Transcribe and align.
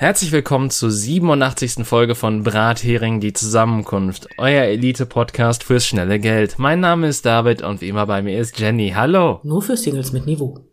Herzlich 0.00 0.30
willkommen 0.30 0.70
zur 0.70 0.92
87. 0.92 1.84
Folge 1.84 2.14
von 2.14 2.44
Brathering 2.44 3.18
die 3.18 3.32
Zusammenkunft, 3.32 4.28
euer 4.38 4.62
Elite-Podcast 4.62 5.64
fürs 5.64 5.88
schnelle 5.88 6.20
Geld. 6.20 6.56
Mein 6.56 6.78
Name 6.78 7.08
ist 7.08 7.26
David 7.26 7.62
und 7.62 7.80
wie 7.80 7.88
immer 7.88 8.06
bei 8.06 8.22
mir 8.22 8.38
ist 8.38 8.60
Jenny. 8.60 8.92
Hallo. 8.94 9.40
Nur 9.42 9.60
für 9.60 9.76
Singles 9.76 10.12
mit 10.12 10.24
Niveau. 10.24 10.64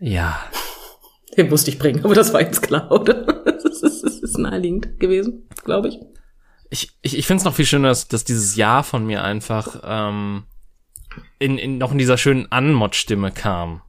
Ja. 0.00 0.40
Den 1.36 1.50
musste 1.50 1.70
ich 1.70 1.78
bringen, 1.78 2.02
aber 2.02 2.14
das 2.14 2.32
war 2.32 2.40
jetzt 2.40 2.62
klar, 2.62 2.90
oder? 2.90 3.44
Das 3.62 3.82
ist, 3.82 4.02
das 4.02 4.20
ist 4.20 4.38
naheliegend 4.38 4.98
gewesen, 4.98 5.46
glaube 5.64 5.88
ich. 5.88 5.98
Ich, 6.70 6.96
ich, 7.02 7.18
ich 7.18 7.26
finde 7.26 7.40
es 7.40 7.44
noch 7.44 7.54
viel 7.54 7.66
schöner, 7.66 7.88
dass, 7.88 8.08
dass 8.08 8.24
dieses 8.24 8.56
Ja 8.56 8.82
von 8.82 9.04
mir 9.04 9.22
einfach 9.22 9.82
ähm, 9.84 10.44
in, 11.38 11.58
in, 11.58 11.76
noch 11.76 11.92
in 11.92 11.98
dieser 11.98 12.16
schönen 12.16 12.50
Anmod-Stimme 12.50 13.32
kam. 13.32 13.82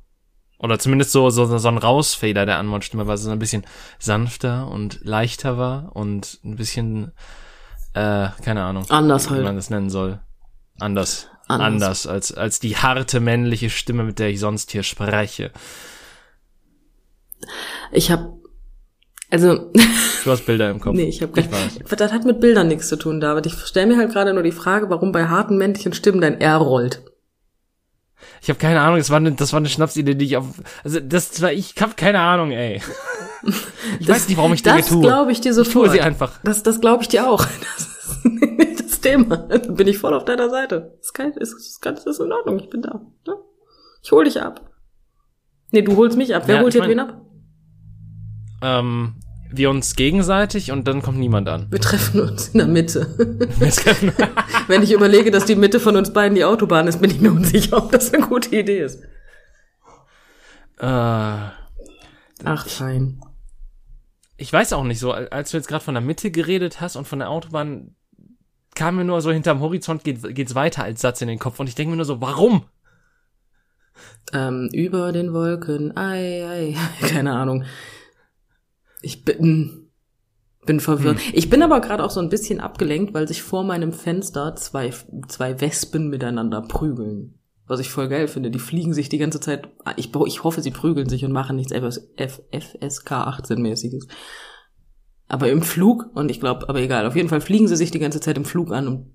Oder 0.60 0.80
zumindest 0.80 1.12
so, 1.12 1.30
so, 1.30 1.58
so 1.58 1.68
ein 1.68 1.78
Rausfeder 1.78 2.46
der 2.46 2.58
Anmod-Stimme, 2.58 3.06
weil 3.06 3.16
es 3.16 3.24
so 3.24 3.30
ein 3.30 3.40
bisschen 3.40 3.66
sanfter 4.00 4.68
und 4.70 5.00
leichter 5.04 5.58
war 5.58 5.96
und 5.96 6.40
ein 6.44 6.56
bisschen, 6.56 7.12
äh, 7.94 8.30
keine 8.44 8.64
Ahnung. 8.64 8.86
Anders 8.90 9.30
halt. 9.30 9.42
Wie 9.42 9.46
man 9.46 9.56
das 9.56 9.70
nennen 9.70 9.90
soll. 9.90 10.20
Anders. 10.80 11.30
Anders. 11.48 11.68
Anders, 11.68 12.08
als, 12.08 12.34
als 12.34 12.60
die 12.60 12.76
harte 12.76 13.20
männliche 13.20 13.70
Stimme, 13.70 14.04
mit 14.04 14.20
der 14.20 14.30
ich 14.30 14.40
sonst 14.40 14.72
hier 14.72 14.84
spreche. 14.84 15.52
Ich 17.92 18.12
habe 18.12 18.38
also 19.30 19.71
Du 20.24 20.32
hast 20.32 20.46
Bilder 20.46 20.70
im 20.70 20.80
Kopf. 20.80 20.96
nee, 20.96 21.04
ich 21.04 21.21
habe 21.21 21.40
Ich 21.40 21.52
weiß. 21.52 21.80
Das 21.98 22.12
hat 22.12 22.26
mit 22.26 22.42
Bildern 22.42 22.68
nichts 22.68 22.90
zu 22.90 22.98
tun, 22.98 23.20
David. 23.20 23.46
Ich 23.46 23.54
stelle 23.54 23.88
mir 23.88 23.98
halt 23.98 24.12
gerade 24.12 24.34
nur 24.34 24.44
die 24.44 24.52
Frage, 24.52 24.90
warum 24.90 25.12
bei 25.12 25.27
harten 25.27 25.58
männlichen 25.58 25.94
Stimmen 25.94 26.21
dein 26.21 26.42
R 26.42 26.58
rollt. 26.58 27.04
Ich 28.41 28.49
habe 28.49 28.60
keine 28.60 28.82
Ahnung, 28.82 28.98
das 28.98 29.10
war 29.10 29.18
eine, 29.18 29.32
das 29.32 29.54
war 29.54 29.60
eine 29.60 29.70
Schnapsidee, 29.70 30.15
die 30.15 30.26
ich 30.26 30.37
auf, 30.37 30.46
also 30.84 30.99
das 30.99 31.41
war, 31.41 31.51
ich 31.51 31.76
habe 31.79 31.93
keine 31.96 32.20
Ahnung, 32.20 32.51
ey. 32.51 32.82
Ich 33.99 34.07
weiß 34.07 34.27
nicht, 34.27 34.37
warum 34.37 34.54
ich 34.54 34.63
Das 34.63 34.87
tue. 34.87 35.01
glaube 35.01 35.32
ich 35.32 35.40
dir 35.41 35.51
Ich 35.51 35.55
tue 35.55 35.63
sofort. 35.65 35.91
sie 35.91 36.01
einfach. 36.01 36.40
Das, 36.43 36.63
das 36.63 36.82
glaube 36.82 37.04
ich 37.04 37.09
dir 37.09 37.29
auch. 37.29 37.46
Das 37.77 38.24
ist 38.26 38.26
nicht 38.57 38.79
das 38.79 39.01
Thema. 39.01 39.37
Da 39.37 39.57
bin 39.71 39.87
ich 39.87 39.98
voll 39.99 40.13
auf 40.13 40.26
deiner 40.26 40.49
Seite. 40.49 40.98
Ist, 41.01 41.13
kein, 41.13 41.32
ist, 41.34 41.54
ist 41.54 41.82
ganz 41.82 42.04
ist 42.05 42.20
in 42.20 42.32
Ordnung. 42.32 42.57
Ich 42.59 42.70
bin 42.70 42.82
da. 42.82 43.01
Ne? 43.27 43.35
Ich 44.01 44.12
hol 44.12 44.24
dich 44.24 44.41
ab. 44.41 44.62
Nee, 45.71 45.81
du 45.84 45.96
holst 45.98 46.18
mich 46.18 46.34
ab. 46.34 46.43
Wer 46.48 46.55
Ja, 46.55 46.62
holt 46.62 46.74
ich 46.74 46.79
mein- 46.81 46.90
wen 46.90 46.99
ab? 46.99 47.21
Ähm, 48.63 49.15
wir 49.51 49.70
uns 49.70 49.95
gegenseitig 49.95 50.71
und 50.71 50.87
dann 50.87 51.01
kommt 51.01 51.17
niemand 51.17 51.48
an. 51.49 51.67
Wir 51.70 51.79
treffen 51.79 52.21
uns 52.21 52.49
in 52.49 52.59
der 52.59 52.67
Mitte. 52.67 53.07
Wenn 54.67 54.84
ich 54.84 54.91
überlege, 54.91 55.31
dass 55.31 55.45
die 55.45 55.55
Mitte 55.55 55.79
von 55.79 55.95
uns 55.95 56.12
beiden 56.13 56.35
die 56.35 56.45
Autobahn 56.45 56.87
ist, 56.87 57.01
bin 57.01 57.12
ich 57.12 57.21
mir 57.21 57.31
unsicher, 57.31 57.77
ob 57.77 57.91
das 57.91 58.13
eine 58.13 58.25
gute 58.25 58.55
Idee 58.55 58.81
ist. 58.81 59.03
äh, 60.79 60.85
Ach, 62.43 62.68
fein. 62.68 63.20
ich 64.38 64.51
weiß 64.51 64.73
auch 64.73 64.84
nicht 64.84 65.00
so, 65.00 65.12
als 65.12 65.51
du 65.51 65.57
jetzt 65.57 65.68
gerade 65.68 65.84
von 65.84 65.95
der 65.95 66.03
Mitte 66.03 66.29
geredet 66.31 66.81
hast 66.81 66.95
und 66.95 67.07
von 67.07 67.19
der 67.19 67.29
Autobahn, 67.29 67.95
kam 68.75 68.95
mir 68.97 69.06
nur 69.06 69.22
so 69.22 69.31
hinterm 69.31 69.59
Horizont 69.59 70.03
geht, 70.03 70.35
geht's 70.35 70.53
weiter 70.53 70.84
als 70.84 71.01
Satz 71.01 71.22
in 71.22 71.28
den 71.28 71.40
Kopf 71.40 71.59
und 71.59 71.68
ich 71.68 71.73
denke 71.75 71.91
mir 71.91 71.95
nur 71.95 72.06
so, 72.06 72.22
warum? 72.22 72.66
Ähm, 74.34 74.69
über 74.72 75.12
den 75.12 75.34
Wolken, 75.34 75.97
ei, 75.97 76.46
ei, 76.46 76.75
keine 77.07 77.34
Ahnung. 77.34 77.63
Ich 79.07 79.23
bin, 79.23 79.88
bin 80.66 80.81
verwirrt. 80.81 81.19
Ich 81.31 81.50
bin 81.50 81.63
aber 81.63 81.79
gerade 81.79 82.03
auch 82.03 82.09
so 82.09 82.19
ein 82.19 82.28
bisschen 82.28 82.59
abgelenkt, 82.59 83.13
weil 83.13 83.25
sich 83.25 83.41
vor 83.41 83.63
meinem 83.63 83.94
Fenster 83.94 84.53
zwei, 84.57 84.94
zwei 85.29 85.62
Wespen 85.62 86.09
miteinander 86.09 86.62
prügeln. 86.62 87.40
Was 87.68 87.79
ich 87.79 87.90
voll 87.90 88.09
geil 88.09 88.28
finde. 88.28 88.51
Die 88.51 88.59
fliegen 88.59 88.94
sich 88.94 89.07
die 89.07 89.18
ganze 89.18 89.40
Zeit, 89.40 89.69
ich, 89.95 90.13
ich 90.13 90.44
hoffe, 90.44 90.62
sie 90.62 90.72
prügeln 90.72 91.07
sich 91.07 91.23
und 91.23 91.31
machen 91.31 91.56
nichts 91.56 91.72
FSK 91.72 93.12
18-mäßiges. 93.12 94.09
Aber 95.29 95.50
im 95.50 95.62
Flug, 95.62 96.09
und 96.13 96.29
ich 96.29 96.41
glaube, 96.41 96.68
aber 96.68 96.81
egal, 96.81 97.06
auf 97.06 97.16
jeden 97.16 97.29
Fall 97.29 97.39
fliegen 97.39 97.69
sie 97.69 97.78
sich 97.78 97.91
die 97.91 98.00
ganze 98.00 98.19
Zeit 98.19 98.35
im 98.35 98.44
Flug 98.44 98.74
an 98.74 98.89
und 98.89 99.13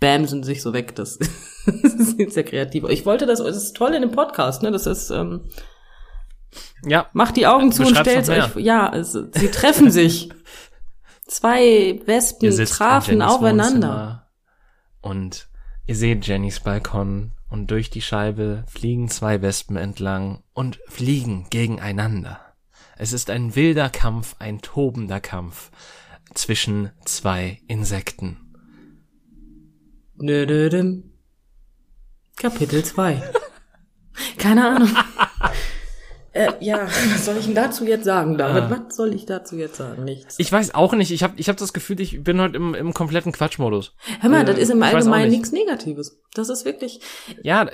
bamsen 0.00 0.42
sich 0.42 0.62
so 0.62 0.72
weg. 0.72 0.94
Das, 0.94 1.18
das 1.18 1.66
ist 2.16 2.32
sehr 2.32 2.44
kreativ. 2.44 2.84
Ich 2.88 3.04
wollte 3.04 3.26
das, 3.26 3.40
das 3.40 3.58
ist 3.58 3.76
toll 3.76 3.92
in 3.92 4.00
dem 4.00 4.12
Podcast, 4.12 4.62
ne? 4.62 4.70
Das 4.70 4.86
ist, 4.86 5.10
ähm, 5.10 5.50
Ja, 6.84 7.08
macht 7.12 7.36
die 7.36 7.46
Augen 7.46 7.72
zu 7.72 7.84
und 7.84 7.96
stellt 7.96 8.28
euch, 8.28 8.56
ja, 8.56 8.92
es, 8.94 9.12
sie 9.12 9.50
treffen 9.50 9.90
sich. 9.90 10.30
Zwei 11.26 12.00
Wespen 12.06 12.64
trafen 12.66 13.22
aufeinander. 13.22 14.30
Und 15.00 15.48
ihr 15.86 15.96
seht 15.96 16.26
Jennys 16.26 16.60
Balkon 16.60 17.32
und 17.48 17.70
durch 17.70 17.90
die 17.90 18.02
Scheibe 18.02 18.64
fliegen 18.68 19.08
zwei 19.08 19.40
Wespen 19.40 19.76
entlang 19.76 20.42
und 20.52 20.78
fliegen 20.88 21.46
gegeneinander. 21.50 22.40
Es 22.96 23.12
ist 23.12 23.30
ein 23.30 23.56
wilder 23.56 23.90
Kampf, 23.90 24.36
ein 24.38 24.60
tobender 24.60 25.20
Kampf 25.20 25.70
zwischen 26.34 26.90
zwei 27.04 27.60
Insekten. 27.66 28.36
Kapitel 32.36 32.84
2. 32.84 33.22
Keine 34.38 34.68
Ahnung. 34.68 34.90
äh, 36.34 36.52
ja, 36.60 36.86
was 37.12 37.24
soll 37.24 37.36
ich 37.38 37.46
denn 37.46 37.54
dazu 37.54 37.84
jetzt 37.86 38.04
sagen, 38.04 38.36
David? 38.36 38.64
Ah. 38.64 38.82
Was 38.86 38.96
soll 38.96 39.14
ich 39.14 39.24
dazu 39.26 39.56
jetzt 39.56 39.76
sagen? 39.76 40.04
Nichts. 40.04 40.34
Ich 40.38 40.52
weiß 40.52 40.74
auch 40.74 40.92
nicht, 40.92 41.10
ich 41.10 41.22
habe 41.22 41.34
ich 41.36 41.48
hab 41.48 41.56
das 41.56 41.72
Gefühl, 41.72 42.00
ich 42.00 42.22
bin 42.22 42.40
heute 42.40 42.56
im, 42.56 42.74
im 42.74 42.92
kompletten 42.92 43.32
Quatschmodus. 43.32 43.94
Hör 44.20 44.30
mal, 44.30 44.42
äh, 44.42 44.44
das 44.44 44.58
ist 44.58 44.70
im 44.70 44.82
Allgemeinen 44.82 45.30
nicht. 45.30 45.38
nichts 45.38 45.52
Negatives. 45.52 46.20
Das 46.34 46.48
ist 46.50 46.64
wirklich, 46.64 47.00
Ja, 47.42 47.68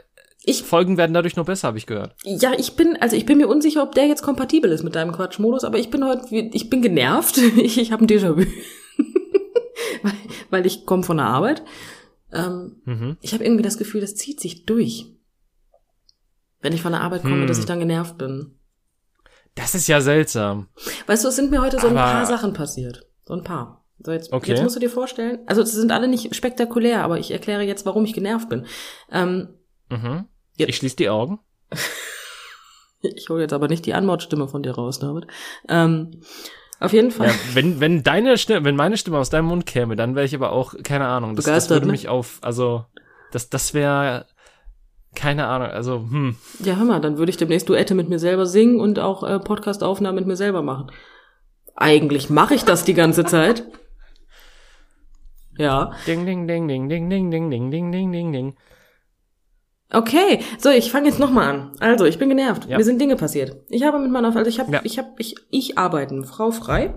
ich, 0.44 0.62
Folgen 0.62 0.97
werden 0.97 1.12
dadurch 1.12 1.37
nur 1.37 1.44
besser, 1.44 1.69
habe 1.69 1.76
ich 1.78 1.87
gehört. 1.87 2.15
ja, 2.25 2.53
ich 2.56 2.75
bin, 2.76 2.97
also 3.00 3.15
ich 3.16 3.26
bin 3.26 3.37
mir 3.38 3.49
unsicher, 3.49 3.82
ob 3.82 3.94
der 3.94 4.06
jetzt 4.06 4.22
kompatibel 4.22 4.70
ist 4.72 4.82
mit 4.82 4.94
deinem 4.94 5.12
Quatschmodus, 5.12 5.65
aber 5.65 5.78
ich 5.78 5.91
bin 5.91 6.03
heute, 6.04 6.26
ich 6.34 6.70
bin 6.70 6.81
genervt. 6.82 7.37
Ich, 7.59 7.76
ich 7.78 7.93
habe 7.93 8.04
ein 8.04 8.09
Déjà-vu. 8.09 8.44
weil, 10.03 10.12
weil 10.50 10.66
ich 10.66 10.87
komme 10.87 11.03
von 11.03 11.16
der 11.19 11.26
Arbeit. 11.26 11.62
Ähm, 12.32 12.76
Mhm. 12.84 13.16
ich 13.20 13.34
habe 13.34 13.44
irgendwie 13.44 13.62
das 13.65 13.76
Gefühl, 13.76 14.00
das 14.00 14.15
zieht 14.15 14.41
sich 14.41 14.65
durch. 14.65 15.06
Wenn 16.60 16.72
ich 16.72 16.82
von 16.82 16.93
der 16.93 17.00
Arbeit 17.00 17.22
komme, 17.22 17.41
Hm. 17.43 17.47
dass 17.47 17.59
ich 17.59 17.66
dann 17.66 17.78
genervt 17.81 18.19
bin. 18.19 18.59
Das 19.54 19.75
ist 19.75 19.88
ja 19.88 20.00
seltsam. 20.00 20.69
Weißt 21.06 21.25
du, 21.25 21.28
es 21.28 21.37
sind 21.37 21.50
mir 21.50 21.60
heute 21.60 21.78
so 21.81 21.88
ein 21.88 21.97
Aber- 21.97 22.12
paar 22.12 22.26
Sachen 22.26 22.53
passiert. 22.53 23.06
So 23.25 23.34
ein 23.34 23.43
paar. 23.44 23.84
So 23.98 24.12
jetzt, 24.12 24.32
Okay. 24.32 24.53
jetzt 24.53 24.62
musst 24.62 24.76
du 24.76 24.81
dir 24.81 24.88
vorstellen, 24.91 25.41
also 25.47 25.60
es 25.62 25.72
sind 25.72 25.93
alle 25.93 26.09
nicht 26.09 26.34
spektakulär, 26.34 27.03
aber 27.04 27.19
ich 27.19 27.31
erkläre 27.32 27.62
jetzt, 27.62 27.84
warum 27.84 28.04
ich 28.04 28.12
genervt 28.15 28.49
bin. 28.49 28.66
Ähm, 29.10 29.49
Mhm. 29.91 30.26
Ich 30.56 30.76
schließe 30.76 30.97
die 30.97 31.09
Augen. 31.09 31.41
ich 33.03 33.28
hole 33.28 33.43
jetzt 33.43 33.53
aber 33.53 33.69
nicht 33.69 33.87
die 33.87 33.94
Anmordstimme 33.94 34.47
von 34.49 34.62
dir 34.62 34.72
raus, 34.72 34.99
David. 35.00 35.26
Ähm, 35.69 36.20
auf 36.78 36.93
jeden 36.93 37.10
Fall. 37.10 37.28
Ja, 37.28 37.34
wenn, 37.54 37.81
wenn 37.81 38.03
deine 38.03 38.38
Stimme, 38.38 38.65
wenn 38.65 38.76
meine 38.76 38.97
Stimme 38.97 39.19
aus 39.19 39.31
deinem 39.31 39.47
Mund 39.47 39.66
käme, 39.66 39.97
dann 39.97 40.15
wäre 40.15 40.25
ich 40.26 40.34
aber 40.34 40.53
auch, 40.53 40.75
keine 40.82 41.06
Ahnung, 41.06 41.34
das, 41.37 41.44
das 41.47 41.69
würde 41.70 41.87
ne? 41.87 41.93
mich 41.93 42.09
auf, 42.09 42.38
also, 42.43 42.84
das, 43.32 43.50
das 43.50 43.75
wäre, 43.75 44.26
keine 45.15 45.47
Ahnung, 45.47 45.69
also, 45.69 45.97
hm. 45.97 46.37
Ja, 46.62 46.76
hör 46.76 46.84
mal, 46.84 47.00
dann 47.00 47.19
würde 47.19 47.31
ich 47.31 47.37
demnächst 47.37 47.69
Duette 47.69 47.94
mit 47.94 48.09
mir 48.09 48.19
selber 48.19 48.47
singen 48.47 48.81
und 48.81 48.98
auch 48.98 49.22
äh, 49.25 49.38
Podcast-Aufnahmen 49.41 50.15
mit 50.16 50.26
mir 50.26 50.37
selber 50.37 50.62
machen. 50.62 50.91
Eigentlich 51.76 52.31
mache 52.31 52.54
ich 52.54 52.65
das 52.65 52.84
die 52.84 52.94
ganze 52.94 53.25
Zeit. 53.25 53.65
Ja. 55.59 55.93
Ding, 56.06 56.25
ding, 56.26 56.46
ding, 56.46 56.69
ding, 56.69 56.88
ding, 56.88 57.11
ding, 57.11 57.31
ding, 57.31 57.50
ding, 57.50 57.70
ding, 57.70 57.93
ding, 57.93 58.12
ding, 58.12 58.32
ding. 58.32 58.56
Okay, 59.93 60.40
so 60.58 60.70
ich 60.70 60.93
fange 60.93 61.08
jetzt 61.08 61.19
nochmal 61.19 61.49
an. 61.49 61.73
Also, 61.81 62.05
ich 62.05 62.19
bin 62.19 62.29
genervt. 62.29 62.67
Ja. 62.69 62.79
Mir 62.79 62.84
sind 62.84 63.00
Dinge 63.00 63.17
passiert. 63.17 63.56
Ich 63.69 63.82
habe 63.82 63.99
mit 63.99 64.11
meiner, 64.12 64.29
also 64.34 64.49
ich 64.49 64.61
habe, 64.61 64.73
Ja. 64.73 64.81
ich 64.84 64.99
habe, 64.99 65.08
ich, 65.19 65.34
ich 65.50 65.76
arbeite, 65.79 66.23
Frau 66.23 66.52
frei. 66.52 66.94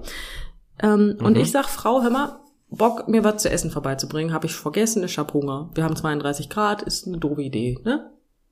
Ähm, 0.81 1.17
Und 1.19 1.33
Mhm. 1.35 1.41
ich 1.41 1.51
sag, 1.51 1.65
Frau, 1.67 2.03
hör 2.03 2.09
mal, 2.11 2.39
Bock, 2.69 3.07
mir 3.07 3.23
was 3.23 3.41
zu 3.43 3.49
essen 3.49 3.69
vorbeizubringen, 3.71 4.33
habe 4.33 4.45
ich 4.47 4.55
vergessen, 4.55 5.03
ich 5.03 5.17
hab 5.17 5.33
Hunger. 5.33 5.69
Wir 5.75 5.83
haben 5.83 5.95
32 5.95 6.49
Grad, 6.49 6.81
ist 6.83 7.07
eine 7.07 7.17
doofe 7.19 7.41
Idee, 7.43 7.77
ne? 7.83 8.09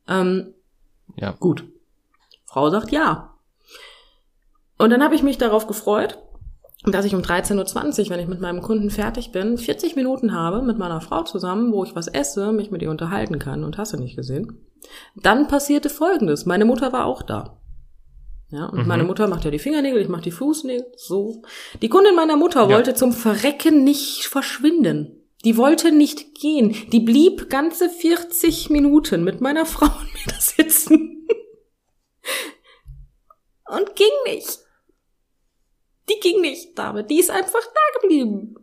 Ähm, 0.08 0.54
Ja. 1.16 1.32
gut. 1.32 1.66
Frau 2.46 2.70
sagt 2.70 2.92
ja. 2.92 3.34
Und 4.78 4.90
dann 4.90 5.04
habe 5.04 5.16
ich 5.16 5.24
mich 5.24 5.38
darauf 5.38 5.68
gefreut, 5.68 6.18
dass 6.86 7.06
ich 7.06 7.14
um 7.14 7.22
13.20 7.22 8.06
Uhr, 8.06 8.10
wenn 8.10 8.20
ich 8.20 8.28
mit 8.28 8.42
meinem 8.42 8.62
Kunden 8.62 8.90
fertig 8.90 9.32
bin, 9.32 9.58
40 9.58 9.96
Minuten 9.96 10.34
habe 10.34 10.62
mit 10.64 10.78
meiner 10.80 11.00
Frau 11.02 11.22
zusammen, 11.24 11.72
wo 11.72 11.84
ich 11.84 11.96
was 11.96 12.08
esse, 12.08 12.52
mich 12.52 12.72
mit 12.72 12.82
ihr 12.82 12.90
unterhalten 12.90 13.38
kann 13.38 13.64
und 13.64 13.78
hast 13.78 13.94
du 13.94 13.98
nicht 13.98 14.16
gesehen. 14.16 14.66
Dann 15.16 15.48
passierte 15.48 15.90
Folgendes. 15.90 16.46
Meine 16.48 16.66
Mutter 16.66 16.92
war 16.92 17.06
auch 17.06 17.22
da. 17.22 17.60
Ja, 18.50 18.66
und 18.66 18.80
Mhm. 18.82 18.88
meine 18.88 19.04
Mutter 19.04 19.28
macht 19.28 19.46
ja 19.46 19.52
die 19.52 19.60
Fingernägel, 19.60 20.02
ich 20.02 20.10
mache 20.10 20.24
die 20.24 20.32
Fußnägel, 20.32 20.86
so. 20.98 21.42
Die 21.82 21.88
Kundin 21.88 22.16
meiner 22.16 22.36
Mutter 22.36 22.62
Ja. 22.68 22.70
wollte 22.76 22.96
zum 22.96 23.14
Verrecken 23.14 23.84
nicht 23.84 24.26
verschwinden. 24.26 25.21
Die 25.44 25.58
wollte 25.58 25.92
nicht 25.92 26.36
gehen. 26.36 26.76
Die 26.92 27.00
blieb 27.00 27.50
ganze 27.50 27.90
40 27.90 28.70
Minuten 28.70 29.24
mit 29.24 29.42
meiner 29.42 29.66
Frau 29.66 29.86
und 29.86 30.14
mir 30.14 30.28
da 30.28 30.40
sitzen. 30.40 31.28
Und 33.68 33.96
ging 33.96 34.08
nicht. 34.26 34.60
Die 36.10 36.20
ging 36.20 36.42
nicht, 36.42 36.78
David. 36.78 37.10
Die 37.10 37.20
ist 37.20 37.32
einfach 37.32 37.62
da 37.62 38.02
geblieben. 38.02 38.56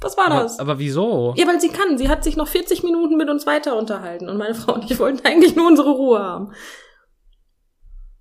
Was 0.00 0.16
war 0.16 0.26
Aber, 0.26 0.42
das? 0.42 0.58
aber 0.58 0.78
wieso? 0.78 1.34
Ja, 1.36 1.46
weil 1.46 1.60
sie 1.60 1.68
kann. 1.68 1.98
Sie 1.98 2.08
hat 2.08 2.24
sich 2.24 2.36
noch 2.36 2.48
40 2.48 2.82
Minuten 2.82 3.16
mit 3.16 3.28
uns 3.28 3.46
weiter 3.46 3.76
unterhalten. 3.76 4.28
Und 4.28 4.36
meine 4.36 4.54
Frau 4.54 4.74
und 4.74 4.90
ich 4.90 4.98
wollten 4.98 5.26
eigentlich 5.26 5.56
nur 5.56 5.66
unsere 5.66 5.90
Ruhe 5.90 6.20
haben. 6.20 6.52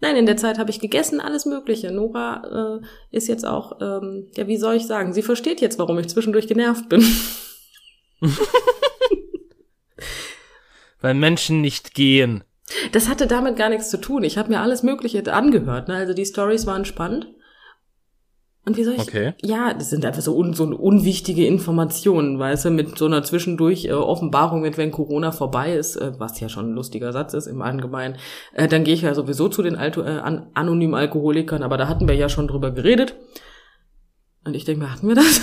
Nein, 0.01 0.15
in 0.15 0.25
der 0.25 0.37
Zeit 0.37 0.57
habe 0.57 0.69
ich 0.69 0.79
gegessen, 0.79 1.19
alles 1.19 1.45
Mögliche. 1.45 1.91
Nora 1.91 2.79
äh, 2.81 3.15
ist 3.15 3.27
jetzt 3.27 3.45
auch, 3.45 3.81
ähm, 3.81 4.29
ja, 4.35 4.47
wie 4.47 4.57
soll 4.57 4.75
ich 4.75 4.87
sagen, 4.87 5.13
sie 5.13 5.21
versteht 5.21 5.59
jetzt, 5.59 5.77
warum 5.77 5.99
ich 5.99 6.07
zwischendurch 6.07 6.47
genervt 6.47 6.87
bin. 6.87 7.05
Weil 11.01 11.13
Menschen 11.13 11.61
nicht 11.61 11.93
gehen. 11.93 12.43
Das 12.91 13.07
hatte 13.07 13.27
damit 13.27 13.55
gar 13.55 13.69
nichts 13.69 13.89
zu 13.89 13.97
tun. 13.97 14.23
Ich 14.23 14.37
habe 14.37 14.49
mir 14.49 14.61
alles 14.61 14.83
Mögliche 14.83 15.31
angehört. 15.31 15.87
Ne? 15.87 15.95
Also 15.95 16.13
die 16.13 16.25
Stories 16.25 16.65
waren 16.65 16.85
spannend. 16.85 17.27
Und 18.65 18.77
wie 18.77 18.83
soll 18.83 18.95
ich? 18.95 19.01
Okay. 19.01 19.33
Ja, 19.41 19.73
das 19.73 19.89
sind 19.89 20.05
einfach 20.05 20.21
so, 20.21 20.35
un, 20.37 20.53
so 20.53 20.65
unwichtige 20.65 21.47
Informationen, 21.47 22.37
weißt 22.37 22.65
du, 22.65 22.69
mit 22.69 22.97
so 22.97 23.05
einer 23.05 23.23
zwischendurch 23.23 23.85
äh, 23.85 23.93
Offenbarung, 23.93 24.61
mit 24.61 24.77
wenn 24.77 24.91
Corona 24.91 25.31
vorbei 25.31 25.73
ist, 25.73 25.95
äh, 25.95 26.11
was 26.19 26.39
ja 26.39 26.49
schon 26.49 26.71
ein 26.71 26.75
lustiger 26.75 27.11
Satz 27.11 27.33
ist 27.33 27.47
im 27.47 27.63
Allgemeinen, 27.63 28.17
äh, 28.53 28.67
dann 28.67 28.83
gehe 28.83 28.93
ich 28.93 29.01
ja 29.01 29.15
sowieso 29.15 29.47
zu 29.47 29.63
den 29.63 29.75
Alto, 29.75 30.03
äh, 30.03 30.19
an, 30.19 30.51
anonymen 30.53 30.93
Alkoholikern, 30.93 31.63
aber 31.63 31.77
da 31.77 31.87
hatten 31.87 32.07
wir 32.07 32.15
ja 32.15 32.29
schon 32.29 32.47
drüber 32.47 32.69
geredet. 32.69 33.15
Und 34.43 34.55
ich 34.55 34.65
denke 34.65 34.91
hatten 34.91 35.07
wir 35.07 35.15
das? 35.15 35.41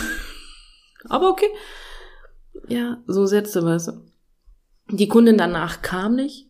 aber 1.08 1.30
okay. 1.30 1.48
Ja, 2.68 2.98
so 3.06 3.26
Sätze, 3.26 3.64
weißt 3.64 3.88
du. 3.88 3.92
Die 4.90 5.08
Kundin 5.08 5.36
danach 5.38 5.82
kam 5.82 6.14
nicht. 6.14 6.48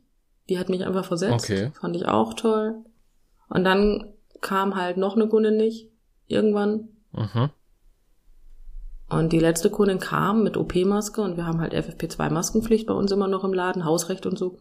Die 0.49 0.58
hat 0.58 0.69
mich 0.69 0.85
einfach 0.85 1.05
versetzt. 1.05 1.50
Okay. 1.50 1.73
Fand 1.81 1.97
ich 1.97 2.06
auch 2.06 2.35
toll. 2.35 2.76
Und 3.49 3.64
dann 3.64 4.12
kam 4.41 4.76
halt 4.76 4.97
noch 4.97 5.17
eine 5.17 5.29
Kundin 5.29 5.56
nicht. 5.56 5.91
Irgendwann. 6.26 6.88
Mhm. 7.12 7.50
Und 9.08 9.32
die 9.32 9.38
letzte 9.38 9.70
Kundin 9.70 10.00
kam 10.00 10.43
mit 10.43 10.56
OP-Maske 10.56 11.20
und 11.23 11.37
wir 11.37 11.47
haben 11.47 11.61
halt 11.61 11.73
FFP2-Maskenpflicht 11.75 12.87
bei 12.87 12.94
uns 12.94 13.12
immer 13.12 13.29
noch 13.29 13.44
im 13.44 13.53
Laden, 13.55 13.85
Hausrecht 13.85 14.26
und 14.26 14.37
so. 14.37 14.58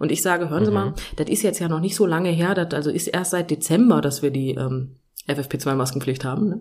Und 0.00 0.10
ich 0.10 0.22
sage, 0.22 0.50
hören 0.50 0.64
Sie 0.64 0.72
Mhm. 0.72 0.74
mal, 0.74 0.94
das 1.16 1.28
ist 1.28 1.42
jetzt 1.42 1.60
ja 1.60 1.68
noch 1.68 1.78
nicht 1.78 1.94
so 1.94 2.04
lange 2.04 2.30
her, 2.30 2.54
das 2.54 2.74
also 2.74 2.90
ist 2.90 3.06
erst 3.06 3.30
seit 3.30 3.48
Dezember, 3.50 4.00
dass 4.00 4.22
wir 4.22 4.32
die 4.32 4.50
ähm, 4.54 4.96
FFP2-Maskenpflicht 5.28 6.24
haben. 6.24 6.48
Ne? 6.48 6.60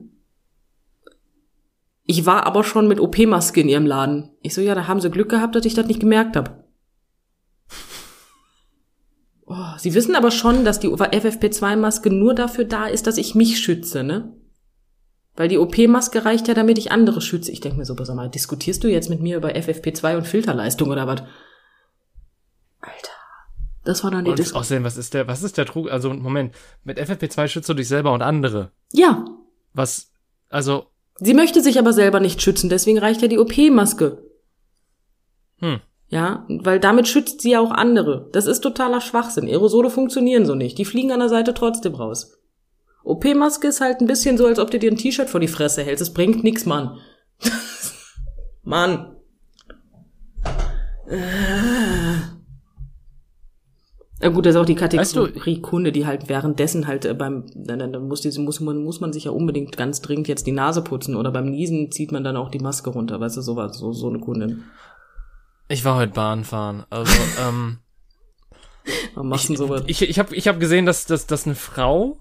Ich 2.06 2.25
war 2.25 2.46
aber 2.46 2.63
schon 2.63 2.88
mit 2.88 3.00
OP-Maske 3.00 3.62
in 3.62 3.69
ihrem 3.69 3.86
Laden. 3.86 4.30
Ich 4.42 4.54
so, 4.54 4.62
ja, 4.62 4.75
da 4.75 4.88
haben 4.88 5.02
Sie 5.02 5.10
Glück 5.10 5.30
gehabt, 5.30 5.56
dass 5.56 5.66
ich 5.66 5.74
das 5.74 5.88
nicht 5.88 6.00
gemerkt 6.00 6.36
habe. 6.36 6.63
Oh, 9.48 9.78
Sie 9.78 9.94
wissen 9.94 10.16
aber 10.16 10.31
schon, 10.31 10.66
dass 10.66 10.80
die 10.80 10.90
FFP2-Maske 10.90 12.12
nur 12.12 12.36
dafür 12.36 12.66
da 12.66 12.86
ist, 12.86 13.07
dass 13.07 13.18
ich 13.18 13.36
mich 13.36 13.60
schütze, 13.60 14.04
ne? 14.04 14.34
Weil 15.36 15.50
die 15.50 15.57
OP-Maske 15.57 16.25
reicht 16.25 16.48
ja, 16.48 16.54
damit 16.54 16.78
ich 16.78 16.92
andere 16.92 17.22
schütze. 17.22 17.52
Ich 17.52 17.60
denke 17.60 17.78
mir 17.78 17.86
so, 17.86 17.96
sag 18.04 18.16
mal, 18.16 18.30
diskutierst 18.30 18.84
du 18.84 18.88
jetzt 18.88 19.10
mit 19.10 19.19
mir 19.19 19.38
über 19.38 19.50
FFP2 19.50 20.18
und 20.18 20.28
Filterleistung 20.28 20.90
oder 20.90 21.08
was? 21.08 21.24
Alter. 22.80 23.12
Das 23.84 24.04
war 24.04 24.12
dann 24.12 24.25
die 24.25 24.34
Diskussion. 24.34 24.60
außerdem, 24.60 24.84
was 24.84 24.98
ist 24.98 25.13
der, 25.13 25.28
was 25.28 25.44
ist 25.44 25.58
der 25.58 25.66
Trug? 25.66 25.92
Also, 25.92 26.13
Moment, 26.13 26.56
mit 26.84 27.00
FFP2 27.00 27.48
schützt 27.48 27.69
du 27.69 27.74
dich 27.74 27.88
selber 27.88 28.13
und 28.13 28.22
andere. 28.22 28.72
Ja. 28.94 29.25
Was, 29.74 30.12
also, 30.50 30.88
Sie 31.17 31.33
möchte 31.33 31.62
sich 31.62 31.79
aber 31.79 31.94
selber 31.94 32.19
nicht 32.19 32.41
schützen, 32.41 32.69
deswegen 32.69 33.00
reicht 33.00 33.21
ja 33.21 33.27
die 33.27 33.39
OP-Maske. 33.39 34.23
hm. 35.59 35.79
Ja, 36.07 36.45
weil 36.47 36.79
damit 36.79 37.07
schützt 37.07 37.41
sie 37.41 37.51
ja 37.51 37.59
auch 37.59 37.71
andere. 37.71 38.29
Das 38.31 38.45
ist 38.45 38.62
totaler 38.62 39.01
Schwachsinn. 39.01 39.47
Aerosole 39.47 39.89
funktionieren 39.89 40.45
so 40.45 40.53
nicht. 40.53 40.77
Die 40.77 40.85
fliegen 40.85 41.12
an 41.12 41.19
der 41.19 41.29
Seite 41.29 41.53
trotzdem 41.53 41.95
raus. 41.95 42.38
OP-Maske 43.03 43.67
ist 43.67 43.81
halt 43.81 44.01
ein 44.01 44.07
bisschen 44.07 44.38
so, 44.38 44.45
als 44.45 44.59
ob 44.59 44.69
du 44.69 44.77
dir 44.77 44.91
ein 44.91 44.97
T-Shirt 44.97 45.29
vor 45.29 45.39
die 45.39 45.47
Fresse 45.47 45.83
hältst. 45.83 46.03
Es 46.03 46.13
bringt 46.13 46.44
nix, 46.44 46.65
Mann. 46.65 47.00
Mann. 48.63 49.15
Äh. 51.07 52.35
Ja 54.25 54.31
gut, 54.31 54.48
das 54.48 54.56
ist 54.56 54.60
auch 54.60 54.66
die 54.66 54.74
Kategorie 54.74 55.62
Kunde, 55.62 55.92
die 55.92 56.07
halt 56.07 56.30
währenddessen 56.30 56.88
halt 56.88 57.06
äh, 57.06 57.13
beim, 57.13 57.45
dann, 57.54 58.07
muss, 58.07 58.22
die, 58.22 58.39
muss, 58.39 58.60
man, 58.60 58.83
muss 58.83 59.00
man 59.00 59.13
sich 59.13 59.25
ja 59.25 59.31
unbedingt 59.31 59.77
ganz 59.77 60.01
dringend 60.01 60.27
jetzt 60.27 60.48
die 60.48 60.51
Nase 60.51 60.81
putzen 60.81 61.16
oder 61.16 61.30
beim 61.30 61.51
Niesen 61.51 61.92
zieht 61.92 62.12
man 62.12 62.24
dann 62.24 62.36
auch 62.36 62.50
die 62.50 62.57
Maske 62.57 62.89
runter, 62.89 63.19
weißt 63.19 63.38
du, 63.38 63.42
sowas, 63.42 63.77
so, 63.77 63.94
so 63.94 64.10
eine 64.10 64.18
Kundin. 64.18 64.63
Ich 65.68 65.86
war 65.86 65.98
heute 65.98 66.13
Bahn 66.13 66.44
fahren. 66.44 66.86
Also, 66.89 67.13
ähm, 67.48 67.77
Warum 69.13 69.30
machst 69.30 69.48
denn 69.48 69.57
sowas? 69.57 69.83
ich, 69.86 70.01
ich 70.01 70.18
habe 70.18 70.33
ich 70.36 70.48
hab 70.48 70.60
gesehen, 70.60 70.88
dass, 70.88 71.06
dass, 71.06 71.27
dass 71.27 71.45
eine 71.45 71.54
Frau 71.54 72.18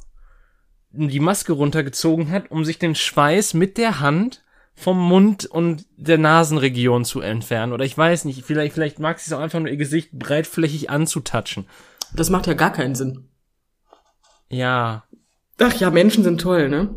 die 0.91 1.21
Maske 1.21 1.55
runtergezogen 1.55 2.31
hat, 2.31 2.51
um 2.51 2.67
sich 2.67 2.79
den 2.79 2.95
Schweiß 2.95 3.55
mit 3.55 3.79
der 3.79 4.01
Hand 4.01 4.45
vom 4.75 4.99
Mund 4.99 5.47
und 5.47 5.87
der 5.97 6.19
Nasenregion 6.19 7.07
zu 7.07 7.23
entfernen. 7.23 7.73
Oder 7.73 7.87
ich 7.87 7.97
weiß 7.97 8.27
nicht, 8.27 8.45
vielleicht, 8.45 8.75
vielleicht 8.75 8.99
mag 8.99 9.19
sie 9.19 9.31
es 9.31 9.33
auch 9.33 9.41
einfach 9.41 9.61
nur 9.61 9.71
ihr 9.71 9.79
Gesicht 9.79 10.11
breitflächig 10.13 10.91
anzutatschen. 10.91 11.67
Das 12.15 12.31
macht 12.31 12.47
ja 12.47 12.55
gar 12.55 12.73
keinen 12.73 12.95
Sinn. 12.95 13.29
Ja. 14.49 15.05
Ach 15.59 15.75
ja, 15.75 15.91
Menschen 15.91 16.23
sind 16.25 16.41
toll, 16.41 16.69
ne? 16.69 16.95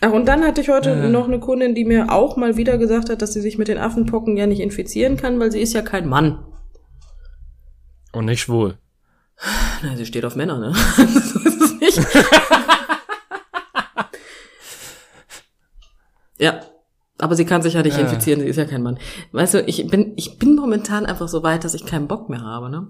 Ach, 0.00 0.12
und 0.12 0.26
dann 0.26 0.44
hatte 0.44 0.60
ich 0.60 0.68
heute 0.68 0.90
Äh. 0.90 1.08
noch 1.08 1.26
eine 1.26 1.40
Kundin, 1.40 1.74
die 1.74 1.84
mir 1.84 2.12
auch 2.12 2.36
mal 2.36 2.56
wieder 2.56 2.78
gesagt 2.78 3.10
hat, 3.10 3.20
dass 3.20 3.32
sie 3.32 3.40
sich 3.40 3.58
mit 3.58 3.68
den 3.68 3.78
Affenpocken 3.78 4.36
ja 4.36 4.46
nicht 4.46 4.60
infizieren 4.60 5.16
kann, 5.16 5.40
weil 5.40 5.50
sie 5.50 5.60
ist 5.60 5.72
ja 5.74 5.82
kein 5.82 6.08
Mann. 6.08 6.44
Und 8.12 8.26
nicht 8.26 8.40
schwul. 8.40 8.78
Na, 9.82 9.96
sie 9.96 10.06
steht 10.06 10.24
auf 10.24 10.36
Männer, 10.36 10.58
ne? 10.58 10.72
so 10.96 11.38
ist 11.40 11.60
es 11.60 11.80
nicht. 11.80 11.98
ja. 16.38 16.60
Aber 17.20 17.34
sie 17.34 17.44
kann 17.44 17.62
sich 17.62 17.74
ja 17.74 17.82
nicht 17.82 17.98
Äh. 17.98 18.02
infizieren, 18.02 18.40
sie 18.40 18.46
ist 18.46 18.56
ja 18.56 18.64
kein 18.64 18.82
Mann. 18.82 18.98
Weißt 19.32 19.54
du, 19.54 19.62
ich 19.64 19.86
bin, 19.88 20.12
ich 20.16 20.38
bin 20.38 20.54
momentan 20.54 21.04
einfach 21.04 21.28
so 21.28 21.42
weit, 21.42 21.64
dass 21.64 21.74
ich 21.74 21.84
keinen 21.84 22.06
Bock 22.08 22.28
mehr 22.30 22.42
habe, 22.42 22.70
ne? 22.70 22.88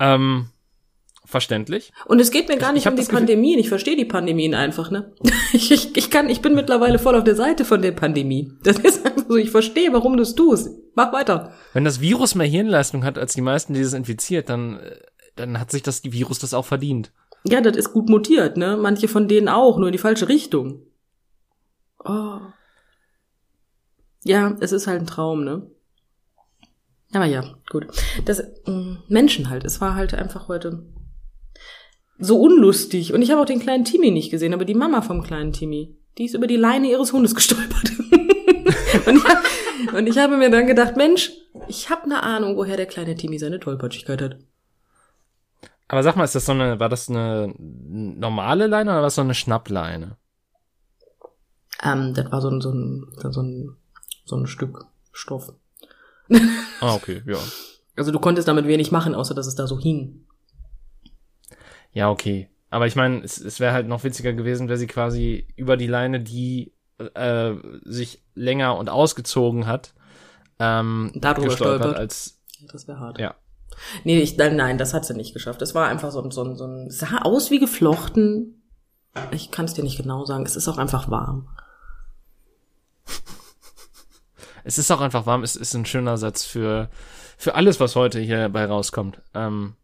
Ähm, 0.00 0.46
verständlich. 1.24 1.92
Und 2.06 2.20
es 2.20 2.30
geht 2.30 2.48
mir 2.48 2.56
gar 2.56 2.70
Ich- 2.70 2.84
nicht 2.84 2.88
um 2.88 2.96
die 2.96 3.02
Pandemien. 3.04 3.58
Ich 3.58 3.68
verstehe 3.68 3.96
die 3.96 4.04
Pandemien 4.04 4.54
einfach, 4.54 4.90
ne? 4.90 5.12
Ich, 5.52 5.70
ich, 5.70 5.96
ich 5.96 6.10
kann, 6.10 6.28
ich 6.28 6.42
bin 6.42 6.54
mittlerweile 6.54 6.98
voll 6.98 7.14
auf 7.16 7.24
der 7.24 7.34
Seite 7.34 7.64
von 7.64 7.80
der 7.82 7.92
Pandemie. 7.92 8.52
Das 8.62 8.78
ist 8.80 9.04
einfach 9.04 9.24
so, 9.28 9.36
ich 9.36 9.50
verstehe, 9.50 9.92
warum 9.92 10.16
du 10.16 10.22
es 10.22 10.34
tust. 10.34 10.70
Mach 10.94 11.12
weiter. 11.12 11.52
Wenn 11.72 11.84
das 11.84 12.00
Virus 12.00 12.34
mehr 12.34 12.46
Hirnleistung 12.46 13.02
hat 13.04 13.18
als 13.18 13.32
die 13.34 13.40
meisten, 13.40 13.72
die 13.74 13.80
es 13.80 13.92
infiziert, 13.94 14.48
dann, 14.50 14.78
äh, 14.78 14.96
dann 15.36 15.58
hat 15.58 15.70
sich 15.70 15.82
das 15.82 16.02
Virus 16.04 16.38
das 16.38 16.52
auch 16.54 16.64
verdient. 16.66 17.12
Ja, 17.44 17.60
das 17.60 17.76
ist 17.76 17.92
gut 17.92 18.08
mutiert, 18.08 18.56
ne? 18.56 18.76
Manche 18.76 19.08
von 19.08 19.26
denen 19.28 19.48
auch, 19.48 19.78
nur 19.78 19.88
in 19.88 19.92
die 19.92 19.98
falsche 19.98 20.28
Richtung. 20.28 20.82
Oh. 22.04 22.40
Ja, 24.24 24.56
es 24.60 24.72
ist 24.72 24.86
halt 24.86 25.00
ein 25.00 25.06
Traum, 25.06 25.44
ne? 25.44 25.70
Aber 27.12 27.24
ja, 27.24 27.42
gut. 27.70 27.86
Das 28.24 28.42
mh, 28.66 28.98
Menschen 29.08 29.48
halt, 29.48 29.64
es 29.64 29.80
war 29.80 29.94
halt 29.94 30.14
einfach 30.14 30.48
heute 30.48 30.84
so 32.18 32.40
unlustig. 32.40 33.14
Und 33.14 33.22
ich 33.22 33.30
habe 33.30 33.40
auch 33.40 33.46
den 33.46 33.60
kleinen 33.60 33.84
Timmy 33.84 34.10
nicht 34.10 34.30
gesehen, 34.30 34.52
aber 34.52 34.64
die 34.64 34.74
Mama 34.74 35.02
vom 35.02 35.22
kleinen 35.22 35.52
Timmy, 35.52 35.96
die 36.18 36.24
ist 36.24 36.34
über 36.34 36.46
die 36.46 36.56
Leine 36.56 36.88
ihres 36.90 37.12
Hundes 37.12 37.34
gestolpert. 37.34 37.92
und, 39.06 39.16
ich, 39.16 39.92
und 39.92 40.06
ich 40.06 40.18
habe 40.18 40.36
mir 40.36 40.50
dann 40.50 40.66
gedacht, 40.66 40.96
Mensch, 40.96 41.32
ich 41.68 41.90
habe 41.90 42.04
eine 42.04 42.22
Ahnung, 42.22 42.56
woher 42.56 42.76
der 42.76 42.86
kleine 42.86 43.14
Timmy 43.14 43.38
seine 43.38 43.60
Tollpatschigkeit 43.60 44.20
hat. 44.20 44.38
Aber 45.86 46.02
sag 46.02 46.16
mal, 46.16 46.24
ist 46.24 46.34
das 46.34 46.44
so 46.44 46.52
eine, 46.52 46.78
war 46.80 46.90
das 46.90 47.08
eine 47.08 47.54
normale 47.58 48.66
Leine 48.66 48.90
oder 48.90 48.96
war 48.96 49.02
das 49.04 49.14
so 49.14 49.22
eine 49.22 49.34
Schnappleine? 49.34 50.18
Ähm, 51.82 52.14
das 52.14 52.30
war 52.32 52.40
so 52.40 52.50
ein, 52.50 52.60
so 52.60 52.72
ein, 52.72 53.06
so 53.30 53.42
ein, 53.42 53.76
so 54.24 54.36
ein 54.36 54.46
Stück 54.46 54.86
Stoff. 55.12 55.52
Ah, 56.80 56.94
okay, 56.94 57.22
ja. 57.26 57.38
Also 57.96 58.12
du 58.12 58.18
konntest 58.20 58.46
damit 58.48 58.66
wenig 58.66 58.92
machen, 58.92 59.14
außer 59.14 59.34
dass 59.34 59.46
es 59.46 59.54
da 59.54 59.66
so 59.66 59.78
hing. 59.78 60.26
Ja, 61.92 62.10
okay. 62.10 62.48
Aber 62.70 62.86
ich 62.86 62.96
meine, 62.96 63.22
es, 63.24 63.38
es 63.38 63.60
wäre 63.60 63.72
halt 63.72 63.88
noch 63.88 64.04
witziger 64.04 64.32
gewesen, 64.32 64.68
wäre 64.68 64.78
sie 64.78 64.86
quasi 64.86 65.46
über 65.56 65.76
die 65.76 65.86
Leine, 65.86 66.20
die 66.20 66.72
äh, 67.14 67.54
sich 67.84 68.22
länger 68.34 68.76
und 68.76 68.90
ausgezogen 68.90 69.66
hat, 69.66 69.94
ähm, 70.58 71.12
Darüber 71.14 71.46
gestolpert, 71.48 71.80
stolpert. 71.80 71.96
als 71.98 72.40
Das 72.72 72.88
wäre 72.88 72.98
hart. 73.00 73.18
ja. 73.18 73.34
Nee, 74.04 74.20
ich, 74.20 74.36
nein, 74.36 74.56
nein, 74.56 74.78
das 74.78 74.92
hat 74.92 75.04
sie 75.04 75.14
nicht 75.14 75.32
geschafft. 75.34 75.62
Es 75.62 75.74
war 75.74 75.88
einfach 75.88 76.10
so 76.10 76.20
ein, 76.20 76.30
so 76.30 76.42
ein, 76.42 76.56
so 76.56 76.66
ein, 76.66 76.90
sah 76.90 77.18
aus 77.22 77.50
wie 77.50 77.58
geflochten. 77.60 78.62
Ich 79.30 79.50
kann 79.50 79.66
es 79.66 79.74
dir 79.74 79.82
nicht 79.84 79.96
genau 79.96 80.24
sagen. 80.24 80.44
Es 80.44 80.56
ist 80.56 80.68
auch 80.68 80.78
einfach 80.78 81.10
warm. 81.10 81.48
Es 84.68 84.76
ist 84.78 84.90
auch 84.90 85.00
einfach 85.00 85.24
warm, 85.24 85.42
es 85.42 85.56
ist 85.56 85.74
ein 85.74 85.86
schöner 85.86 86.18
Satz 86.18 86.44
für 86.44 86.90
für 87.38 87.54
alles, 87.54 87.80
was 87.80 87.96
heute 87.96 88.20
hier 88.20 88.48
bei 88.50 88.64
rauskommt. 88.66 89.20
Ähm, 89.34 89.74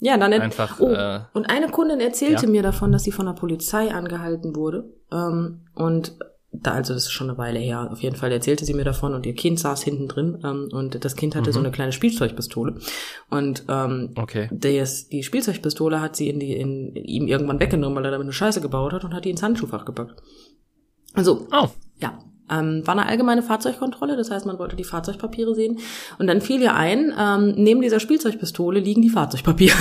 Ja, 0.00 0.16
dann 0.16 0.32
Einfach, 0.32 0.80
Oh, 0.80 0.88
äh, 0.92 1.20
und 1.34 1.50
eine 1.50 1.68
Kundin 1.68 2.00
erzählte 2.00 2.46
ja? 2.46 2.50
mir 2.50 2.62
davon, 2.62 2.90
dass 2.92 3.04
sie 3.04 3.12
von 3.12 3.26
der 3.26 3.32
Polizei 3.34 3.92
angehalten 3.92 4.54
wurde. 4.56 4.84
Ähm, 5.12 5.62
und 5.74 6.16
da, 6.52 6.70
also 6.72 6.94
das 6.94 7.04
ist 7.04 7.10
schon 7.12 7.28
eine 7.28 7.38
Weile 7.38 7.58
her. 7.58 7.90
Auf 7.92 8.00
jeden 8.02 8.16
Fall 8.16 8.32
erzählte 8.32 8.64
sie 8.64 8.72
mir 8.74 8.84
davon 8.84 9.12
und 9.14 9.26
ihr 9.26 9.34
Kind 9.34 9.58
saß 9.60 9.82
hinten 9.82 10.08
drin 10.08 10.40
ähm, 10.44 10.68
und 10.72 11.04
das 11.04 11.14
Kind 11.16 11.34
hatte 11.36 11.52
so 11.52 11.58
Mhm. 11.58 11.66
eine 11.66 11.74
kleine 11.74 11.92
Spielzeugpistole. 11.92 12.78
Und 13.28 13.64
ähm, 13.68 14.12
okay. 14.16 14.48
des, 14.52 15.08
die 15.08 15.22
Spielzeugpistole 15.22 16.00
hat 16.00 16.16
sie 16.16 16.28
in 16.30 16.40
die, 16.40 16.52
in, 16.56 16.94
ihm 16.94 17.26
irgendwann 17.26 17.60
weggenommen, 17.60 17.96
weil 17.96 18.04
er 18.06 18.10
damit 18.12 18.24
eine 18.26 18.32
Scheiße 18.32 18.60
gebaut 18.62 18.92
hat 18.94 19.04
und 19.04 19.12
hat 19.12 19.24
die 19.26 19.30
ins 19.30 19.42
Handschuhfach 19.42 19.84
gepackt. 19.84 20.22
Also, 21.14 21.46
Oh, 21.52 21.68
ja. 21.98 22.18
Ähm, 22.50 22.86
war 22.86 22.96
eine 22.96 23.06
allgemeine 23.06 23.42
Fahrzeugkontrolle, 23.42 24.16
das 24.16 24.30
heißt, 24.30 24.46
man 24.46 24.58
wollte 24.58 24.76
die 24.76 24.84
Fahrzeugpapiere 24.84 25.54
sehen. 25.54 25.78
Und 26.18 26.26
dann 26.26 26.40
fiel 26.40 26.60
ihr 26.62 26.74
ein, 26.74 27.12
ähm, 27.18 27.54
neben 27.56 27.82
dieser 27.82 28.00
Spielzeugpistole 28.00 28.80
liegen 28.80 29.02
die 29.02 29.10
Fahrzeugpapiere. 29.10 29.76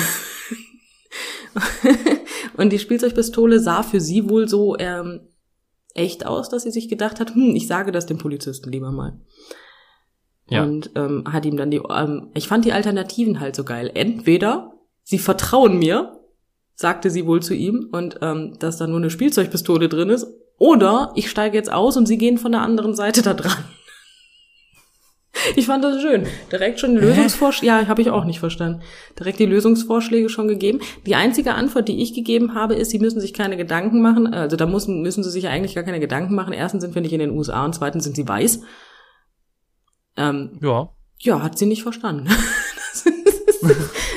und 2.58 2.72
die 2.72 2.80
Spielzeugpistole 2.80 3.60
sah 3.60 3.84
für 3.84 4.02
sie 4.02 4.30
wohl 4.30 4.48
so 4.48 4.78
ähm, 4.78 5.22
echt 5.94 6.26
aus, 6.26 6.50
dass 6.50 6.64
sie 6.64 6.72
sich 6.72 6.90
gedacht 6.90 7.20
hat, 7.20 7.36
hm, 7.36 7.56
ich 7.56 7.68
sage 7.68 7.92
das 7.92 8.06
dem 8.06 8.18
Polizisten 8.18 8.72
lieber 8.72 8.92
mal. 8.92 9.20
Ja. 10.48 10.64
Und 10.64 10.92
ähm, 10.96 11.24
hat 11.32 11.46
ihm 11.46 11.58
dann 11.58 11.72
die, 11.72 11.82
ähm, 11.90 12.30
ich 12.36 12.48
fand 12.48 12.66
die 12.66 12.74
Alternativen 12.74 13.40
halt 13.40 13.56
so 13.56 13.64
geil. 13.64 13.90
Entweder 13.94 14.74
sie 15.04 15.18
vertrauen 15.18 15.80
mir, 15.80 16.20
sagte 16.76 17.10
sie 17.10 17.26
wohl 17.26 17.42
zu 17.42 17.56
ihm, 17.56 17.90
und 17.92 18.20
ähm, 18.22 18.56
dass 18.60 18.78
da 18.78 18.86
nur 18.86 18.98
eine 18.98 19.10
Spielzeugpistole 19.10 19.90
drin 19.90 20.10
ist, 20.10 20.28
oder 20.58 21.12
ich 21.16 21.30
steige 21.30 21.58
jetzt 21.58 21.72
aus 21.72 21.98
und 21.98 22.08
sie 22.08 22.18
gehen 22.18 22.38
von 22.38 22.52
der 22.52 22.62
anderen 22.62 22.96
Seite 22.96 23.22
da 23.22 23.34
dran. 23.34 23.66
Ich 25.56 25.66
fand 25.68 25.84
das 25.84 26.02
schön. 26.02 26.26
Direkt 26.52 26.80
schon 26.80 26.96
Lösungsvorschläge. 26.96 27.68
Ja, 27.68 27.88
habe 27.88 28.02
ich 28.02 28.10
auch 28.10 28.24
nicht 28.24 28.40
verstanden. 28.40 28.82
Direkt 29.20 29.38
die 29.38 29.46
Lösungsvorschläge 29.46 30.30
schon 30.30 30.48
gegeben. 30.48 30.80
Die 31.06 31.16
einzige 31.16 31.54
Antwort, 31.54 31.88
die 31.88 32.02
ich 32.02 32.14
gegeben 32.14 32.56
habe, 32.56 32.74
ist, 32.74 32.92
sie 32.92 33.00
müssen 33.00 33.20
sich 33.20 33.34
keine 33.34 33.58
Gedanken 33.58 34.02
machen. 34.02 34.34
Also 34.34 34.56
da 34.56 34.66
müssen, 34.66 35.02
müssen 35.02 35.24
sie 35.24 35.30
sich 35.30 35.48
eigentlich 35.48 35.76
gar 35.76 35.84
keine 35.84 36.00
Gedanken 36.00 36.36
machen. 36.36 36.54
Erstens 36.54 36.84
sind 36.84 36.96
wir 36.96 37.02
nicht 37.02 37.14
in 37.14 37.20
den 37.20 37.32
USA 37.32 37.66
und 37.66 37.76
zweitens 37.76 38.06
sind 38.06 38.16
sie 38.16 38.28
weiß. 38.28 38.62
Ähm, 40.18 40.58
ja. 40.62 40.90
Ja, 41.20 41.44
hat 41.44 41.58
sie 41.58 41.66
nicht 41.66 41.84
verstanden. 41.84 42.28
das, 42.94 43.06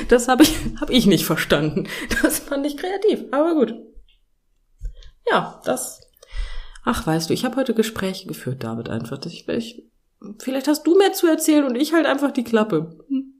das 0.07 0.27
habe 0.27 0.43
ich, 0.43 0.55
hab 0.79 0.89
ich 0.89 1.05
nicht 1.05 1.25
verstanden. 1.25 1.87
Das 2.21 2.39
fand 2.39 2.65
ich 2.65 2.77
kreativ, 2.77 3.25
aber 3.31 3.55
gut. 3.55 3.75
Ja, 5.29 5.61
das. 5.65 6.01
Ach, 6.91 7.05
weißt 7.05 7.29
du, 7.29 7.35
ich 7.35 7.45
habe 7.45 7.55
heute 7.57 7.75
Gespräche 7.75 8.27
geführt, 8.27 8.63
David, 8.63 8.89
einfach. 8.89 9.23
Ich, 9.27 9.47
ich 9.47 9.83
Vielleicht 10.39 10.67
hast 10.67 10.87
du 10.87 10.97
mehr 10.97 11.13
zu 11.13 11.27
erzählen 11.27 11.63
und 11.63 11.75
ich 11.75 11.93
halt 11.93 12.07
einfach 12.07 12.31
die 12.31 12.43
Klappe. 12.43 12.97
Hm. 13.07 13.33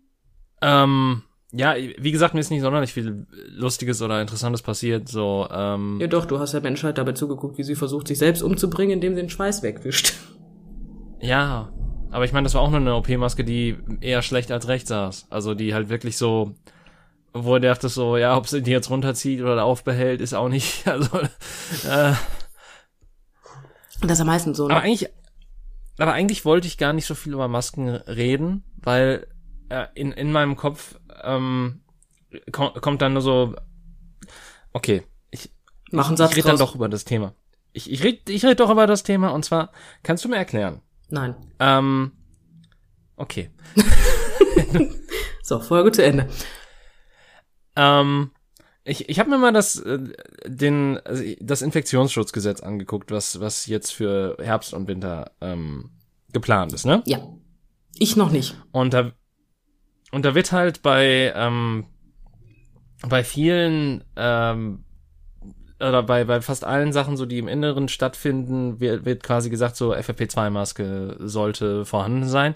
Ähm, 0.61 1.23
ja, 1.51 1.73
wie 1.75 2.11
gesagt, 2.11 2.35
mir 2.35 2.41
ist 2.41 2.51
nicht 2.51 2.61
sonderlich 2.61 2.93
viel 2.93 3.25
Lustiges 3.47 4.03
oder 4.03 4.21
Interessantes 4.21 4.61
passiert. 4.61 5.09
So, 5.09 5.47
ähm, 5.51 5.97
ja 5.99 6.05
doch, 6.05 6.25
du 6.25 6.37
hast 6.37 6.53
der 6.53 6.61
Menschheit 6.61 6.99
dabei 6.99 7.13
zugeguckt, 7.13 7.57
wie 7.57 7.63
sie 7.63 7.73
versucht, 7.73 8.07
sich 8.07 8.19
selbst 8.19 8.43
umzubringen, 8.43 8.93
indem 8.93 9.15
sie 9.15 9.21
den 9.21 9.29
Schweiß 9.31 9.63
wegwischt. 9.63 10.13
Ja, 11.19 11.73
aber 12.11 12.25
ich 12.25 12.33
meine, 12.33 12.43
das 12.43 12.53
war 12.53 12.61
auch 12.61 12.69
nur 12.69 12.81
eine 12.81 12.93
OP-Maske, 12.93 13.43
die 13.43 13.77
eher 13.99 14.21
schlecht 14.21 14.51
als 14.51 14.67
recht 14.67 14.85
saß. 14.87 15.25
Also 15.31 15.55
die 15.55 15.73
halt 15.73 15.89
wirklich 15.89 16.17
so, 16.17 16.53
wo 17.33 17.55
er 17.55 17.61
dachte 17.61 17.89
so, 17.89 18.15
ja, 18.15 18.37
ob 18.37 18.47
sie 18.47 18.61
die 18.61 18.69
jetzt 18.69 18.91
runterzieht 18.91 19.41
oder 19.41 19.63
aufbehält, 19.63 20.21
ist 20.21 20.35
auch 20.35 20.49
nicht, 20.49 20.87
also, 20.87 21.17
äh, 21.17 22.13
Das 24.01 24.11
ist 24.11 24.21
am 24.21 24.27
meisten 24.27 24.53
so, 24.53 24.67
ne? 24.67 24.75
Aber 24.75 24.83
eigentlich, 24.83 25.09
aber 25.97 26.13
eigentlich 26.13 26.45
wollte 26.45 26.67
ich 26.67 26.77
gar 26.77 26.93
nicht 26.93 27.05
so 27.05 27.15
viel 27.15 27.33
über 27.33 27.47
Masken 27.47 27.89
reden, 27.89 28.63
weil 28.77 29.27
äh, 29.69 29.87
in, 29.95 30.11
in 30.11 30.31
meinem 30.31 30.55
Kopf 30.55 30.95
ähm, 31.23 31.81
kom 32.51 32.73
kommt 32.73 33.01
dann 33.01 33.13
nur 33.13 33.21
so, 33.21 33.55
okay, 34.73 35.03
ich, 35.31 35.51
ich, 35.91 35.99
ich 35.99 36.19
rede 36.19 36.41
dann 36.43 36.57
doch 36.57 36.75
über 36.75 36.89
das 36.89 37.05
Thema. 37.05 37.33
Ich, 37.73 37.91
ich 37.91 38.03
rede 38.03 38.31
ich 38.31 38.45
red 38.45 38.59
doch 38.59 38.69
über 38.69 38.87
das 38.87 39.03
Thema 39.03 39.29
und 39.29 39.43
zwar, 39.43 39.71
kannst 40.03 40.23
du 40.25 40.29
mir 40.29 40.37
erklären? 40.37 40.81
Nein. 41.09 41.35
Ähm, 41.59 42.11
okay. 43.15 43.51
so, 45.43 45.59
Folge 45.59 45.91
zu 45.91 46.03
Ende. 46.03 46.29
Ähm, 47.75 48.31
ich, 48.83 49.09
ich 49.09 49.19
habe 49.19 49.29
mir 49.29 49.37
mal 49.37 49.53
das, 49.53 49.79
äh, 49.79 49.99
den, 50.45 50.99
also 51.05 51.23
das 51.41 51.61
Infektionsschutzgesetz 51.61 52.61
angeguckt, 52.61 53.11
was, 53.11 53.39
was 53.39 53.65
jetzt 53.67 53.91
für 53.91 54.37
Herbst 54.39 54.73
und 54.73 54.87
Winter 54.87 55.31
ähm, 55.41 55.91
geplant 56.31 56.73
ist, 56.73 56.85
ne? 56.85 57.03
Ja. 57.05 57.19
Ich 57.97 58.15
noch 58.15 58.31
nicht. 58.31 58.55
Und 58.71 58.93
da, 58.93 59.11
und 60.11 60.25
da 60.25 60.35
wird 60.35 60.51
halt 60.51 60.81
bei, 60.81 61.33
ähm, 61.35 61.85
bei 63.07 63.23
vielen, 63.23 64.03
ähm, 64.15 64.85
oder 65.79 66.03
bei, 66.03 66.23
bei 66.25 66.41
fast 66.41 66.63
allen 66.63 66.91
Sachen, 66.91 67.17
so 67.17 67.25
die 67.25 67.39
im 67.39 67.47
Inneren 67.47 67.87
stattfinden, 67.87 68.79
wird, 68.79 69.05
wird 69.05 69.23
quasi 69.23 69.49
gesagt, 69.49 69.75
so 69.75 69.93
FFP2-Maske 69.93 71.17
sollte 71.19 71.85
vorhanden 71.85 72.27
sein. 72.27 72.55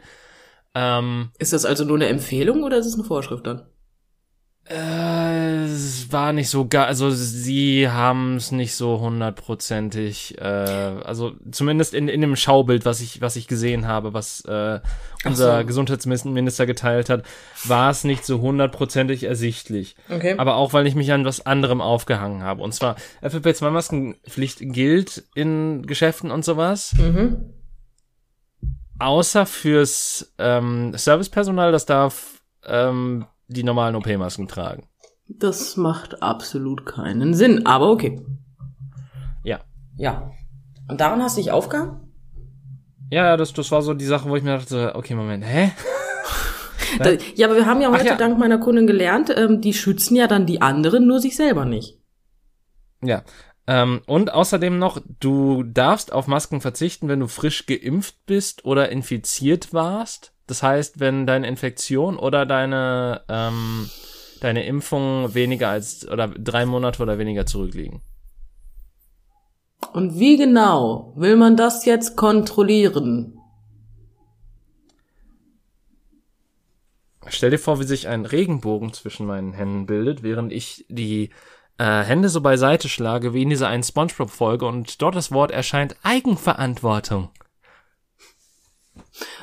Ähm, 0.76 1.32
ist 1.38 1.54
das 1.54 1.66
also 1.66 1.86
nur 1.86 1.98
eine 1.98 2.08
Empfehlung 2.08 2.64
oder 2.64 2.78
ist 2.78 2.88
es 2.88 2.96
eine 2.96 3.04
Vorschrift 3.04 3.46
dann? 3.46 3.64
Äh, 4.66 5.66
es 5.66 6.10
war 6.14 6.32
nicht 6.32 6.50
so 6.50 6.66
gar, 6.66 6.88
also 6.88 7.10
sie 7.12 7.90
haben 7.90 8.38
es 8.38 8.54
nicht 8.54 8.76
so 8.76 9.02
hundertprozentig, 9.02 10.38
äh, 10.40 10.44
also 10.44 11.34
zumindest 11.52 11.94
in, 11.94 12.08
in 12.08 12.22
dem 12.22 12.38
Schaubild, 12.38 12.86
was 12.86 13.02
ich, 13.02 13.20
was 13.20 13.36
ich 13.36 13.50
gesehen 13.50 13.88
habe, 13.88 14.14
was 14.14 14.46
äh, 14.46 14.80
unser 15.26 15.60
so. 15.60 15.66
Gesundheitsminister 15.66 16.66
geteilt 16.66 17.10
hat, 17.10 17.24
war 17.66 17.92
es 17.92 18.06
nicht 18.06 18.26
so 18.26 18.40
hundertprozentig 18.40 19.24
ersichtlich. 19.24 19.98
Okay. 20.10 20.36
Aber 20.38 20.56
auch, 20.56 20.72
weil 20.72 20.88
ich 20.88 20.96
mich 20.96 21.12
an 21.12 21.26
was 21.26 21.46
anderem 21.46 21.82
aufgehangen 21.82 22.44
habe. 22.44 22.64
Und 22.64 22.74
zwar, 22.74 22.96
FFP2-Maskenpflicht 23.22 24.60
gilt 24.62 25.24
in 25.36 25.86
Geschäften 25.86 26.32
und 26.32 26.46
sowas. 26.46 26.94
Mhm. 26.98 27.54
Außer 28.98 29.46
fürs 29.46 30.34
ähm, 30.38 30.94
Servicepersonal, 30.96 31.74
das 31.74 31.86
darf 31.86 32.42
ähm, 32.66 33.26
die 33.48 33.64
normalen 33.64 33.96
OP-Masken 33.96 34.48
tragen. 34.48 34.88
Das 35.28 35.78
macht 35.78 36.22
absolut 36.22 36.86
keinen 36.86 37.34
Sinn, 37.34 37.66
aber 37.66 37.92
okay. 37.92 38.22
Ja. 39.44 39.62
Ja. 39.98 40.32
Und 40.88 41.02
daran 41.02 41.22
hast 41.22 41.38
du 41.38 41.42
dich 41.42 41.52
aufgehangen? 41.52 42.14
Ja, 43.10 43.38
das, 43.38 43.54
das 43.54 43.72
war 43.72 43.82
so 43.82 43.94
die 43.94 44.06
Sache, 44.06 44.30
wo 44.30 44.36
ich 44.36 44.44
mir 44.44 44.58
dachte, 44.58 44.96
okay, 44.96 45.16
Moment, 45.16 45.46
hä? 45.46 45.72
ja, 47.36 47.48
aber 47.48 47.56
wir 47.56 47.66
haben 47.66 47.82
ja 47.82 47.92
heute 47.92 48.06
ja. 48.06 48.16
dank 48.16 48.38
meiner 48.38 48.58
Kundin 48.58 48.88
gelernt, 48.88 49.34
ähm, 49.36 49.62
die 49.62 49.74
schützen 49.74 50.16
ja 50.16 50.28
dann 50.28 50.46
die 50.46 50.62
anderen, 50.62 51.08
nur 51.08 51.20
sich 51.20 51.36
selber 51.36 51.66
nicht. 51.66 52.00
Ja. 53.04 53.24
Ähm, 53.66 54.02
und 54.08 54.34
außerdem 54.34 54.78
noch, 54.78 55.02
du 55.20 55.64
darfst 55.64 56.12
auf 56.12 56.28
Masken 56.28 56.60
verzichten, 56.60 57.08
wenn 57.08 57.20
du 57.20 57.28
frisch 57.28 57.66
geimpft 57.66 58.26
bist 58.26 58.66
oder 58.66 58.90
infiziert 58.90 59.74
warst. 59.74 60.33
Das 60.48 60.62
heißt, 60.62 61.00
wenn 61.00 61.26
deine 61.26 61.48
Infektion 61.48 62.18
oder 62.18 62.46
deine, 62.46 63.22
ähm, 63.30 63.90
deine 64.42 64.66
Impfung 64.66 65.34
weniger 65.34 65.70
als 65.70 66.08
oder 66.08 66.28
drei 66.28 66.66
Monate 66.66 67.02
oder 67.02 67.18
weniger 67.18 67.46
zurückliegen. 67.46 68.02
Und 69.94 70.20
wie 70.20 70.38
genau 70.38 71.14
will 71.16 71.36
man 71.36 71.56
das 71.56 71.86
jetzt 71.86 72.18
kontrollieren? 72.18 73.40
Stell 77.28 77.52
dir 77.52 77.60
vor, 77.60 77.80
wie 77.80 77.86
sich 77.86 78.08
ein 78.08 78.26
Regenbogen 78.26 78.92
zwischen 78.92 79.26
meinen 79.26 79.54
Händen 79.54 79.86
bildet, 79.86 80.24
während 80.24 80.52
ich 80.52 80.86
die 80.90 81.30
äh, 81.78 82.04
Hände 82.04 82.30
so 82.30 82.42
beiseite 82.42 82.90
schlage, 82.90 83.34
wie 83.34 83.44
in 83.44 83.50
dieser 83.50 83.70
einen 83.70 83.84
SpongeBob-Folge 83.84 84.66
und 84.66 85.02
dort 85.02 85.16
das 85.16 85.32
Wort 85.32 85.52
erscheint 85.52 85.96
Eigenverantwortung. 86.04 87.30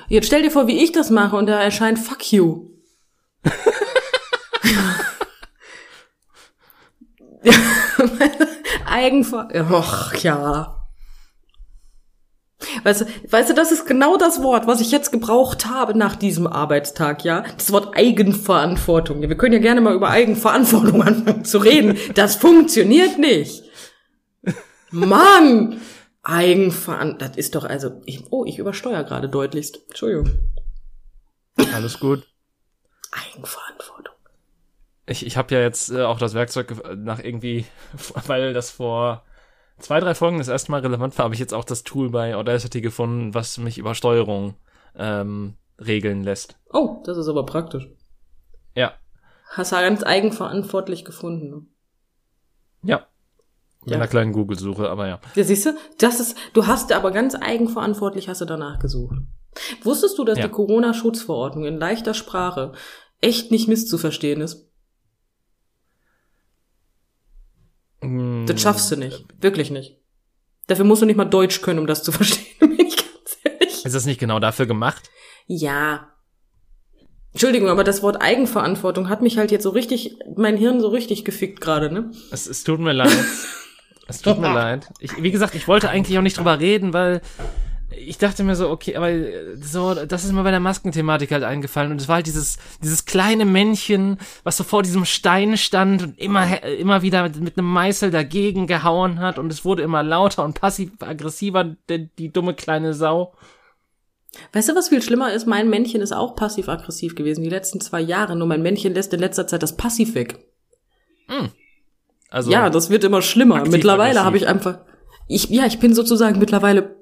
Jetzt 0.09 0.27
stell 0.27 0.43
dir 0.43 0.51
vor, 0.51 0.67
wie 0.67 0.83
ich 0.83 0.93
das 0.93 1.11
mache 1.11 1.37
und 1.37 1.47
da 1.47 1.61
erscheint 1.63 1.99
Fuck 1.99 2.33
you. 2.33 2.71
Eigenver... 8.87 9.49
Och, 9.71 10.15
ja. 10.23 10.77
Weißt 12.83 13.03
du, 13.03 13.07
weißt 13.31 13.51
du, 13.51 13.55
das 13.55 13.73
ist 13.73 13.87
genau 13.87 14.17
das 14.17 14.43
Wort, 14.43 14.67
was 14.67 14.81
ich 14.81 14.91
jetzt 14.91 15.13
gebraucht 15.13 15.67
habe 15.67 15.97
nach 15.97 16.17
diesem 16.17 16.47
Arbeitstag, 16.47 17.25
ja? 17.25 17.45
Das 17.57 17.73
Wort 17.73 17.97
Eigenverantwortung. 17.97 19.21
Wir 19.21 19.37
können 19.37 19.55
ja 19.55 19.61
gerne 19.61 19.81
mal 19.81 19.95
über 19.95 20.11
Eigenverantwortung 20.11 21.03
anfangen 21.07 21.45
zu 21.45 21.59
reden. 21.59 21.97
Das 22.15 22.37
funktioniert 22.37 23.19
nicht. 23.19 23.65
Mann! 24.91 25.81
Eigenverantwortung. 26.23 27.19
Das 27.19 27.37
ist 27.37 27.55
doch 27.55 27.65
also. 27.65 28.01
Ich, 28.05 28.31
oh, 28.31 28.45
ich 28.45 28.59
übersteuere 28.59 29.05
gerade 29.05 29.29
deutlichst. 29.29 29.81
Entschuldigung. 29.89 30.39
Alles 31.75 31.99
gut. 31.99 32.27
Eigenverantwortung. 33.13 34.15
Ich, 35.07 35.27
ich 35.27 35.37
habe 35.37 35.55
ja 35.55 35.61
jetzt 35.61 35.91
äh, 35.91 36.03
auch 36.03 36.19
das 36.19 36.35
Werkzeug 36.35 36.75
nach 36.97 37.19
irgendwie, 37.19 37.67
weil 38.27 38.53
das 38.53 38.71
vor 38.71 39.25
zwei, 39.79 40.01
drei 40.01 40.15
Folgen 40.15 40.39
das 40.39 40.49
erste 40.49 40.71
Mal 40.71 40.81
relevant 40.81 41.17
war, 41.19 41.25
habe 41.25 41.35
ich 41.35 41.41
jetzt 41.41 41.55
auch 41.55 41.65
das 41.65 41.83
Tool 41.83 42.11
bei 42.11 42.37
Audacity 42.37 42.81
gefunden, 42.81 43.35
was 43.35 43.59
mich 43.59 43.79
über 43.79 43.95
Steuerung 43.95 44.55
ähm, 44.97 45.57
regeln 45.79 46.23
lässt. 46.23 46.57
Oh, 46.73 47.03
das 47.05 47.17
ist 47.17 47.29
aber 47.29 47.47
praktisch. 47.47 47.89
Ja. 48.75 48.95
Hast 49.49 49.73
du 49.73 49.77
ganz 49.77 50.05
eigenverantwortlich 50.05 51.05
gefunden. 51.05 51.75
Ja. 52.83 53.07
Mit 53.83 53.93
ja. 53.93 53.97
einer 53.97 54.09
kleinen 54.09 54.33
Google-Suche, 54.33 54.91
aber 54.91 55.09
ja. 55.09 55.21
Ja, 55.35 55.45
siehst 55.45 55.67
du, 55.67 55.77
das 55.99 56.21
ist, 56.21 56.37
du 56.53 56.67
hast 56.67 56.93
aber 56.93 57.13
ganz 57.13 57.35
eigenverantwortlich 57.35 58.29
hast 58.29 58.43
du 58.43 58.45
danach 58.45 58.79
gesucht. 58.79 59.17
Wusstest 59.83 60.19
du, 60.19 60.25
dass 60.25 60.39
ja. 60.39 60.47
die 60.47 60.53
Corona-Schutzverordnung 60.53 61.65
in 61.65 61.79
leichter 61.79 62.15
Sprache 62.15 62.73
echt 63.21 63.51
nicht 63.51 63.69
misszuverstehen 63.69 64.43
ist? 64.43 64.71
Mm. 68.03 68.47
Das 68.47 68.61
schaffst 68.61 68.91
du 68.91 68.97
nicht. 68.97 69.25
Wirklich 69.41 69.71
nicht. 69.71 69.99
Dafür 70.67 70.85
musst 70.85 71.03
du 71.03 71.07
nicht 71.07 71.17
mal 71.17 71.25
Deutsch 71.25 71.63
können, 71.63 71.79
um 71.79 71.87
das 71.87 72.03
zu 72.03 72.13
verstehen. 72.13 72.77
nicht. 72.77 73.05
Ist 73.85 73.95
das 73.95 74.07
nicht 74.07 74.21
genau 74.21 74.41
dafür 74.41 74.67
gemacht? 74.67 75.11
Ja. 75.47 76.13
Entschuldigung, 77.33 77.69
aber 77.69 77.85
das 77.85 78.03
Wort 78.03 78.21
Eigenverantwortung 78.21 79.09
hat 79.09 79.23
mich 79.23 79.39
halt 79.39 79.51
jetzt 79.51 79.63
so 79.63 79.71
richtig, 79.71 80.19
mein 80.37 80.57
Hirn 80.57 80.81
so 80.81 80.89
richtig 80.89 81.25
gefickt 81.25 81.61
gerade, 81.61 81.93
ne? 81.93 82.11
Es, 82.31 82.47
es 82.47 82.65
tut 82.65 82.81
mir 82.81 82.93
leid. 82.93 83.11
es 84.11 84.23
tut 84.23 84.39
mir 84.39 84.53
leid. 84.53 84.89
Ich, 85.01 85.23
wie 85.23 85.31
gesagt, 85.31 85.55
ich 85.55 85.69
wollte 85.69 85.89
eigentlich 85.89 86.19
auch 86.19 86.23
nicht 86.23 86.39
drüber 86.39 86.61
reden, 86.61 86.93
weil 86.93 87.21
ich 87.97 88.19
dachte 88.19 88.45
mir 88.45 88.55
so, 88.55 88.71
okay, 88.71 88.97
aber 88.97 89.11
so, 89.61 89.95
das 89.95 90.25
ist 90.25 90.33
mir 90.33 90.43
bei 90.43 90.51
der 90.51 90.61
Maskenthematik 90.61 91.33
halt 91.33 91.43
eingefallen 91.43 91.91
und 91.93 92.01
es 92.01 92.09
war 92.09 92.17
halt 92.17 92.27
dieses, 92.27 92.59
dieses 92.83 93.05
kleine 93.05 93.45
Männchen, 93.45 94.19
was 94.45 94.57
so 94.57 94.65
vor 94.65 94.83
diesem 94.83 95.05
Stein 95.05 95.57
stand 95.57 96.03
und 96.03 96.19
immer, 96.19 96.63
immer 96.65 97.03
wieder 97.03 97.25
mit, 97.25 97.41
mit 97.41 97.59
einem 97.59 97.67
Meißel 97.67 98.11
dagegen 98.11 98.67
gehauen 98.67 99.19
hat 99.19 99.39
und 99.39 99.53
es 99.53 99.65
wurde 99.65 99.83
immer 99.83 100.03
lauter 100.03 100.45
und 100.45 100.61
passiv-aggressiver, 100.61 101.77
die, 101.89 102.09
die 102.17 102.33
dumme 102.33 102.55
kleine 102.55 102.95
Sau. 102.95 103.35
Weißt 104.53 104.69
du, 104.69 104.77
was 104.77 104.91
viel 104.91 105.03
schlimmer 105.03 105.33
ist? 105.33 105.47
Mein 105.47 105.69
Männchen 105.69 106.01
ist 106.01 106.13
auch 106.13 106.37
passiv-aggressiv 106.37 107.17
gewesen, 107.17 107.43
die 107.43 107.51
letzten 107.51 107.81
zwei 107.81 108.01
Jahre, 108.01 108.37
nur 108.37 108.47
mein 108.47 108.63
Männchen 108.63 108.95
lässt 108.95 109.13
in 109.13 109.21
letzter 109.21 109.47
Zeit 109.47 109.63
das 109.63 109.77
Passiv 109.77 110.15
weg. 110.15 110.39
Also, 112.31 112.51
ja, 112.51 112.71
das 112.71 112.91
wird 112.91 113.05
immer 113.05 113.23
schlimmer. 113.23 113.65
Mittlerweile 113.67 114.25
habe 114.25 114.37
ich 114.37 114.47
einfach, 114.47 114.79
ich, 115.27 115.51
ja, 115.51 115.67
ich 115.67 115.81
bin 115.81 115.95
sozusagen 115.95 116.39
mittlerweile 116.39 116.97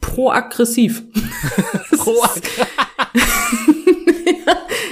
proaggressiv. 0.00 1.04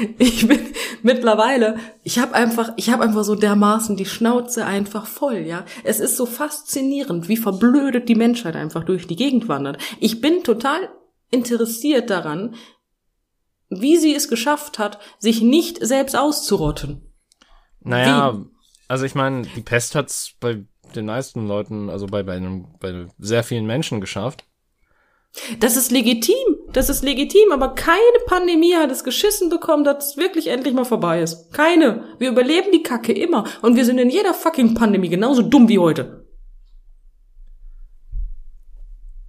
ich 0.19 0.49
bin 0.49 0.61
mittlerweile, 1.03 1.77
ich 2.03 2.19
habe 2.19 2.35
einfach, 2.35 2.73
ich 2.77 2.91
habe 2.91 3.05
einfach 3.05 3.25
so 3.25 3.35
dermaßen 3.35 3.97
die 3.97 4.07
Schnauze 4.07 4.65
einfach 4.65 5.07
voll, 5.07 5.39
ja. 5.39 5.65
Es 5.85 6.01
ist 6.01 6.17
so 6.17 6.25
faszinierend, 6.25 7.29
wie 7.29 7.37
verblödet 7.37 8.09
die 8.09 8.15
Menschheit 8.15 8.57
einfach 8.57 8.85
durch 8.85 9.07
die 9.07 9.17
Gegend 9.17 9.49
wandert. 9.49 9.79
Ich 10.01 10.21
bin 10.23 10.43
total 10.43 10.89
interessiert 11.31 12.09
daran, 12.11 12.55
wie 13.69 13.97
sie 13.99 14.15
es 14.15 14.29
geschafft 14.29 14.79
hat, 14.79 14.99
sich 15.19 15.43
nicht 15.43 15.85
selbst 15.85 16.17
auszurotten. 16.17 17.13
naja, 17.81 18.45
also 18.89 19.05
ich 19.05 19.15
meine, 19.15 19.43
die 19.43 19.61
Pest 19.61 19.95
hat's 19.95 20.35
bei 20.41 20.65
den 20.95 21.07
meisten 21.07 21.47
Leuten, 21.47 21.91
also 21.91 22.07
bei, 22.07 22.23
bei, 22.23 22.37
einem, 22.37 22.67
bei 22.81 23.07
sehr 23.19 23.43
vielen 23.45 23.67
Menschen 23.67 24.01
geschafft. 24.01 24.45
Das 25.59 25.77
ist 25.77 25.91
legitim, 25.91 26.57
das 26.73 26.89
ist 26.89 27.03
legitim, 27.03 27.51
aber 27.51 27.75
keine 27.75 28.01
Pandemie 28.27 28.77
hat 28.77 28.93
es 28.93 29.03
geschissen 29.03 29.51
bekommen, 29.51 29.83
dass 29.83 30.11
es 30.11 30.17
wirklich 30.17 30.47
endlich 30.47 30.75
mal 30.75 30.85
vorbei 30.85 31.23
ist. 31.23 31.53
Keine. 31.53 32.05
Wir 32.19 32.31
überleben 32.31 32.71
die 32.73 32.85
Kacke 32.85 33.13
immer 33.13 33.45
und 33.61 33.75
wir 33.75 33.85
sind 33.85 33.99
in 33.99 34.11
jeder 34.11 34.33
fucking 34.33 34.75
Pandemie 34.75 35.09
genauso 35.09 35.43
dumm 35.43 35.69
wie 35.69 35.81
heute. 35.81 36.25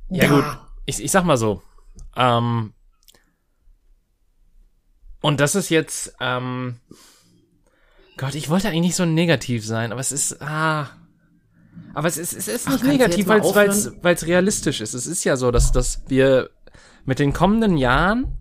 Ja, 0.10 0.30
gut, 0.30 0.46
ich, 0.86 1.04
ich 1.04 1.12
sag 1.12 1.24
mal 1.24 1.38
so. 1.38 1.64
Ähm, 2.16 2.74
und 5.22 5.40
das 5.40 5.56
ist 5.56 5.70
jetzt, 5.70 6.16
ähm, 6.20 6.80
Gott, 8.18 8.36
ich 8.36 8.50
wollte 8.50 8.70
eigentlich 8.70 8.82
nicht 8.82 8.96
so 8.96 9.06
negativ 9.06 9.66
sein, 9.66 9.92
aber 9.92 10.02
es 10.02 10.12
ist, 10.12 10.42
ah, 10.42 10.90
aber 11.94 12.08
es 12.08 12.18
ist, 12.18 12.34
es 12.34 12.48
ist 12.48 12.68
Ach, 12.68 12.72
nicht 12.74 12.84
du 12.84 12.88
negativ, 12.88 13.28
weil 13.28 13.42
es, 13.70 14.28
realistisch 14.28 14.82
ist. 14.82 14.94
Es 14.94 15.06
ist 15.06 15.24
ja 15.24 15.36
so, 15.36 15.52
dass, 15.52 15.72
dass 15.72 16.04
wir 16.08 16.50
mit 17.06 17.20
den 17.20 17.34
kommenden 17.34 17.78
Jahren 17.78 18.38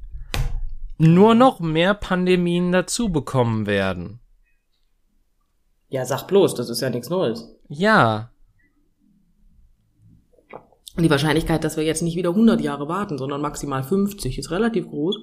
nur 0.98 1.34
noch 1.34 1.60
mehr 1.60 1.94
Pandemien 1.94 2.70
dazu 2.70 3.10
bekommen 3.10 3.66
werden. 3.66 4.20
Ja, 5.88 6.04
sag 6.04 6.26
bloß, 6.26 6.54
das 6.54 6.70
ist 6.70 6.80
ja 6.80 6.90
nichts 6.90 7.10
Neues. 7.10 7.56
Ja, 7.68 8.30
Und 10.96 11.02
die 11.02 11.10
Wahrscheinlichkeit, 11.10 11.64
dass 11.64 11.76
wir 11.76 11.84
jetzt 11.84 12.02
nicht 12.02 12.16
wieder 12.16 12.30
100 12.30 12.60
Jahre 12.60 12.88
warten, 12.88 13.18
sondern 13.18 13.40
maximal 13.40 13.82
50, 13.82 14.38
ist 14.38 14.50
relativ 14.50 14.88
groß. 14.88 15.16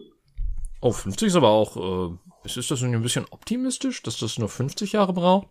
Oh, 0.82 0.92
50 0.92 1.28
ist 1.30 1.36
aber 1.36 1.50
auch, 1.50 1.78
äh, 1.78 2.18
ist 2.46 2.72
das 2.72 2.82
nicht 2.82 2.94
ein 2.94 3.02
bisschen 3.02 3.26
optimistisch, 3.32 4.04
dass 4.04 4.18
das 4.18 4.38
nur 4.38 4.50
50 4.50 4.92
Jahre 4.94 5.14
braucht? 5.14 5.48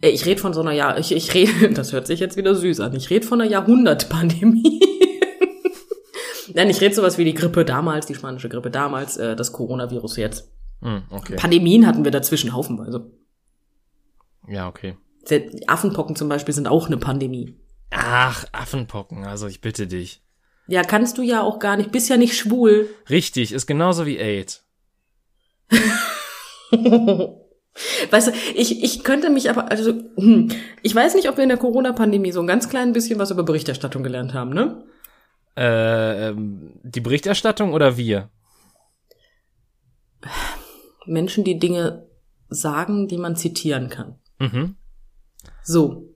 Äh, 0.00 0.10
Ich 0.10 0.26
rede 0.26 0.40
von 0.40 0.52
so 0.52 0.60
einer 0.60 0.72
Jahr, 0.72 0.98
ich, 0.98 1.12
ich 1.12 1.32
rede, 1.34 1.70
das 1.74 1.92
hört 1.92 2.06
sich 2.06 2.20
jetzt 2.20 2.36
wieder 2.36 2.54
süß 2.54 2.80
an. 2.80 2.94
Ich 2.96 3.10
rede 3.10 3.26
von 3.26 3.40
einer 3.40 3.50
Jahrhundertpandemie. 3.50 4.80
Nein, 6.54 6.70
ich 6.70 6.80
rede 6.80 6.94
sowas 6.94 7.16
wie 7.18 7.24
die 7.24 7.34
Grippe 7.34 7.64
damals, 7.64 8.06
die 8.06 8.14
spanische 8.14 8.48
Grippe 8.48 8.70
damals, 8.70 9.16
äh, 9.16 9.36
das 9.36 9.52
Coronavirus 9.52 10.16
jetzt. 10.16 10.50
Hm, 10.82 11.02
okay. 11.10 11.36
Pandemien 11.36 11.86
hatten 11.86 12.04
wir 12.04 12.10
dazwischen 12.10 12.52
haufenweise. 12.52 13.10
Ja, 14.48 14.68
okay. 14.68 14.96
Affenpocken 15.66 16.16
zum 16.16 16.28
Beispiel 16.28 16.54
sind 16.54 16.66
auch 16.66 16.86
eine 16.86 16.96
Pandemie. 16.96 17.56
Ach, 17.90 18.44
Affenpocken, 18.52 19.24
also 19.24 19.46
ich 19.46 19.60
bitte 19.60 19.86
dich. 19.86 20.22
Ja, 20.70 20.82
kannst 20.84 21.18
du 21.18 21.22
ja 21.22 21.42
auch 21.42 21.58
gar 21.58 21.76
nicht, 21.76 21.90
bist 21.90 22.08
ja 22.08 22.16
nicht 22.16 22.36
schwul. 22.36 22.88
Richtig, 23.10 23.50
ist 23.50 23.66
genauso 23.66 24.06
wie 24.06 24.18
AIDS. 24.18 24.64
Weißt 28.10 28.28
du, 28.28 28.32
ich, 28.54 28.84
ich 28.84 29.02
könnte 29.02 29.30
mich 29.30 29.50
aber, 29.50 29.68
also, 29.72 29.92
hm, 30.16 30.52
ich 30.82 30.94
weiß 30.94 31.16
nicht, 31.16 31.28
ob 31.28 31.38
wir 31.38 31.42
in 31.42 31.48
der 31.48 31.58
Corona-Pandemie 31.58 32.30
so 32.30 32.38
ein 32.38 32.46
ganz 32.46 32.68
klein 32.68 32.92
bisschen 32.92 33.18
was 33.18 33.32
über 33.32 33.42
Berichterstattung 33.42 34.04
gelernt 34.04 34.32
haben, 34.32 34.50
ne? 34.50 34.84
Äh, 35.56 36.28
ähm, 36.28 36.78
die 36.84 37.00
Berichterstattung 37.00 37.72
oder 37.72 37.96
wir? 37.96 38.30
Menschen, 41.04 41.42
die 41.42 41.58
Dinge 41.58 42.06
sagen, 42.48 43.08
die 43.08 43.18
man 43.18 43.34
zitieren 43.34 43.88
kann. 43.88 44.20
Mhm. 44.38 44.76
So. 45.64 46.09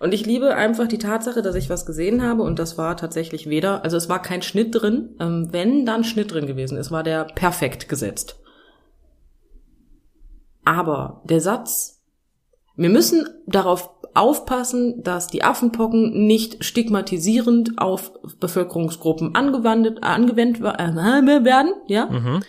Und 0.00 0.14
ich 0.14 0.24
liebe 0.24 0.54
einfach 0.54 0.86
die 0.86 0.98
Tatsache, 0.98 1.42
dass 1.42 1.56
ich 1.56 1.70
was 1.70 1.84
gesehen 1.84 2.22
habe 2.22 2.42
und 2.42 2.58
das 2.58 2.78
war 2.78 2.96
tatsächlich 2.96 3.48
weder, 3.48 3.82
also 3.82 3.96
es 3.96 4.08
war 4.08 4.22
kein 4.22 4.42
Schnitt 4.42 4.74
drin, 4.74 5.16
ähm, 5.20 5.48
wenn 5.50 5.86
dann 5.86 6.04
Schnitt 6.04 6.32
drin 6.32 6.46
gewesen 6.46 6.78
ist, 6.78 6.90
war 6.90 7.02
der 7.02 7.24
perfekt 7.24 7.88
gesetzt. 7.88 8.40
Aber 10.64 11.22
der 11.24 11.40
Satz, 11.40 12.00
wir 12.76 12.90
müssen 12.90 13.26
darauf 13.46 13.90
aufpassen, 14.14 15.02
dass 15.02 15.26
die 15.26 15.42
Affenpocken 15.42 16.26
nicht 16.26 16.64
stigmatisierend 16.64 17.78
auf 17.78 18.12
Bevölkerungsgruppen 18.38 19.34
angewandt, 19.34 20.02
angewendet 20.02 20.62
äh, 20.62 20.64
werden, 21.44 21.72
ja? 21.86 22.06
Mhm. 22.06 22.40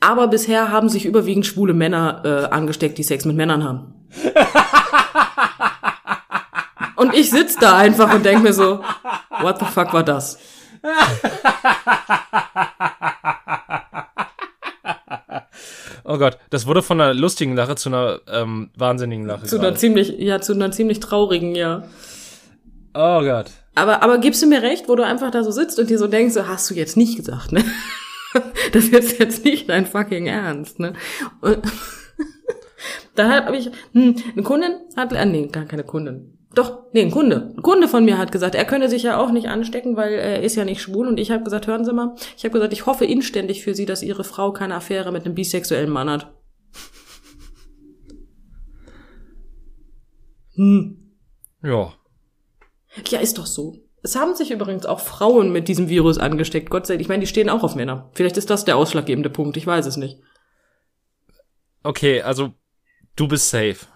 Aber 0.00 0.28
bisher 0.28 0.72
haben 0.72 0.88
sich 0.88 1.04
überwiegend 1.04 1.46
schwule 1.46 1.74
Männer 1.74 2.22
äh, 2.24 2.54
angesteckt, 2.54 2.96
die 2.98 3.02
Sex 3.02 3.24
mit 3.26 3.36
Männern 3.36 3.64
haben. 3.64 4.08
und 7.00 7.14
ich 7.14 7.30
sitz 7.30 7.56
da 7.56 7.78
einfach 7.78 8.14
und 8.14 8.24
denk 8.26 8.42
mir 8.42 8.52
so, 8.52 8.80
what 9.40 9.58
the 9.58 9.64
fuck 9.64 9.92
war 9.94 10.04
das? 10.04 10.38
Oh 16.04 16.18
Gott, 16.18 16.36
das 16.50 16.66
wurde 16.66 16.82
von 16.82 17.00
einer 17.00 17.14
lustigen 17.14 17.56
Lache 17.56 17.76
zu 17.76 17.88
einer 17.88 18.20
ähm, 18.28 18.70
wahnsinnigen 18.76 19.24
Lache. 19.24 19.46
Zu 19.46 19.56
einer 19.56 19.68
gerade. 19.68 19.78
ziemlich, 19.78 20.18
ja, 20.18 20.42
zu 20.42 20.52
einer 20.52 20.72
ziemlich 20.72 21.00
traurigen, 21.00 21.54
ja. 21.54 21.84
oh 22.94 23.22
Gott. 23.22 23.46
Aber, 23.76 24.02
aber 24.02 24.18
gibst 24.18 24.42
du 24.42 24.46
mir 24.46 24.60
recht, 24.60 24.88
wo 24.88 24.94
du 24.94 25.06
einfach 25.06 25.30
da 25.30 25.42
so 25.42 25.52
sitzt 25.52 25.78
und 25.78 25.88
dir 25.88 25.98
so 25.98 26.06
denkst, 26.06 26.34
so 26.34 26.48
hast 26.48 26.68
du 26.68 26.74
jetzt 26.74 26.96
nicht 26.96 27.16
gesagt, 27.16 27.52
ne? 27.52 27.64
Das 28.72 28.84
ist 28.84 29.18
jetzt 29.18 29.44
nicht 29.44 29.68
dein 29.68 29.86
fucking 29.86 30.26
Ernst, 30.26 30.78
ne? 30.78 30.92
Und 31.40 31.58
dann 33.16 33.32
habe 33.32 33.56
ich, 33.56 33.70
hm, 33.92 34.16
eine 34.32 34.42
Kundin 34.44 34.72
hat, 34.96 35.12
äh, 35.12 35.24
nee, 35.24 35.46
gar 35.48 35.64
keine 35.64 35.82
Kundin. 35.82 36.39
Doch, 36.54 36.82
nee, 36.92 37.02
ein 37.02 37.12
Kunde. 37.12 37.52
Ein 37.56 37.62
Kunde 37.62 37.86
von 37.86 38.04
mir 38.04 38.18
hat 38.18 38.32
gesagt, 38.32 38.56
er 38.56 38.64
könne 38.64 38.88
sich 38.88 39.04
ja 39.04 39.18
auch 39.18 39.30
nicht 39.30 39.48
anstecken, 39.48 39.96
weil 39.96 40.14
er 40.14 40.42
ist 40.42 40.56
ja 40.56 40.64
nicht 40.64 40.82
schwul. 40.82 41.06
Und 41.06 41.20
ich 41.20 41.30
habe 41.30 41.44
gesagt, 41.44 41.68
hören 41.68 41.84
Sie 41.84 41.92
mal, 41.92 42.16
ich 42.36 42.44
habe 42.44 42.52
gesagt, 42.52 42.72
ich 42.72 42.86
hoffe 42.86 43.04
inständig 43.04 43.62
für 43.62 43.74
Sie, 43.74 43.86
dass 43.86 44.02
Ihre 44.02 44.24
Frau 44.24 44.52
keine 44.52 44.74
Affäre 44.74 45.12
mit 45.12 45.24
einem 45.24 45.36
bisexuellen 45.36 45.90
Mann 45.90 46.10
hat. 46.10 46.34
Hm. 50.56 51.14
Ja. 51.62 51.92
Ja, 53.08 53.20
ist 53.20 53.38
doch 53.38 53.46
so. 53.46 53.76
Es 54.02 54.16
haben 54.16 54.34
sich 54.34 54.50
übrigens 54.50 54.86
auch 54.86 55.00
Frauen 55.00 55.52
mit 55.52 55.68
diesem 55.68 55.88
Virus 55.88 56.18
angesteckt. 56.18 56.70
Gott 56.70 56.86
sei 56.86 56.94
Dank. 56.94 57.02
Ich 57.02 57.08
meine, 57.08 57.20
die 57.20 57.26
stehen 57.26 57.48
auch 57.48 57.62
auf 57.62 57.76
Männer. 57.76 58.10
Vielleicht 58.12 58.36
ist 58.36 58.50
das 58.50 58.64
der 58.64 58.76
ausschlaggebende 58.76 59.30
Punkt. 59.30 59.56
Ich 59.56 59.66
weiß 59.66 59.86
es 59.86 59.96
nicht. 59.96 60.18
Okay, 61.82 62.22
also 62.22 62.52
du 63.14 63.28
bist 63.28 63.50
safe. 63.50 63.86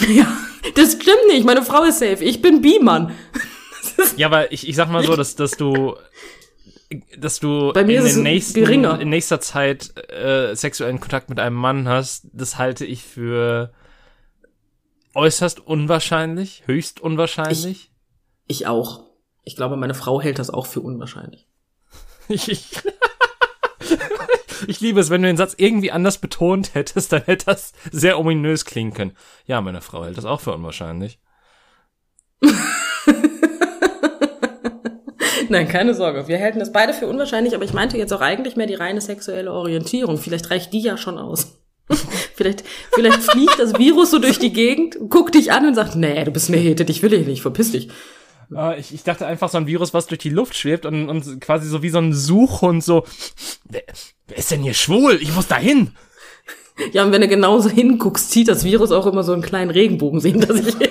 Ja, 0.08 0.26
das 0.74 0.92
stimmt 0.92 1.26
nicht. 1.28 1.44
Meine 1.44 1.62
Frau 1.62 1.82
ist 1.84 1.98
safe. 1.98 2.22
Ich 2.24 2.40
bin 2.40 2.62
Bi-Mann. 2.62 3.12
Ja, 4.16 4.28
aber 4.28 4.52
ich, 4.52 4.68
ich 4.68 4.76
sag 4.76 4.90
mal 4.90 5.04
so, 5.04 5.16
dass, 5.16 5.34
dass 5.34 5.52
du 5.52 5.96
dass 7.18 7.38
du 7.40 7.72
Bei 7.72 7.84
mir 7.84 8.00
in, 8.00 8.06
den 8.06 8.22
nächsten, 8.22 8.60
geringer. 8.60 8.98
in 9.00 9.10
nächster 9.10 9.40
Zeit 9.40 9.92
äh, 10.10 10.54
sexuellen 10.54 11.00
Kontakt 11.00 11.28
mit 11.28 11.38
einem 11.38 11.56
Mann 11.56 11.86
hast, 11.88 12.26
das 12.32 12.56
halte 12.56 12.86
ich 12.86 13.02
für 13.02 13.72
äußerst 15.14 15.60
unwahrscheinlich, 15.66 16.62
höchst 16.66 17.00
unwahrscheinlich. 17.00 17.90
Ich 18.46 18.66
auch. 18.66 19.04
Ich 19.44 19.56
glaube, 19.56 19.76
meine 19.76 19.94
Frau 19.94 20.20
hält 20.20 20.38
das 20.38 20.50
auch 20.50 20.66
für 20.66 20.80
unwahrscheinlich. 20.80 21.46
Ich, 24.66 24.80
liebe 24.80 25.00
es, 25.00 25.10
wenn 25.10 25.22
du 25.22 25.28
den 25.28 25.36
Satz 25.36 25.54
irgendwie 25.56 25.92
anders 25.92 26.18
betont 26.18 26.74
hättest, 26.74 27.12
dann 27.12 27.22
hätte 27.22 27.46
das 27.46 27.72
sehr 27.90 28.18
ominös 28.18 28.64
klingen 28.64 28.94
können. 28.94 29.16
Ja, 29.46 29.60
meine 29.60 29.80
Frau 29.80 30.04
hält 30.04 30.18
das 30.18 30.24
auch 30.24 30.40
für 30.40 30.52
unwahrscheinlich. 30.52 31.18
Nein, 35.50 35.68
keine 35.68 35.94
Sorge. 35.94 36.28
Wir 36.28 36.40
halten 36.40 36.58
das 36.58 36.72
beide 36.72 36.92
für 36.92 37.06
unwahrscheinlich, 37.06 37.54
aber 37.54 37.64
ich 37.64 37.72
meinte 37.72 37.96
jetzt 37.96 38.12
auch 38.12 38.20
eigentlich 38.20 38.56
mehr 38.56 38.66
die 38.66 38.74
reine 38.74 39.00
sexuelle 39.00 39.52
Orientierung. 39.52 40.18
Vielleicht 40.18 40.50
reicht 40.50 40.72
die 40.72 40.80
ja 40.80 40.98
schon 40.98 41.16
aus. 41.18 41.58
vielleicht, 42.34 42.64
vielleicht 42.92 43.22
fliegt 43.22 43.58
das 43.58 43.78
Virus 43.78 44.10
so 44.10 44.18
durch 44.18 44.38
die 44.38 44.52
Gegend, 44.52 44.98
guckt 45.08 45.34
dich 45.34 45.52
an 45.52 45.66
und 45.66 45.74
sagt, 45.74 45.96
nee, 45.96 46.22
du 46.24 46.30
bist 46.30 46.48
eine 46.48 46.58
Hete, 46.58 46.84
dich 46.84 47.02
will 47.02 47.14
ich 47.14 47.26
nicht, 47.26 47.42
verpiss 47.42 47.72
dich. 47.72 47.88
Uh, 48.50 48.72
ich, 48.78 48.94
ich 48.94 49.02
dachte 49.02 49.26
einfach 49.26 49.50
so 49.50 49.58
ein 49.58 49.66
Virus, 49.66 49.92
was 49.92 50.06
durch 50.06 50.20
die 50.20 50.30
Luft 50.30 50.56
schwebt 50.56 50.86
und, 50.86 51.08
und 51.08 51.40
quasi 51.40 51.68
so 51.68 51.82
wie 51.82 51.90
so 51.90 51.98
ein 51.98 52.14
Suchhund 52.14 52.82
so, 52.82 53.04
wer, 53.68 53.82
wer 54.26 54.38
ist 54.38 54.50
denn 54.50 54.62
hier 54.62 54.74
schwul? 54.74 55.18
Ich 55.20 55.34
muss 55.34 55.48
da 55.48 55.56
hin. 55.56 55.92
Ja, 56.92 57.04
und 57.04 57.12
wenn 57.12 57.20
du 57.20 57.28
genauso 57.28 57.68
hinguckst, 57.68 58.30
zieht 58.30 58.48
das 58.48 58.64
Virus 58.64 58.92
auch 58.92 59.06
immer 59.06 59.22
so 59.22 59.32
einen 59.32 59.42
kleinen 59.42 59.70
Regenbogen 59.70 60.20
sehen, 60.20 60.40
dass 60.40 60.60
ich 60.60 60.74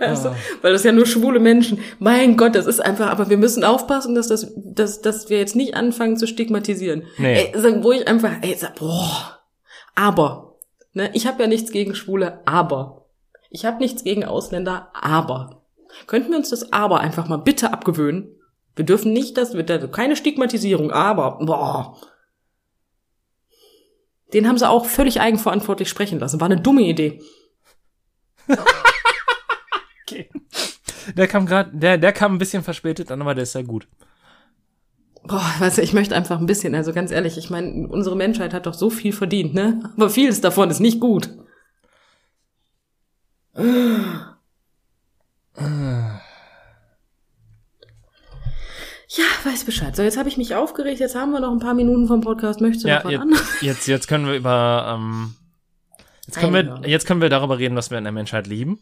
weißt 0.00 0.24
du? 0.24 0.36
Weil 0.62 0.72
das 0.72 0.84
ja 0.84 0.92
nur 0.92 1.06
schwule 1.06 1.40
Menschen. 1.40 1.80
Mein 1.98 2.36
Gott, 2.36 2.54
das 2.54 2.66
ist 2.66 2.80
einfach, 2.80 3.08
aber 3.10 3.30
wir 3.30 3.36
müssen 3.36 3.64
aufpassen, 3.64 4.14
dass 4.14 4.28
das, 4.28 4.52
dass, 4.56 5.00
dass 5.02 5.30
wir 5.30 5.38
jetzt 5.38 5.56
nicht 5.56 5.74
anfangen 5.74 6.16
zu 6.16 6.26
stigmatisieren. 6.26 7.04
Nee. 7.18 7.50
Ey, 7.52 7.82
wo 7.82 7.92
ich 7.92 8.08
einfach, 8.08 8.32
ey, 8.40 8.56
boah, 8.78 9.40
aber, 9.94 10.56
ne, 10.92 11.10
ich 11.14 11.26
habe 11.26 11.42
ja 11.42 11.48
nichts 11.48 11.70
gegen 11.70 11.94
Schwule, 11.94 12.40
aber. 12.46 12.99
Ich 13.50 13.64
habe 13.64 13.78
nichts 13.78 14.04
gegen 14.04 14.24
Ausländer, 14.24 14.90
aber. 14.94 15.62
Könnten 16.06 16.30
wir 16.30 16.38
uns 16.38 16.50
das 16.50 16.72
aber 16.72 17.00
einfach 17.00 17.28
mal 17.28 17.36
bitte 17.36 17.72
abgewöhnen? 17.72 18.36
Wir 18.76 18.84
dürfen 18.84 19.12
nicht, 19.12 19.36
dass 19.36 19.54
wir, 19.54 19.64
keine 19.90 20.16
Stigmatisierung, 20.16 20.92
aber, 20.92 21.38
boah. 21.44 21.98
Den 24.32 24.46
haben 24.46 24.56
sie 24.56 24.68
auch 24.68 24.86
völlig 24.86 25.20
eigenverantwortlich 25.20 25.88
sprechen 25.88 26.20
lassen. 26.20 26.40
War 26.40 26.46
eine 26.46 26.60
dumme 26.60 26.82
Idee. 26.82 27.20
okay. 30.02 30.30
Der 31.16 31.26
kam 31.26 31.46
gerade, 31.46 31.76
der, 31.76 31.98
der 31.98 32.12
kam 32.12 32.34
ein 32.34 32.38
bisschen 32.38 32.62
verspätet, 32.62 33.10
aber 33.10 33.34
der 33.34 33.42
ist 33.42 33.54
ja 33.54 33.62
gut. 33.62 33.88
Boah, 35.24 35.52
weißt 35.58 35.78
du, 35.78 35.82
ich 35.82 35.92
möchte 35.92 36.14
einfach 36.14 36.38
ein 36.38 36.46
bisschen, 36.46 36.74
also 36.74 36.92
ganz 36.92 37.10
ehrlich, 37.10 37.36
ich 37.36 37.50
meine, 37.50 37.88
unsere 37.88 38.16
Menschheit 38.16 38.54
hat 38.54 38.66
doch 38.66 38.74
so 38.74 38.88
viel 38.88 39.12
verdient, 39.12 39.54
ne? 39.54 39.92
Aber 39.96 40.08
vieles 40.08 40.40
davon 40.40 40.70
ist 40.70 40.80
nicht 40.80 41.00
gut. 41.00 41.30
Ja, 43.54 44.36
weiß 49.44 49.64
Bescheid. 49.64 49.96
So, 49.96 50.02
jetzt 50.02 50.16
habe 50.16 50.28
ich 50.28 50.36
mich 50.36 50.54
aufgeregt, 50.54 51.00
jetzt 51.00 51.16
haben 51.16 51.32
wir 51.32 51.40
noch 51.40 51.50
ein 51.50 51.58
paar 51.58 51.74
Minuten 51.74 52.06
vom 52.06 52.20
Podcast. 52.20 52.60
Möchtest 52.60 52.84
du 52.84 52.88
ja, 52.88 52.98
noch 52.98 53.04
was 53.04 53.12
jetzt, 53.12 53.20
anderes? 53.20 53.42
Jetzt, 53.60 53.88
jetzt 53.88 54.06
können 54.06 54.26
wir 54.26 54.34
über, 54.34 54.94
ähm, 54.94 55.34
jetzt 56.26 56.38
können 56.38 56.54
wir, 56.54 56.88
jetzt 56.88 57.06
können 57.06 57.20
wir 57.20 57.28
darüber 57.28 57.58
reden, 57.58 57.74
was 57.74 57.90
wir 57.90 57.98
in 57.98 58.04
der 58.04 58.12
Menschheit 58.12 58.46
lieben. 58.46 58.80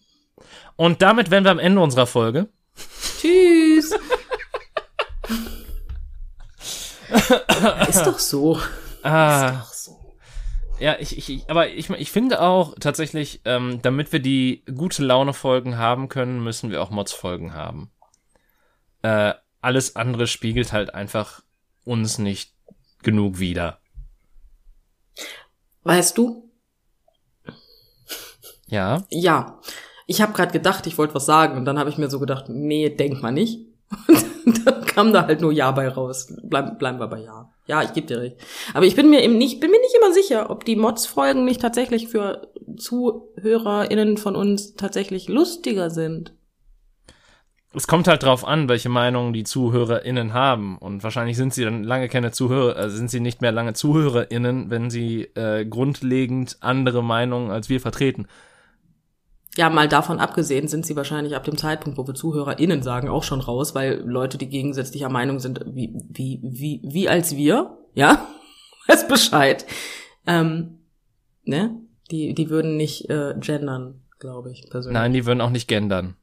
Und 0.77 1.01
damit 1.01 1.31
wären 1.31 1.45
wir 1.45 1.51
am 1.51 1.59
Ende 1.59 1.81
unserer 1.81 2.07
Folge. 2.07 2.49
Tschüss. 3.21 3.91
ist 7.89 8.07
doch 8.07 8.19
so. 8.19 8.61
Ah. 9.03 9.49
Ist 9.49 9.55
doch 9.55 9.73
so. 9.73 9.78
Ja, 10.81 10.97
ich, 11.01 11.17
ich, 11.29 11.51
aber 11.51 11.69
ich, 11.69 11.91
ich 11.91 12.11
finde 12.13 12.41
auch 12.41 12.75
tatsächlich, 12.79 13.41
ähm, 13.45 13.81
damit 13.83 14.13
wir 14.13 14.21
die 14.21 14.63
gute 14.77 15.05
Laune 15.05 15.33
Folgen 15.33 15.77
haben 15.77 16.09
können, 16.09 16.43
müssen 16.43 16.71
wir 16.71 16.83
auch 16.83 16.91
Mods 16.91 17.13
Folgen 17.13 17.53
haben. 17.53 17.91
Äh, 19.03 19.35
alles 19.61 19.97
andere 19.97 20.27
spiegelt 20.27 20.73
halt 20.73 20.95
einfach 20.95 21.43
uns 21.85 22.19
nicht 22.19 22.55
genug 23.03 23.39
wider. 23.41 23.81
Weißt 25.83 26.17
du? 26.17 26.51
Ja. 28.67 29.05
Ja. 29.11 29.61
Ich 30.07 30.21
habe 30.21 30.33
gerade 30.33 30.53
gedacht, 30.53 30.87
ich 30.87 30.97
wollte 30.97 31.15
was 31.15 31.27
sagen 31.27 31.57
und 31.57 31.65
dann 31.65 31.79
habe 31.79 31.91
ich 31.91 31.99
mir 31.99 32.09
so 32.09 32.21
gedacht, 32.21 32.49
nee, 32.49 32.89
denk 32.89 33.21
mal 33.23 33.33
nicht. 33.33 33.67
Und 34.45 34.67
kam 34.99 35.13
da 35.13 35.29
halt 35.29 35.41
nur 35.41 35.53
Ja 35.53 35.71
bei 35.71 35.89
raus. 35.89 36.35
Bleib, 36.43 36.81
bleiben 36.81 36.99
wir 36.99 37.07
bei 37.07 37.21
Ja. 37.21 37.51
Ja, 37.67 37.83
ich 37.85 37.93
gebe 37.93 38.09
dir 38.09 38.19
recht. 38.19 38.37
Aber 38.75 38.85
ich 38.85 38.97
bin 38.97 39.11
mir 39.11 39.23
eben 39.23 39.39
nicht, 39.39 39.61
bin 39.61 39.71
mir 39.71 39.79
nicht 39.79 39.95
immer 39.97 40.13
sicher, 40.13 40.51
ob 40.51 40.65
die 40.65 40.75
Mods-Folgen 40.75 41.45
nicht 41.45 41.61
tatsächlich 41.61 42.09
für 42.09 42.49
ZuhörerInnen 42.77 44.17
von 44.17 44.35
uns 44.35 44.75
tatsächlich 44.75 45.29
lustiger 45.29 45.91
sind. 45.91 46.35
Es 47.75 47.87
kommt 47.87 48.09
halt 48.09 48.25
drauf 48.25 48.45
an, 48.45 48.69
welche 48.69 48.89
Meinungen 48.89 49.33
die 49.33 49.45
ZuhörerInnen 49.45 50.35
haben. 50.35 50.79
Und 50.79 51.05
wahrscheinlich 51.05 51.37
sind 51.37 51.55
sie 51.55 51.63
dann 51.63 51.85
lange 51.85 52.09
keine 52.09 52.33
Zuhörer, 52.33 52.75
also 52.75 52.97
sind 52.97 53.11
sie 53.11 53.21
nicht 53.21 53.41
mehr 53.41 53.53
lange 53.53 53.75
ZuhörerInnen, 53.75 54.71
wenn 54.71 54.91
sie 54.91 55.29
äh, 55.35 55.65
grundlegend 55.65 56.57
andere 56.61 57.05
Meinungen 57.05 57.53
als 57.53 57.69
wir 57.69 57.81
vertreten. 57.81 58.27
Ja, 59.59 59.71
mal 59.71 59.89
davon 59.89 60.21
abgesehen 60.21 60.69
sind 60.69 60.87
sie 60.87 60.95
wahrscheinlich 60.95 61.35
ab 61.35 61.43
dem 61.43 61.57
Zeitpunkt, 61.57 61.99
wo 61.99 62.07
wir 62.07 62.15
ZuhörerInnen 62.15 62.81
sagen, 62.81 63.09
auch 63.09 63.25
schon 63.25 63.41
raus, 63.41 63.75
weil 63.75 64.05
Leute, 64.07 64.39
die 64.39 64.49
gegensätzlicher 64.49 65.09
Meinung 65.09 65.41
sind, 65.41 65.65
wie, 65.67 66.01
wie, 66.09 66.39
wie, 66.45 66.81
wie 66.85 67.09
als 67.09 67.35
wir, 67.35 67.77
ja, 67.93 68.25
weiß 68.87 69.09
Bescheid, 69.09 69.67
ähm, 70.29 70.79
ne, 71.43 71.75
die, 72.09 72.35
die 72.35 72.51
würden 72.51 72.77
nicht 72.77 73.11
äh, 73.11 73.35
gendern, 73.41 74.03
glaube 74.21 74.53
ich, 74.53 74.71
persönlich. 74.71 74.95
Nein, 74.95 75.13
die 75.13 75.27
würden 75.27 75.41
auch 75.41 75.51
nicht 75.51 75.67
gendern. 75.67 76.15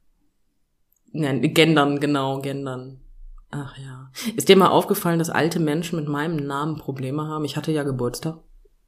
Nein, 1.12 1.42
gendern, 1.52 2.00
genau, 2.00 2.40
gendern. 2.40 3.02
Ach 3.50 3.76
ja. 3.76 4.10
Ist 4.34 4.48
dir 4.48 4.56
mal 4.56 4.68
aufgefallen, 4.68 5.18
dass 5.18 5.28
alte 5.28 5.60
Menschen 5.60 5.98
mit 5.98 6.08
meinem 6.08 6.36
Namen 6.36 6.78
Probleme 6.78 7.28
haben? 7.28 7.44
Ich 7.44 7.58
hatte 7.58 7.70
ja 7.70 7.82
Geburtstag. 7.82 8.38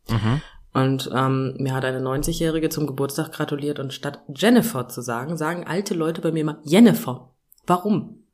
Mhm. 0.08 0.40
Und 0.82 1.10
ähm, 1.14 1.54
mir 1.58 1.74
hat 1.74 1.84
eine 1.84 2.00
90-Jährige 2.00 2.68
zum 2.68 2.86
Geburtstag 2.86 3.32
gratuliert 3.32 3.78
und 3.78 3.92
statt 3.92 4.20
Jennifer 4.34 4.88
zu 4.88 5.00
sagen, 5.00 5.36
sagen 5.36 5.66
alte 5.66 5.94
Leute 5.94 6.20
bei 6.20 6.30
mir 6.30 6.40
immer 6.40 6.60
Jennifer. 6.64 7.34
Warum? 7.66 8.24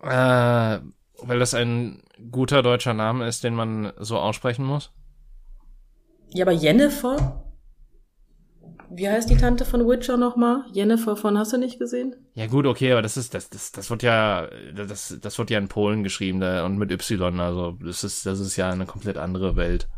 Äh, 0.00 0.78
weil 1.20 1.38
das 1.38 1.54
ein 1.54 2.02
guter 2.30 2.62
deutscher 2.62 2.94
Name 2.94 3.26
ist, 3.26 3.44
den 3.44 3.54
man 3.54 3.92
so 3.98 4.18
aussprechen 4.18 4.64
muss. 4.64 4.92
Ja, 6.32 6.44
aber 6.44 6.52
Jennifer? 6.52 7.44
Wie 8.90 9.08
heißt 9.08 9.28
die 9.28 9.36
Tante 9.36 9.64
von 9.64 9.86
Witcher 9.86 10.16
nochmal? 10.16 10.64
Jennifer 10.72 11.16
von 11.16 11.36
hast 11.36 11.52
du 11.52 11.58
nicht 11.58 11.78
gesehen? 11.78 12.16
Ja 12.34 12.46
gut, 12.46 12.66
okay, 12.66 12.92
aber 12.92 13.02
das 13.02 13.18
ist 13.18 13.34
das 13.34 13.50
das 13.50 13.70
das 13.70 13.90
wird 13.90 14.02
ja 14.02 14.48
das 14.74 15.18
das 15.20 15.38
wird 15.38 15.50
ja 15.50 15.58
in 15.58 15.68
Polen 15.68 16.02
geschrieben 16.02 16.40
da, 16.40 16.64
und 16.64 16.78
mit 16.78 16.90
Y, 16.90 17.38
also 17.38 17.72
das 17.84 18.02
ist 18.02 18.24
das 18.24 18.40
ist 18.40 18.56
ja 18.56 18.70
eine 18.70 18.86
komplett 18.86 19.18
andere 19.18 19.56
Welt. 19.56 19.88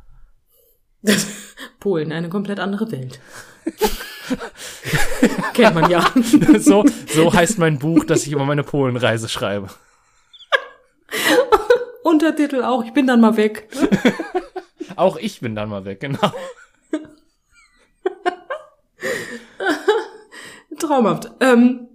Polen, 1.81 2.13
eine 2.13 2.29
komplett 2.29 2.61
andere 2.61 2.91
Welt. 2.93 3.21
Kennt 5.55 5.75
man 5.75 5.91
ja. 5.91 6.05
so, 6.59 6.85
so 7.09 7.33
heißt 7.33 7.59
mein 7.59 7.79
Buch, 7.79 8.05
dass 8.05 8.27
ich 8.27 8.33
über 8.33 8.45
meine 8.45 8.63
Polenreise 8.63 9.29
schreibe. 9.29 9.69
Untertitel 12.03 12.63
auch, 12.63 12.85
ich 12.85 12.93
bin 12.93 13.07
dann 13.07 13.21
mal 13.21 13.37
weg. 13.37 13.69
auch 14.97 15.17
ich 15.17 15.41
bin 15.41 15.55
dann 15.55 15.69
mal 15.69 15.85
weg, 15.85 16.01
genau. 16.01 16.33
Traumhaft. 20.79 21.31
Ähm. 21.41 21.89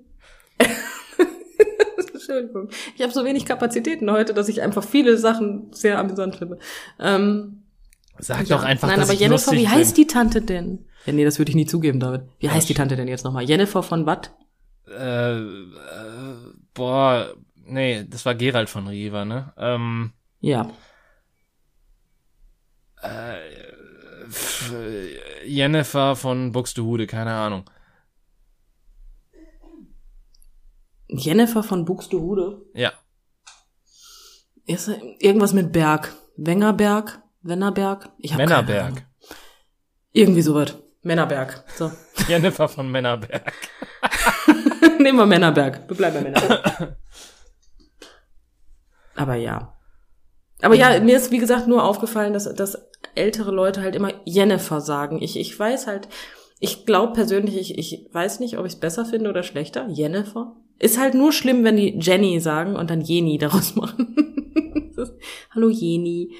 Entschuldigung. 2.13 2.70
Ich 2.96 3.02
habe 3.02 3.13
so 3.13 3.26
wenig 3.26 3.46
Kapazitäten 3.46 4.12
heute, 4.12 4.34
dass 4.34 4.50
ich 4.50 4.62
einfach 4.62 4.84
viele 4.84 5.18
Sachen 5.18 5.72
sehr 5.72 6.00
amüsant 6.00 6.36
finde. 6.36 6.60
Ähm, 7.00 7.64
Sag 8.19 8.47
ja. 8.47 8.58
doch 8.58 8.63
einfach, 8.63 8.88
Nein, 8.88 8.99
dass 8.99 9.10
aber 9.10 9.13
ich 9.13 9.19
Jennifer, 9.19 9.51
wie 9.51 9.67
heißt 9.67 9.97
die 9.97 10.08
Tante 10.08 10.41
denn? 10.41 10.86
Ja, 11.06 11.13
nee, 11.13 11.25
das 11.25 11.38
würde 11.38 11.49
ich 11.49 11.56
nie 11.56 11.65
zugeben, 11.65 11.99
David. 11.99 12.21
Wie 12.39 12.49
heißt 12.49 12.67
die 12.69 12.73
Tante 12.73 12.95
denn 12.95 13.08
jetzt 13.08 13.25
nochmal? 13.25 13.43
Jennifer 13.43 13.84
von 13.84 14.06
wat? 14.06 14.34
Äh, 14.88 15.39
äh, 15.39 15.65
boah, 16.73 17.34
nee, 17.65 18.06
das 18.08 18.25
war 18.25 18.36
Gerald 18.36 18.69
von 18.69 18.88
Riva, 18.88 19.25
ne? 19.25 19.54
Ähm, 19.58 20.13
ja. 20.39 20.71
Äh, 23.01 23.36
Jennifer 25.45 26.15
von 26.15 26.51
Buxtehude, 26.51 27.08
keine 27.08 27.34
Ahnung. 27.34 27.69
Jennifer 31.08 31.63
von 31.63 31.86
Buxtehude? 31.86 32.62
Ja. 32.73 32.93
Ist 34.65 34.89
irgendwas 35.19 35.54
mit 35.54 35.71
Berg. 35.71 36.15
Wengerberg? 36.38 37.21
Wennerberg? 37.45 38.10
Ich 38.17 38.31
hab 38.31 38.39
Männerberg. 38.39 39.05
Irgendwie 40.12 40.41
sowas. 40.41 40.75
Männerberg. 41.03 41.63
So. 41.75 41.91
Jennifer 42.27 42.67
von 42.67 42.89
Männerberg. 42.89 43.53
Nehmen 44.99 45.19
wir 45.19 45.25
Männerberg. 45.27 45.88
Wir 45.88 45.95
bleiben 45.95 46.15
bei 46.15 46.21
Männerberg. 46.23 46.97
Aber 49.15 49.36
ja. 49.36 49.77
Aber 50.62 50.73
ja, 50.73 50.99
mir 50.99 51.15
ist 51.15 51.31
wie 51.31 51.38
gesagt 51.38 51.67
nur 51.67 51.84
aufgefallen, 51.84 52.34
dass, 52.34 52.51
dass 52.55 52.88
ältere 53.13 53.51
Leute 53.51 53.81
halt 53.81 53.95
immer 53.95 54.12
Jennifer 54.25 54.81
sagen. 54.81 55.21
Ich, 55.21 55.38
ich 55.38 55.58
weiß 55.58 55.86
halt, 55.86 56.08
ich 56.60 56.88
glaube 56.88 57.13
persönlich, 57.13 57.58
ich, 57.58 57.77
ich 57.77 58.10
weiß 58.12 58.39
nicht, 58.39 58.58
ob 58.58 58.65
ich 58.65 58.73
es 58.73 58.79
besser 58.79 59.05
finde 59.05 59.29
oder 59.29 59.43
schlechter. 59.43 59.88
Jennifer. 59.89 60.55
Ist 60.79 60.99
halt 60.99 61.13
nur 61.13 61.31
schlimm, 61.31 61.63
wenn 61.63 61.77
die 61.77 61.99
Jenny 61.99 62.39
sagen 62.39 62.75
und 62.75 62.89
dann 62.89 63.01
Jeni 63.01 63.38
daraus 63.38 63.75
machen. 63.75 64.15
Hallo 65.53 65.69
Jeni. 65.69 66.34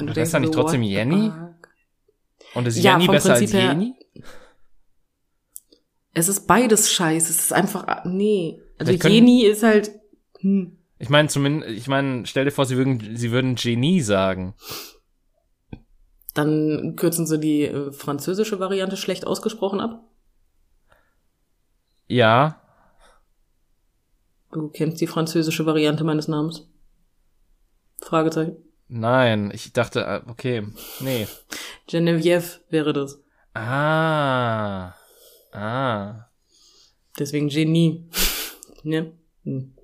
Und 0.00 0.06
du 0.08 0.12
denkst, 0.14 0.32
ist 0.34 0.40
nicht 0.40 0.54
trotzdem 0.54 0.82
Jenny? 0.82 1.30
Und 2.54 2.66
ist 2.66 2.76
ja, 2.78 2.92
Jenny 2.98 3.06
besser 3.06 3.34
Prinzip 3.34 3.54
als 3.54 3.64
Jenny? 3.64 3.94
Es 6.12 6.28
ist 6.28 6.46
beides 6.46 6.90
scheiße. 6.92 7.30
Es 7.30 7.38
ist 7.40 7.52
einfach, 7.52 8.04
nee. 8.04 8.60
Also 8.78 8.96
können- 8.98 9.14
Genie 9.14 9.44
ist 9.44 9.62
halt, 9.62 9.92
hm, 10.40 10.76
Ich 10.98 11.08
meine, 11.08 11.28
zumindest, 11.28 11.70
ich 11.72 11.86
meine, 11.88 12.26
stell 12.26 12.44
dir 12.44 12.50
vor, 12.50 12.66
sie 12.66 12.76
würden, 12.76 13.16
sie 13.16 13.30
würden 13.30 13.54
Genie 13.54 14.00
sagen. 14.00 14.54
dann 16.34 16.94
kürzen 16.96 17.26
sie 17.26 17.38
die 17.40 17.62
äh, 17.64 17.92
französische 17.92 18.60
Variante 18.60 18.96
schlecht 18.96 19.26
ausgesprochen 19.26 19.80
ab. 19.80 20.04
Ja, 22.06 22.56
Du 24.52 24.68
kennst 24.68 25.00
die 25.00 25.06
französische 25.06 25.64
Variante 25.64 26.02
meines 26.02 26.26
Namens? 26.26 26.68
Fragezeichen. 28.02 28.56
Nein, 28.90 29.50
ich 29.54 29.72
dachte, 29.72 30.00
äh, 30.04 30.20
okay, 30.30 30.66
nee. 31.00 31.26
Geneviève 31.88 32.60
wäre 32.68 32.92
das. 32.92 33.20
Ah, 33.54 34.94
ah. 35.52 36.26
Deswegen 37.18 37.48
Genie. 37.48 38.08
ne? 38.82 39.12
Hm. 39.44 39.74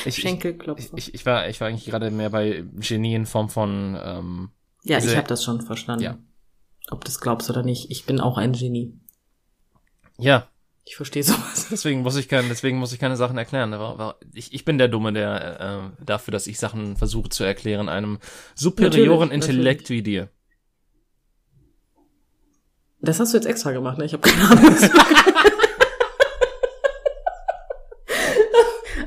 Ich- 0.00 0.06
ich- 0.06 0.16
Schenkelklopfer. 0.16 0.82
Ich, 0.96 1.08
ich, 1.08 1.14
ich 1.14 1.26
war, 1.26 1.48
ich 1.48 1.60
war 1.60 1.68
eigentlich 1.68 1.86
gerade 1.86 2.10
mehr 2.10 2.30
bei 2.30 2.64
Genie 2.74 3.14
in 3.14 3.26
Form 3.26 3.48
von, 3.48 3.98
ähm, 4.02 4.50
ja, 4.82 4.98
ich 4.98 5.16
habe 5.16 5.28
das 5.28 5.42
schon 5.44 5.62
verstanden. 5.62 6.04
Ja. 6.04 6.18
Ob 6.90 7.00
du 7.00 7.06
das 7.06 7.20
glaubst 7.20 7.48
oder 7.48 7.62
nicht. 7.62 7.90
Ich 7.90 8.04
bin 8.04 8.20
auch 8.20 8.36
ein 8.36 8.52
Genie. 8.52 8.92
ja, 10.18 10.48
Ich 10.86 10.96
verstehe 10.96 11.22
sowas. 11.22 11.68
deswegen 11.70 12.02
muss 12.02 12.16
ich 12.16 12.28
keine, 12.28 12.48
deswegen 12.48 12.78
muss 12.78 12.92
ich 12.92 12.98
keine 12.98 13.16
Sachen 13.16 13.38
erklären. 13.38 13.74
Ich, 14.34 14.52
ich 14.52 14.64
bin 14.64 14.78
der 14.78 14.88
Dumme, 14.88 15.12
der 15.12 15.60
äh, 15.60 16.04
dafür, 16.04 16.32
dass 16.32 16.46
ich 16.46 16.58
Sachen 16.58 16.96
versuche 16.96 17.30
zu 17.30 17.44
erklären, 17.44 17.88
einem 17.88 18.18
superioren 18.54 19.30
Natürlich, 19.30 19.48
Intellekt 19.48 19.90
wie 19.90 20.02
dir. 20.02 20.28
Das 23.00 23.20
hast 23.20 23.32
du 23.32 23.38
jetzt 23.38 23.46
extra 23.46 23.72
gemacht, 23.72 23.98
ne? 23.98 24.04
Ich 24.04 24.12
habe 24.12 24.28
keine 24.28 24.50
Ahnung. 24.50 24.76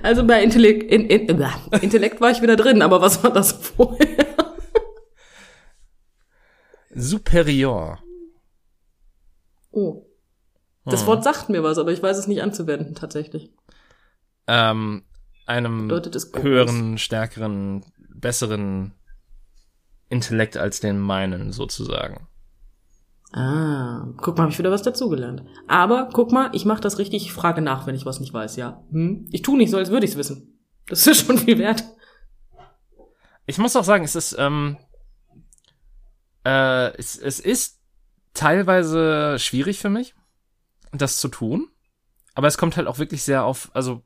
also 0.03 0.25
bei 0.25 0.43
Intellekt, 0.43 0.91
in, 0.91 1.07
in, 1.07 1.41
äh, 1.41 1.49
Intellekt 1.81 2.21
war 2.21 2.31
ich 2.31 2.41
wieder 2.41 2.55
drin, 2.55 2.81
aber 2.81 3.01
was 3.01 3.23
war 3.23 3.31
das 3.31 3.51
vorher? 3.51 4.25
Superior. 6.89 7.99
Oh. 9.71 10.06
Das 10.89 11.01
Hm. 11.01 11.07
Wort 11.07 11.23
sagt 11.23 11.49
mir 11.49 11.63
was, 11.63 11.77
aber 11.77 11.91
ich 11.91 12.01
weiß 12.01 12.17
es 12.17 12.27
nicht 12.27 12.41
anzuwenden, 12.41 12.95
tatsächlich. 12.95 13.51
Ähm, 14.47 15.03
einem 15.45 15.89
höheren, 15.89 16.97
stärkeren, 16.97 17.85
besseren 18.09 18.93
Intellekt 20.09 20.57
als 20.57 20.79
den 20.79 20.99
meinen, 20.99 21.51
sozusagen. 21.51 22.27
Ah, 23.33 24.07
guck 24.17 24.37
mal, 24.37 24.43
habe 24.43 24.53
ich 24.53 24.59
wieder 24.59 24.71
was 24.71 24.83
dazugelernt. 24.83 25.43
Aber 25.67 26.09
guck 26.13 26.31
mal, 26.31 26.49
ich 26.53 26.63
mache 26.65 26.81
das 26.81 26.97
richtig, 26.97 27.23
ich 27.23 27.33
frage 27.33 27.61
nach, 27.61 27.85
wenn 27.85 27.95
ich 27.95 28.05
was 28.05 28.19
nicht 28.21 28.33
weiß, 28.33 28.55
ja. 28.55 28.83
Hm? 28.91 29.27
Ich 29.31 29.41
tu 29.41 29.57
nicht 29.57 29.69
so, 29.69 29.77
als 29.77 29.91
würde 29.91 30.05
ich 30.05 30.11
es 30.11 30.17
wissen. 30.17 30.59
Das 30.87 31.05
ist 31.05 31.17
schon 31.25 31.37
viel 31.37 31.57
wert. 31.57 31.83
Ich 33.45 33.57
muss 33.57 33.75
auch 33.75 33.83
sagen, 33.83 34.03
es 34.05 34.15
ist, 34.15 34.35
ähm, 34.39 34.77
äh, 36.45 36.97
es, 36.97 37.17
es 37.17 37.39
ist 37.39 37.81
teilweise 38.33 39.37
schwierig 39.39 39.79
für 39.79 39.89
mich, 39.89 40.15
das 40.91 41.19
zu 41.19 41.27
tun. 41.27 41.67
Aber 42.35 42.47
es 42.47 42.57
kommt 42.57 42.77
halt 42.77 42.87
auch 42.87 42.99
wirklich 42.99 43.23
sehr 43.23 43.45
auf, 43.45 43.71
also 43.73 44.03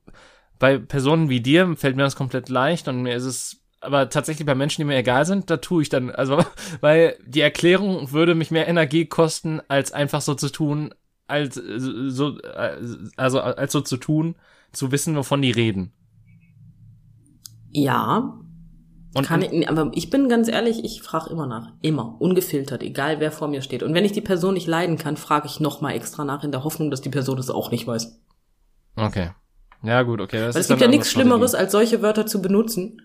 bei 0.57 0.77
Personen 0.77 1.29
wie 1.29 1.41
dir 1.41 1.75
fällt 1.75 1.95
mir 1.95 2.03
das 2.03 2.15
komplett 2.15 2.47
leicht 2.47 2.87
und 2.87 3.01
mir 3.01 3.15
ist 3.15 3.25
es, 3.25 3.61
aber 3.81 4.09
tatsächlich 4.09 4.45
bei 4.45 4.55
Menschen, 4.55 4.81
die 4.81 4.85
mir 4.85 4.95
egal 4.95 5.25
sind, 5.25 5.49
da 5.49 5.57
tue 5.57 5.81
ich 5.81 5.89
dann, 5.89 6.11
also, 6.11 6.43
weil 6.81 7.17
die 7.25 7.41
Erklärung 7.41 8.11
würde 8.11 8.35
mich 8.35 8.51
mehr 8.51 8.67
Energie 8.67 9.05
kosten, 9.05 9.59
als 9.67 9.91
einfach 9.91 10.21
so 10.21 10.35
zu 10.35 10.49
tun, 10.49 10.93
als 11.27 11.57
äh, 11.57 11.79
so, 11.79 12.39
äh, 12.39 12.77
also 13.17 13.41
als 13.41 13.71
so 13.71 13.81
zu 13.81 13.97
tun, 13.97 14.35
zu 14.71 14.91
wissen, 14.91 15.15
wovon 15.15 15.41
die 15.41 15.51
reden. 15.51 15.91
Ja, 17.71 18.39
Und, 19.13 19.27
kann 19.27 19.41
ich, 19.41 19.67
aber 19.67 19.91
ich 19.93 20.09
bin 20.09 20.29
ganz 20.29 20.47
ehrlich, 20.47 20.85
ich 20.85 21.01
frage 21.01 21.29
immer 21.29 21.45
nach. 21.45 21.73
Immer. 21.81 22.15
Ungefiltert, 22.19 22.81
egal 22.81 23.19
wer 23.19 23.31
vor 23.31 23.49
mir 23.49 23.61
steht. 23.61 23.83
Und 23.83 23.93
wenn 23.93 24.05
ich 24.05 24.13
die 24.13 24.21
Person 24.21 24.53
nicht 24.53 24.67
leiden 24.67 24.97
kann, 24.97 25.17
frage 25.17 25.47
ich 25.47 25.59
nochmal 25.59 25.95
extra 25.95 26.23
nach, 26.23 26.43
in 26.43 26.51
der 26.51 26.63
Hoffnung, 26.63 26.91
dass 26.91 27.01
die 27.01 27.09
Person 27.09 27.37
es 27.37 27.49
auch 27.49 27.71
nicht 27.71 27.85
weiß. 27.85 28.21
Okay. 28.95 29.31
Ja, 29.83 30.03
gut, 30.03 30.21
okay. 30.21 30.39
Das 30.39 30.55
Weil 30.55 30.61
es 30.61 30.67
gibt 30.67 30.81
ja 30.81 30.87
nichts. 30.87 31.11
Schlimmeres, 31.11 31.55
als 31.55 31.73
solche 31.73 32.01
Wörter 32.01 32.25
zu 32.25 32.41
benutzen 32.41 33.01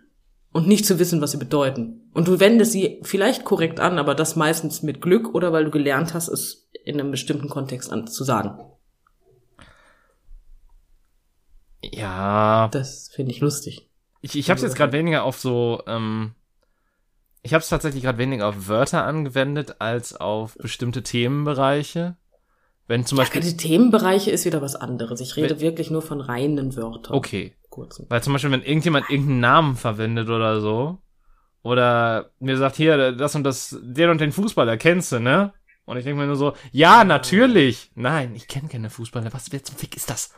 und 0.52 0.68
nicht 0.68 0.86
zu 0.86 0.98
wissen, 0.98 1.20
was 1.20 1.32
sie 1.32 1.38
bedeuten. 1.38 2.08
Und 2.14 2.28
du 2.28 2.38
wendest 2.38 2.72
sie 2.72 3.00
vielleicht 3.02 3.44
korrekt 3.44 3.80
an, 3.80 3.98
aber 3.98 4.14
das 4.14 4.36
meistens 4.36 4.82
mit 4.82 5.00
Glück 5.00 5.34
oder 5.34 5.52
weil 5.52 5.64
du 5.64 5.70
gelernt 5.70 6.14
hast, 6.14 6.28
es 6.28 6.70
in 6.84 7.00
einem 7.00 7.10
bestimmten 7.10 7.48
Kontext 7.48 7.92
an 7.92 8.06
zu 8.06 8.22
sagen. 8.22 8.58
Ja, 11.82 12.68
Das 12.68 13.08
finde 13.08 13.32
ich 13.32 13.40
lustig. 13.40 13.90
Ich, 14.20 14.36
ich 14.36 14.50
habe 14.50 14.56
es 14.58 14.62
jetzt 14.62 14.76
gerade 14.76 14.92
weniger 14.92 15.24
auf 15.24 15.38
so, 15.38 15.82
ähm, 15.86 16.34
ich 17.42 17.54
habe 17.54 17.62
es 17.62 17.68
tatsächlich 17.68 18.02
gerade 18.02 18.18
weniger 18.18 18.48
auf 18.48 18.68
Wörter 18.68 19.04
angewendet 19.04 19.76
als 19.80 20.14
auf 20.16 20.56
bestimmte 20.58 21.02
Themenbereiche. 21.02 22.16
Wenn 22.88 23.04
zum 23.04 23.18
Beispiel, 23.18 23.40
Die 23.40 23.56
Themenbereiche 23.56 24.30
ist 24.30 24.44
wieder 24.44 24.62
was 24.62 24.76
anderes. 24.76 25.20
Ich 25.20 25.36
rede 25.36 25.50
Wenn- 25.56 25.60
wirklich 25.60 25.90
nur 25.90 26.02
von 26.02 26.20
reinen 26.20 26.76
Wörtern. 26.76 27.14
okay, 27.14 27.54
Kurzen. 27.68 28.06
weil 28.08 28.22
zum 28.22 28.32
Beispiel, 28.32 28.50
wenn 28.52 28.62
irgendjemand 28.62 29.10
irgendeinen 29.10 29.40
Namen 29.40 29.76
verwendet 29.76 30.28
oder 30.28 30.60
so, 30.60 30.98
oder 31.62 32.30
mir 32.38 32.56
sagt, 32.56 32.76
hier, 32.76 33.10
das 33.12 33.34
und 33.34 33.42
das, 33.42 33.76
den 33.82 34.10
und 34.10 34.20
den 34.20 34.30
Fußballer 34.30 34.76
kennst 34.76 35.10
du, 35.10 35.18
ne? 35.18 35.52
Und 35.84 35.96
ich 35.96 36.04
denke 36.04 36.20
mir 36.20 36.26
nur 36.26 36.36
so, 36.36 36.54
ja, 36.72 37.02
natürlich. 37.04 37.90
Nein, 37.96 38.34
ich 38.36 38.46
kenne 38.48 38.68
keine 38.68 38.88
Fußballer. 38.90 39.32
Was, 39.32 39.50
wer 39.52 39.62
zum 39.64 39.76
Fick 39.76 39.96
ist 39.96 40.08
das? 40.10 40.32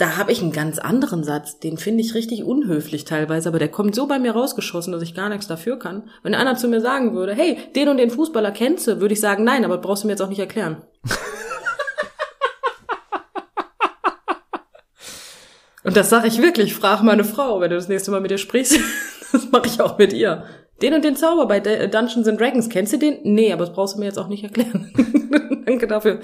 Da 0.00 0.16
habe 0.16 0.32
ich 0.32 0.40
einen 0.40 0.52
ganz 0.52 0.78
anderen 0.78 1.24
Satz, 1.24 1.58
den 1.58 1.76
finde 1.76 2.00
ich 2.00 2.14
richtig 2.14 2.42
unhöflich 2.42 3.04
teilweise, 3.04 3.50
aber 3.50 3.58
der 3.58 3.68
kommt 3.68 3.94
so 3.94 4.06
bei 4.06 4.18
mir 4.18 4.32
rausgeschossen, 4.32 4.94
dass 4.94 5.02
ich 5.02 5.14
gar 5.14 5.28
nichts 5.28 5.46
dafür 5.46 5.78
kann. 5.78 6.04
Wenn 6.22 6.34
einer 6.34 6.56
zu 6.56 6.68
mir 6.68 6.80
sagen 6.80 7.14
würde, 7.14 7.34
hey, 7.34 7.58
den 7.76 7.90
und 7.90 7.98
den 7.98 8.08
Fußballer 8.08 8.50
kennst 8.50 8.86
du, 8.86 9.02
würde 9.02 9.12
ich 9.12 9.20
sagen, 9.20 9.44
nein, 9.44 9.62
aber 9.62 9.76
brauchst 9.76 10.02
du 10.02 10.06
mir 10.06 10.14
jetzt 10.14 10.22
auch 10.22 10.30
nicht 10.30 10.38
erklären. 10.38 10.78
und 15.84 15.94
das 15.94 16.08
sage 16.08 16.28
ich 16.28 16.40
wirklich, 16.40 16.74
frag 16.74 17.02
meine 17.02 17.24
Frau, 17.24 17.60
wenn 17.60 17.68
du 17.68 17.76
das 17.76 17.88
nächste 17.88 18.10
Mal 18.10 18.22
mit 18.22 18.30
ihr 18.30 18.38
sprichst. 18.38 18.80
das 19.32 19.52
mache 19.52 19.66
ich 19.66 19.82
auch 19.82 19.98
mit 19.98 20.14
ihr. 20.14 20.46
Den 20.80 20.94
und 20.94 21.04
den 21.04 21.14
Zauber 21.14 21.44
bei 21.44 21.60
Dungeons 21.60 22.26
and 22.26 22.40
Dragons, 22.40 22.70
kennst 22.70 22.94
du 22.94 22.96
den? 22.96 23.18
Nee, 23.24 23.52
aber 23.52 23.66
das 23.66 23.74
brauchst 23.74 23.96
du 23.96 23.98
mir 23.98 24.06
jetzt 24.06 24.18
auch 24.18 24.28
nicht 24.28 24.44
erklären. 24.44 24.94
Danke 25.70 25.86
dafür. 25.86 26.20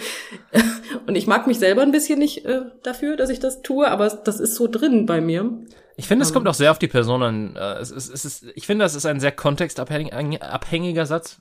Und 1.06 1.14
ich 1.14 1.26
mag 1.26 1.46
mich 1.46 1.58
selber 1.58 1.82
ein 1.82 1.92
bisschen 1.92 2.18
nicht 2.18 2.44
äh, 2.44 2.62
dafür, 2.82 3.16
dass 3.16 3.30
ich 3.30 3.38
das 3.38 3.62
tue, 3.62 3.88
aber 3.88 4.08
das 4.08 4.40
ist 4.40 4.56
so 4.56 4.66
drin 4.66 5.06
bei 5.06 5.20
mir. 5.20 5.50
Ich 5.96 6.08
finde, 6.08 6.24
es 6.24 6.30
Ähm. 6.30 6.34
kommt 6.34 6.48
auch 6.48 6.54
sehr 6.54 6.70
auf 6.72 6.78
die 6.78 6.88
Person 6.88 7.22
an. 7.22 7.56
Äh, 7.56 7.74
Es 7.78 7.90
ist, 7.90 8.08
es 8.08 8.24
ist, 8.24 8.46
ich 8.54 8.66
finde, 8.66 8.84
das 8.84 8.94
ist 8.94 9.06
ein 9.06 9.20
sehr 9.20 9.32
kontextabhängiger 9.32 10.52
abhängiger 10.52 11.06
Satz. 11.06 11.40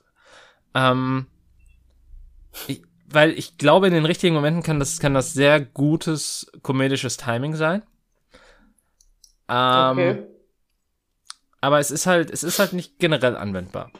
Ähm, 0.75 1.25
ich, 2.67 2.83
weil 3.07 3.31
ich 3.31 3.57
glaube, 3.57 3.87
in 3.87 3.93
den 3.93 4.05
richtigen 4.05 4.35
Momenten 4.35 4.61
kann 4.63 4.79
das, 4.79 4.99
kann 4.99 5.13
das 5.13 5.33
sehr 5.33 5.59
gutes 5.59 6.51
komedisches 6.61 7.17
Timing 7.17 7.55
sein. 7.55 7.81
Ähm, 9.49 10.25
Aber 11.61 11.79
es 11.79 11.89
ist 11.91 12.05
halt, 12.05 12.29
es 12.31 12.43
ist 12.43 12.59
halt 12.59 12.73
nicht 12.73 12.99
generell 12.99 13.35
anwendbar. 13.35 13.91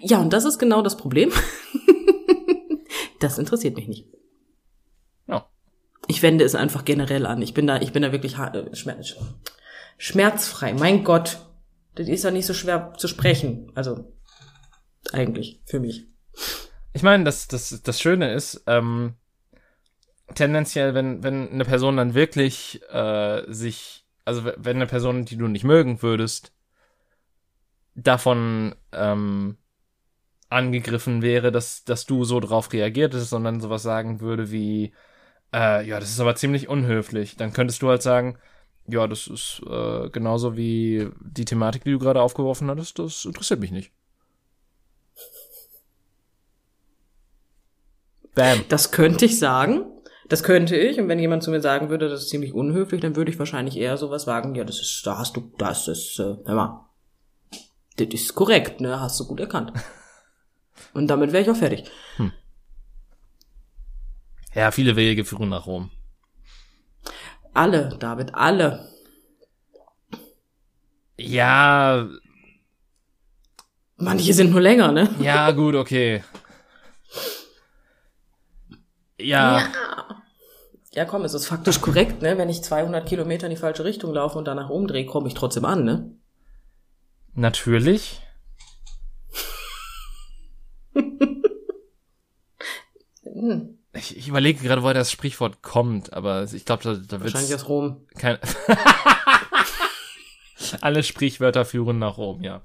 Ja, 0.00 0.18
und 0.18 0.32
das 0.32 0.44
ist 0.44 0.58
genau 0.58 0.82
das 0.82 0.96
Problem. 0.96 1.30
das 3.20 3.38
interessiert 3.38 3.76
mich 3.76 3.88
nicht. 3.88 4.06
Ja. 5.26 5.48
Ich 6.08 6.22
wende 6.22 6.44
es 6.44 6.54
einfach 6.54 6.84
generell 6.84 7.26
an. 7.26 7.40
Ich 7.42 7.54
bin 7.54 7.66
da, 7.66 7.80
ich 7.80 7.92
bin 7.92 8.02
da 8.02 8.12
wirklich 8.12 8.36
äh, 8.38 8.74
schmerz, 8.74 9.14
schmerzfrei. 9.98 10.74
Mein 10.74 11.04
Gott, 11.04 11.38
das 11.94 12.08
ist 12.08 12.24
ja 12.24 12.30
nicht 12.30 12.46
so 12.46 12.54
schwer 12.54 12.94
zu 12.96 13.08
sprechen. 13.08 13.70
Also 13.74 14.12
eigentlich 15.12 15.62
für 15.66 15.80
mich. 15.80 16.06
Ich 16.92 17.02
meine, 17.02 17.24
das, 17.24 17.46
das, 17.48 17.82
das 17.82 18.00
Schöne 18.00 18.34
ist, 18.34 18.62
ähm, 18.66 19.14
tendenziell, 20.34 20.94
wenn, 20.94 21.22
wenn 21.22 21.48
eine 21.50 21.64
Person 21.64 21.96
dann 21.96 22.14
wirklich 22.14 22.80
äh, 22.90 23.42
sich, 23.48 24.06
also 24.24 24.44
wenn 24.44 24.76
eine 24.76 24.86
Person, 24.86 25.24
die 25.24 25.36
du 25.36 25.46
nicht 25.48 25.64
mögen 25.64 26.02
würdest, 26.02 26.52
davon 27.94 28.74
ähm, 28.92 29.56
angegriffen 30.50 31.22
wäre, 31.22 31.52
dass, 31.52 31.84
dass 31.84 32.06
du 32.06 32.24
so 32.24 32.40
drauf 32.40 32.72
reagiertest 32.72 33.32
dann 33.32 33.60
sowas 33.60 33.82
sagen 33.82 34.20
würde 34.20 34.50
wie, 34.50 34.92
äh, 35.54 35.86
ja, 35.86 35.98
das 36.00 36.10
ist 36.10 36.20
aber 36.20 36.34
ziemlich 36.34 36.68
unhöflich, 36.68 37.36
dann 37.36 37.52
könntest 37.52 37.82
du 37.82 37.88
halt 37.88 38.02
sagen, 38.02 38.38
ja, 38.86 39.06
das 39.06 39.28
ist 39.28 39.62
äh, 39.68 40.10
genauso 40.10 40.56
wie 40.56 41.08
die 41.20 41.44
Thematik, 41.44 41.84
die 41.84 41.92
du 41.92 41.98
gerade 41.98 42.20
aufgeworfen 42.20 42.68
hattest, 42.68 42.98
das 42.98 43.24
interessiert 43.24 43.60
mich 43.60 43.70
nicht. 43.70 43.92
Bam. 48.34 48.64
Das 48.68 48.90
könnte 48.90 49.24
ich 49.24 49.38
sagen. 49.38 49.84
Das 50.28 50.44
könnte 50.44 50.76
ich. 50.76 51.00
Und 51.00 51.08
wenn 51.08 51.18
jemand 51.18 51.42
zu 51.42 51.50
mir 51.50 51.60
sagen 51.60 51.90
würde, 51.90 52.08
das 52.08 52.22
ist 52.22 52.28
ziemlich 52.30 52.54
unhöflich, 52.54 53.00
dann 53.00 53.16
würde 53.16 53.30
ich 53.30 53.38
wahrscheinlich 53.38 53.76
eher 53.76 53.96
sowas 53.96 54.22
sagen, 54.22 54.54
ja, 54.54 54.64
das 54.64 54.80
ist, 54.80 55.02
da 55.04 55.18
hast 55.18 55.36
du, 55.36 55.52
das 55.58 55.88
ist, 55.88 56.18
äh, 56.20 56.36
hör 56.46 56.54
mal. 56.54 56.86
Das 57.96 58.08
ist 58.12 58.34
korrekt, 58.34 58.80
ne? 58.80 59.00
Hast 59.00 59.18
du 59.20 59.26
gut 59.26 59.40
erkannt. 59.40 59.72
Und 60.94 61.08
damit 61.08 61.32
wäre 61.32 61.42
ich 61.42 61.50
auch 61.50 61.56
fertig. 61.56 61.84
Ja, 64.54 64.70
viele 64.70 64.96
Wege 64.96 65.24
führen 65.24 65.48
nach 65.48 65.66
Rom. 65.66 65.90
Alle, 67.54 67.96
David, 67.98 68.34
alle. 68.34 68.88
Ja, 71.16 72.08
Manche 74.00 74.32
sind 74.32 74.50
nur 74.50 74.62
länger, 74.62 74.92
ne? 74.92 75.14
ja, 75.20 75.50
gut, 75.50 75.74
okay. 75.74 76.24
Ja, 79.20 79.68
Ja, 80.92 81.04
komm, 81.04 81.24
es 81.24 81.34
ist 81.34 81.46
faktisch 81.46 81.82
korrekt, 81.82 82.22
ne? 82.22 82.38
Wenn 82.38 82.48
ich 82.48 82.64
200 82.64 83.06
Kilometer 83.06 83.46
in 83.46 83.50
die 83.50 83.60
falsche 83.60 83.84
Richtung 83.84 84.14
laufe 84.14 84.38
und 84.38 84.46
danach 84.46 84.70
umdrehe, 84.70 85.04
komme 85.04 85.28
ich 85.28 85.34
trotzdem 85.34 85.64
an, 85.66 85.84
ne? 85.84 86.14
natürlich. 87.34 88.20
Hm, 93.22 93.78
Ich, 93.94 94.16
ich 94.16 94.28
überlege 94.28 94.62
gerade, 94.62 94.82
woher 94.82 94.94
das 94.94 95.10
Sprichwort 95.10 95.62
kommt, 95.62 96.12
aber 96.12 96.44
ich 96.52 96.64
glaube, 96.64 96.82
da, 96.82 96.94
da 96.94 97.10
wird 97.20 97.22
wahrscheinlich 97.34 97.54
aus 97.54 97.68
Rom. 97.68 98.06
kein. 98.18 98.38
Alle 100.80 101.02
Sprichwörter 101.02 101.64
führen 101.64 101.98
nach 101.98 102.16
Rom, 102.18 102.42
ja. 102.42 102.60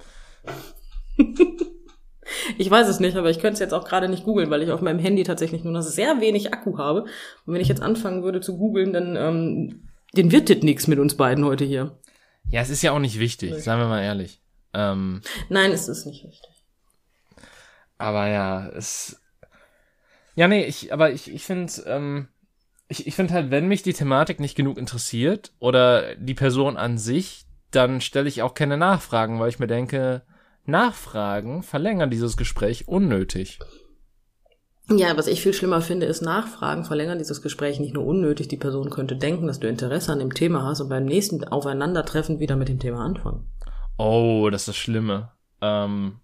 Ich 2.57 2.69
weiß 2.69 2.87
es 2.87 2.99
nicht, 2.99 3.15
aber 3.17 3.29
ich 3.29 3.39
könnte 3.39 3.53
es 3.53 3.59
jetzt 3.59 3.73
auch 3.73 3.85
gerade 3.87 4.07
nicht 4.09 4.23
googeln, 4.23 4.49
weil 4.49 4.61
ich 4.63 4.71
auf 4.71 4.81
meinem 4.81 4.99
Handy 4.99 5.23
tatsächlich 5.23 5.63
nur 5.63 5.73
noch 5.73 5.81
sehr 5.81 6.19
wenig 6.21 6.53
Akku 6.53 6.77
habe. 6.77 7.03
Und 7.45 7.53
wenn 7.53 7.61
ich 7.61 7.67
jetzt 7.67 7.81
anfangen 7.81 8.23
würde 8.23 8.41
zu 8.41 8.57
googeln, 8.57 8.93
dann 8.93 9.15
ähm, 9.15 9.87
den 10.13 10.31
wird 10.31 10.49
das 10.49 10.57
nichts 10.61 10.87
mit 10.87 10.99
uns 10.99 11.15
beiden 11.15 11.45
heute 11.45 11.65
hier. 11.65 11.97
Ja, 12.49 12.61
es 12.61 12.69
ist 12.69 12.81
ja 12.83 12.91
auch 12.91 12.99
nicht 12.99 13.19
wichtig, 13.19 13.53
seien 13.63 13.79
wir 13.79 13.87
mal 13.87 14.03
ehrlich. 14.03 14.41
Ähm, 14.73 15.21
Nein, 15.49 15.71
es 15.71 15.87
ist 15.87 16.05
nicht 16.05 16.23
wichtig. 16.23 16.49
Aber 17.97 18.27
ja, 18.27 18.67
es. 18.69 19.21
Ja, 20.35 20.47
nee, 20.47 20.65
ich, 20.65 20.91
aber 20.91 21.11
ich, 21.11 21.33
ich 21.33 21.43
finde, 21.43 21.71
ähm, 21.85 22.27
ich, 22.87 23.07
ich 23.07 23.15
finde 23.15 23.33
halt, 23.33 23.51
wenn 23.51 23.67
mich 23.67 23.83
die 23.83 23.93
Thematik 23.93 24.39
nicht 24.39 24.55
genug 24.55 24.77
interessiert 24.77 25.53
oder 25.59 26.15
die 26.15 26.33
Person 26.33 26.77
an 26.77 26.97
sich, 26.97 27.45
dann 27.71 28.01
stelle 28.01 28.27
ich 28.27 28.41
auch 28.41 28.53
keine 28.53 28.77
Nachfragen, 28.77 29.39
weil 29.39 29.49
ich 29.49 29.59
mir 29.59 29.67
denke, 29.67 30.23
Nachfragen 30.65 31.63
verlängern 31.63 32.09
dieses 32.09 32.37
Gespräch 32.37 32.87
unnötig. 32.87 33.59
Ja, 34.89 35.17
was 35.17 35.27
ich 35.27 35.41
viel 35.41 35.53
schlimmer 35.53 35.81
finde, 35.81 36.05
ist 36.05 36.21
Nachfragen 36.21 36.85
verlängern 36.85 37.17
dieses 37.17 37.41
Gespräch 37.41 37.79
nicht 37.79 37.95
nur 37.95 38.05
unnötig. 38.05 38.47
Die 38.49 38.57
Person 38.57 38.91
könnte 38.91 39.15
denken, 39.15 39.47
dass 39.47 39.59
du 39.59 39.67
Interesse 39.67 40.11
an 40.11 40.19
dem 40.19 40.33
Thema 40.33 40.63
hast 40.63 40.79
und 40.79 40.89
beim 40.89 41.05
nächsten 41.05 41.43
Aufeinandertreffen 41.43 42.39
wieder 42.39 42.55
mit 42.55 42.69
dem 42.69 42.79
Thema 42.79 43.03
anfangen. 43.03 43.47
Oh, 43.97 44.47
das 44.51 44.63
ist 44.63 44.67
das 44.67 44.77
Schlimme. 44.77 45.31
Ähm, 45.61 46.19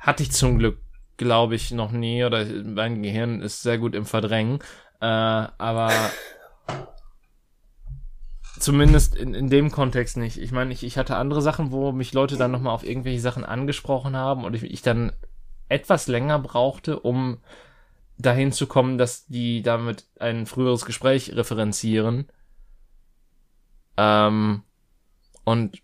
hatte 0.00 0.22
ich 0.22 0.32
zum 0.32 0.58
Glück, 0.58 0.78
glaube 1.16 1.54
ich, 1.54 1.70
noch 1.70 1.92
nie, 1.92 2.24
oder 2.24 2.44
mein 2.44 3.02
Gehirn 3.02 3.42
ist 3.42 3.62
sehr 3.62 3.78
gut 3.78 3.94
im 3.94 4.06
Verdrängen. 4.06 4.58
Äh, 5.00 5.06
aber 5.06 5.92
zumindest 8.58 9.14
in, 9.14 9.34
in 9.34 9.48
dem 9.48 9.70
Kontext 9.70 10.16
nicht. 10.16 10.38
Ich 10.38 10.52
meine, 10.52 10.72
ich, 10.72 10.82
ich 10.82 10.98
hatte 10.98 11.16
andere 11.16 11.42
Sachen, 11.42 11.70
wo 11.70 11.92
mich 11.92 12.12
Leute 12.12 12.36
dann 12.36 12.50
nochmal 12.50 12.74
auf 12.74 12.84
irgendwelche 12.84 13.20
Sachen 13.20 13.44
angesprochen 13.44 14.16
haben 14.16 14.44
und 14.44 14.54
ich, 14.54 14.64
ich 14.64 14.82
dann 14.82 15.12
etwas 15.68 16.08
länger 16.08 16.38
brauchte, 16.38 16.98
um 16.98 17.38
dahin 18.18 18.52
zu 18.52 18.66
kommen, 18.66 18.98
dass 18.98 19.26
die 19.26 19.62
damit 19.62 20.06
ein 20.18 20.46
früheres 20.46 20.84
Gespräch 20.84 21.34
referenzieren. 21.36 22.30
Ähm, 23.96 24.62
und 25.44 25.82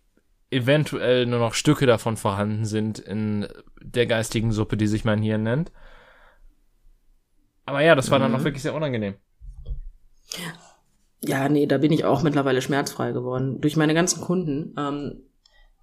eventuell 0.51 1.27
nur 1.27 1.39
noch 1.39 1.55
Stücke 1.55 1.87
davon 1.87 2.17
vorhanden 2.17 2.65
sind 2.65 2.99
in 2.99 3.49
der 3.81 4.07
geistigen 4.07 4.53
Suppe, 4.53 4.77
die 4.77 4.87
sich 4.87 5.05
mein 5.05 5.23
Hirn 5.23 5.43
nennt. 5.43 5.73
Aber 7.65 7.81
ja, 7.81 7.95
das 7.95 8.11
war 8.11 8.19
dann 8.19 8.35
auch 8.35 8.45
wirklich 8.45 8.63
sehr 8.63 8.75
unangenehm. 8.75 9.15
Ja, 11.21 11.49
nee, 11.49 11.67
da 11.67 11.79
bin 11.79 11.93
ich 11.93 12.05
auch 12.05 12.23
mittlerweile 12.23 12.63
schmerzfrei 12.63 13.13
geworden. 13.13 13.61
Durch 13.61 13.77
meine 13.77 13.95
ganzen 13.95 14.21
Kunden. 14.21 14.75
Ähm, 14.79 15.23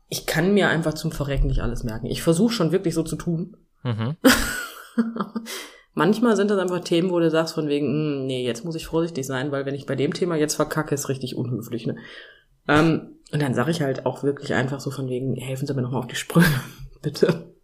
ich 0.07 0.25
kann 0.25 0.53
mir 0.53 0.69
einfach 0.69 0.93
zum 0.93 1.11
Verrecken 1.11 1.47
nicht 1.47 1.61
alles 1.61 1.83
merken. 1.83 2.05
Ich 2.05 2.21
versuche 2.21 2.53
schon 2.53 2.71
wirklich 2.71 2.93
so 2.93 3.03
zu 3.03 3.15
tun. 3.15 3.57
Mhm. 3.83 4.15
Manchmal 5.93 6.35
sind 6.35 6.49
das 6.49 6.59
einfach 6.59 6.79
Themen, 6.81 7.11
wo 7.11 7.19
du 7.19 7.29
sagst 7.29 7.53
von 7.53 7.67
wegen, 7.67 7.87
hm, 7.87 8.25
nee, 8.25 8.45
jetzt 8.45 8.63
muss 8.63 8.75
ich 8.75 8.87
vorsichtig 8.87 9.25
sein, 9.25 9.51
weil 9.51 9.65
wenn 9.65 9.75
ich 9.75 9.85
bei 9.85 9.95
dem 9.95 10.13
Thema 10.13 10.35
jetzt 10.35 10.55
verkacke, 10.55 10.95
ist 10.95 11.09
richtig 11.09 11.35
unhöflich, 11.35 11.85
ne? 11.85 11.97
Ähm, 12.67 13.17
und 13.33 13.41
dann 13.41 13.55
sage 13.55 13.71
ich 13.71 13.81
halt 13.81 14.05
auch 14.05 14.23
wirklich 14.23 14.53
einfach 14.53 14.79
so 14.79 14.91
von 14.91 15.09
wegen, 15.09 15.35
helfen 15.35 15.65
Sie 15.65 15.73
mir 15.73 15.81
nochmal 15.81 16.01
auf 16.01 16.07
die 16.07 16.15
Sprünge, 16.15 16.61
bitte. 17.01 17.55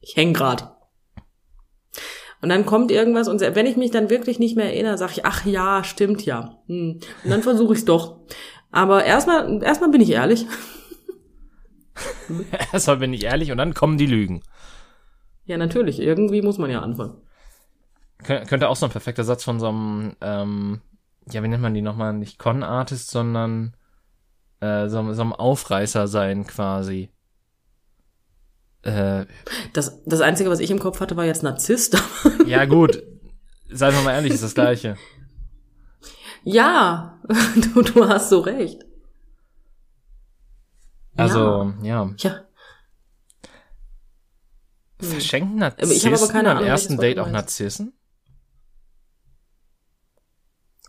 Ich 0.00 0.16
häng 0.16 0.34
grad. 0.34 0.76
Und 2.42 2.50
dann 2.50 2.66
kommt 2.66 2.90
irgendwas 2.90 3.28
und 3.28 3.40
wenn 3.40 3.66
ich 3.66 3.76
mich 3.76 3.90
dann 3.90 4.10
wirklich 4.10 4.38
nicht 4.38 4.54
mehr 4.54 4.66
erinnere, 4.66 4.98
sage 4.98 5.12
ich, 5.12 5.24
ach 5.24 5.46
ja, 5.46 5.82
stimmt 5.82 6.26
ja. 6.26 6.58
Hm. 6.66 7.00
Und 7.24 7.30
dann 7.30 7.42
versuche 7.42 7.72
ich's 7.72 7.86
doch. 7.86 8.20
Aber 8.70 9.04
erstmal, 9.04 9.62
erstmal 9.62 9.90
bin 9.90 10.00
ich 10.00 10.10
ehrlich. 10.10 10.46
Erstmal 12.72 12.96
bin 12.96 13.12
ich 13.12 13.24
ehrlich 13.24 13.52
und 13.52 13.58
dann 13.58 13.74
kommen 13.74 13.98
die 13.98 14.06
Lügen. 14.06 14.42
Ja, 15.44 15.58
natürlich. 15.58 16.00
Irgendwie 16.00 16.40
muss 16.40 16.58
man 16.58 16.70
ja 16.70 16.80
anfangen. 16.80 17.20
Kön 18.24 18.46
könnte 18.46 18.68
auch 18.68 18.76
so 18.76 18.86
ein 18.86 18.92
perfekter 18.92 19.24
Satz 19.24 19.44
von 19.44 19.60
so 19.60 19.68
einem, 19.68 20.16
ähm, 20.20 20.80
ja, 21.30 21.42
wie 21.42 21.48
nennt 21.48 21.62
man 21.62 21.74
die 21.74 21.82
nochmal? 21.82 22.14
Nicht 22.14 22.38
Con-Artist, 22.38 23.10
sondern 23.10 23.76
äh, 24.62 24.88
so, 24.88 25.12
so 25.12 25.22
einem 25.22 25.32
Aufreißer 25.32 26.06
sein 26.06 26.46
quasi. 26.46 27.10
Äh, 28.82 29.26
Das, 29.72 30.02
das 30.04 30.20
Einzige, 30.20 30.50
was 30.50 30.60
ich 30.60 30.70
im 30.70 30.78
Kopf 30.78 31.00
hatte, 31.00 31.16
war 31.16 31.24
jetzt 31.24 31.42
Narzisst. 31.42 32.00
ja, 32.46 32.64
gut. 32.64 33.02
Seien 33.70 33.94
wir 33.94 34.02
mal 34.02 34.12
ehrlich, 34.12 34.32
ist 34.34 34.44
das 34.44 34.54
Gleiche. 34.54 34.96
ja, 36.44 37.20
du, 37.74 37.82
du 37.82 38.08
hast 38.08 38.28
so 38.28 38.40
recht. 38.40 38.84
Also, 41.16 41.74
ja. 41.82 42.10
Ja. 42.18 42.44
Verschenken 45.00 45.62
Aber 45.62 45.90
ich 45.90 46.06
habe 46.06 46.14
aber 46.14 46.26
Narzissen 46.26 46.32
keine 46.32 46.50
Ahnung, 46.52 46.64
ersten 46.64 46.98
welches 46.98 47.16
Date 47.16 47.18
auch. 47.18 47.28
Narzissen? 47.30 47.92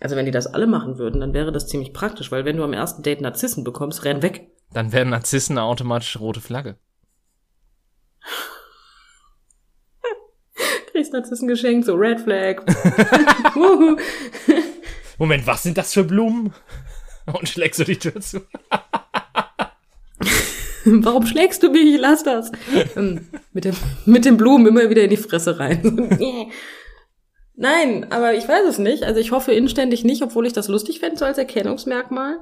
Also 0.03 0.15
wenn 0.17 0.25
die 0.25 0.31
das 0.31 0.47
alle 0.47 0.67
machen 0.67 0.97
würden, 0.97 1.21
dann 1.21 1.33
wäre 1.33 1.53
das 1.53 1.67
ziemlich 1.67 1.93
praktisch, 1.93 2.29
weil 2.29 2.43
wenn 2.43 2.57
du 2.57 2.63
am 2.65 2.73
ersten 2.73 3.03
Date 3.03 3.21
Narzissen 3.21 3.63
bekommst, 3.63 4.03
renn 4.03 4.21
weg. 4.21 4.51
Dann 4.73 4.91
wären 4.91 5.11
Narzissen 5.11 5.57
eine 5.57 5.65
automatische 5.65 6.19
rote 6.19 6.41
Flagge. 6.41 6.75
Kriegst 10.91 11.13
Narzissen 11.13 11.47
geschenkt, 11.47 11.85
so 11.85 11.95
Red 11.95 12.19
Flag. 12.19 12.65
Moment, 15.17 15.47
was 15.47 15.63
sind 15.63 15.77
das 15.77 15.93
für 15.93 16.03
Blumen? 16.03 16.53
Und 17.25 17.47
schlägst 17.47 17.79
du 17.79 17.85
die 17.85 17.97
Tür 17.97 18.19
zu. 18.19 18.41
Warum 20.83 21.25
schlägst 21.25 21.63
du 21.63 21.71
mich? 21.71 21.97
Lass 21.97 22.23
das. 22.23 22.51
Ähm, 22.97 23.29
mit, 23.53 23.63
dem, 23.63 23.77
mit 24.05 24.25
den 24.25 24.35
Blumen 24.35 24.67
immer 24.67 24.89
wieder 24.89 25.03
in 25.03 25.11
die 25.11 25.15
Fresse 25.15 25.59
rein. 25.59 26.09
Nein, 27.55 28.11
aber 28.11 28.33
ich 28.33 28.47
weiß 28.47 28.67
es 28.67 28.79
nicht. 28.79 29.03
Also 29.03 29.19
ich 29.19 29.31
hoffe 29.31 29.53
inständig 29.53 30.03
nicht, 30.03 30.23
obwohl 30.23 30.47
ich 30.47 30.53
das 30.53 30.67
lustig 30.67 30.99
fände, 30.99 31.17
so 31.17 31.25
als 31.25 31.37
Erkennungsmerkmal. 31.37 32.39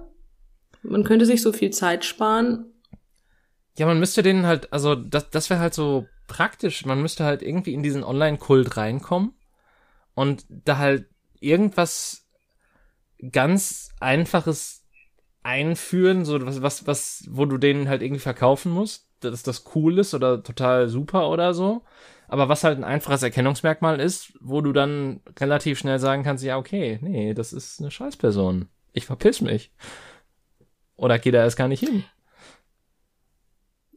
Man 0.84 1.04
könnte 1.04 1.26
sich 1.26 1.42
so 1.42 1.52
viel 1.52 1.72
Zeit 1.72 2.06
sparen. 2.06 2.66
Ja, 3.78 3.86
man 3.86 4.00
müsste 4.00 4.24
denen 4.24 4.46
halt, 4.46 4.72
also 4.74 4.96
das, 4.96 5.30
das 5.30 5.50
wäre 5.50 5.60
halt 5.60 5.74
so 5.74 6.08
praktisch. 6.28 6.86
Man 6.86 7.02
müsste 7.02 7.26
halt 7.26 7.42
irgendwie 7.42 7.74
in 7.74 7.84
diesen 7.84 8.04
Online-Kult 8.04 8.78
reinkommen 8.78 9.34
und 10.16 10.46
da 10.50 10.78
halt 10.78 11.06
irgendwas 11.40 12.26
ganz 13.32 13.90
Einfaches 14.00 14.84
einführen, 15.44 16.26
so 16.26 16.46
was, 16.46 16.62
was, 16.62 16.88
was, 16.88 17.26
wo 17.30 17.46
du 17.46 17.58
denen 17.58 17.90
halt 17.90 18.02
irgendwie 18.02 18.22
verkaufen 18.22 18.72
musst, 18.72 19.08
dass 19.20 19.44
das 19.44 19.66
cool 19.76 20.00
ist 20.00 20.14
oder 20.14 20.44
total 20.44 20.88
super 20.88 21.30
oder 21.30 21.54
so. 21.54 21.84
Aber 22.32 22.48
was 22.48 22.64
halt 22.64 22.78
ein 22.78 22.86
einfaches 22.86 23.24
Erkennungsmerkmal 23.24 24.00
ist, 24.00 24.32
wo 24.40 24.62
du 24.62 24.72
dann 24.72 25.20
relativ 25.38 25.78
schnell 25.78 26.00
sagen 26.00 26.24
kannst, 26.24 26.46
ja, 26.46 26.58
okay, 26.58 26.98
nee, 27.02 27.34
das 27.34 27.52
ist 27.52 27.82
eine 27.82 27.92
Scheißperson. 27.92 28.70
Ich 28.94 29.06
verpiss 29.06 29.42
mich. 29.42 29.74
Oder 30.96 31.20
geh 31.20 31.32
da 31.32 31.40
erst 31.40 31.58
gar 31.58 31.68
nicht 31.68 31.82
hin. 31.82 32.06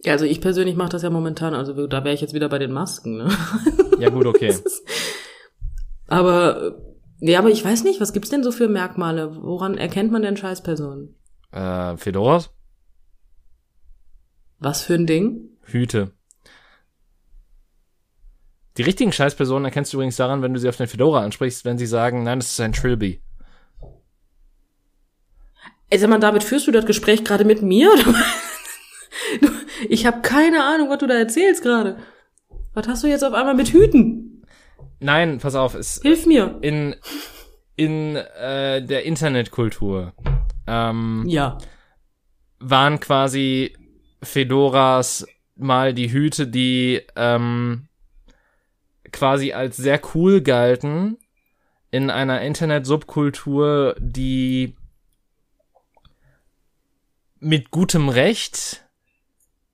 Ja, 0.03 0.15
also 0.15 0.25
ich 0.25 0.41
persönlich 0.41 0.75
mache 0.75 0.89
das 0.89 1.03
ja 1.03 1.11
momentan, 1.11 1.55
also 1.55 1.87
da 1.87 2.03
wäre 2.03 2.13
ich 2.13 2.23
jetzt 2.23 2.35
wieder 2.35 2.49
bei 2.49 2.59
den 2.59 2.73
Masken, 2.73 3.19
ne? 3.19 3.31
Ja, 4.01 4.11
gut, 4.11 4.27
okay. 4.27 4.53
Aber, 6.09 6.75
äh, 7.21 7.31
ja, 7.31 7.39
aber 7.39 7.51
ich 7.51 7.65
weiß 7.65 7.85
nicht, 7.85 8.01
was 8.01 8.13
gibt's 8.13 8.31
denn 8.31 8.43
so 8.43 8.51
für 8.51 8.69
Merkmale? 8.69 9.43
Woran 9.43 9.79
erkennt 9.79 10.11
man 10.11 10.23
denn 10.23 10.37
Scheißpersonen? 10.37 11.15
äh, 11.53 11.97
Fedoras? 11.97 12.51
Was 14.59 14.83
für 14.83 14.95
ein 14.95 15.07
Ding? 15.07 15.51
Hüte. 15.63 16.11
Die 18.77 18.83
richtigen 18.83 19.13
Scheißpersonen 19.13 19.65
erkennst 19.67 19.93
du 19.93 19.99
übrigens 19.99 20.17
daran, 20.17 20.43
wenn 20.43 20.53
du 20.53 20.59
sie 20.61 20.69
auf 20.69 20.77
den 20.77 20.89
Fedora 20.89 21.21
ansprichst, 21.23 21.65
wenn 21.65 21.79
sie 21.79 21.87
sagen, 21.87 22.25
nein, 22.25 22.41
das 22.41 22.51
ist 22.53 22.61
ein 22.61 22.73
Trilby. 22.73 23.21
Ey, 25.91 25.99
sag 25.99 26.11
mal, 26.11 26.19
David, 26.19 26.43
führst 26.43 26.67
du 26.67 26.73
das 26.73 26.87
Gespräch 26.87 27.25
gerade 27.25 27.45
mit 27.45 27.63
mir? 27.63 27.91
Ich 29.89 30.07
habe 30.07 30.23
keine 30.23 30.65
Ahnung, 30.65 30.89
was 30.91 30.99
du 30.99 31.07
da 31.07 31.15
erzählst 31.15 31.63
gerade. 31.63 31.99
Was 32.73 32.89
hast 32.89 33.03
du 33.05 33.07
jetzt 33.09 33.23
auf 33.23 33.35
einmal 33.35 33.55
mit 33.55 33.69
Hüten? 33.69 34.45
Nein, 35.01 35.39
pass 35.39 35.55
auf, 35.55 35.75
es 35.75 36.01
Hilf 36.03 36.27
mir. 36.27 36.59
in 36.63 36.97
in 37.77 38.17
äh, 38.17 38.85
der 38.85 39.05
Internetkultur 39.05 40.13
ähm, 40.67 41.25
Ja. 41.27 41.59
waren 42.61 43.01
quasi 43.01 43.77
Fedoras 44.23 45.27
mal 45.57 45.93
die 45.93 46.11
Hüte, 46.13 46.47
die 46.47 47.03
ähm, 47.17 47.89
quasi 49.15 49.53
als 49.53 49.77
sehr 49.77 50.01
cool 50.15 50.43
galten 50.43 51.17
in 51.91 52.11
einer 52.11 52.43
Internet-Subkultur, 52.43 53.97
die 53.99 54.77
mit 57.39 57.71
gutem 57.71 58.09
Recht 58.09 58.85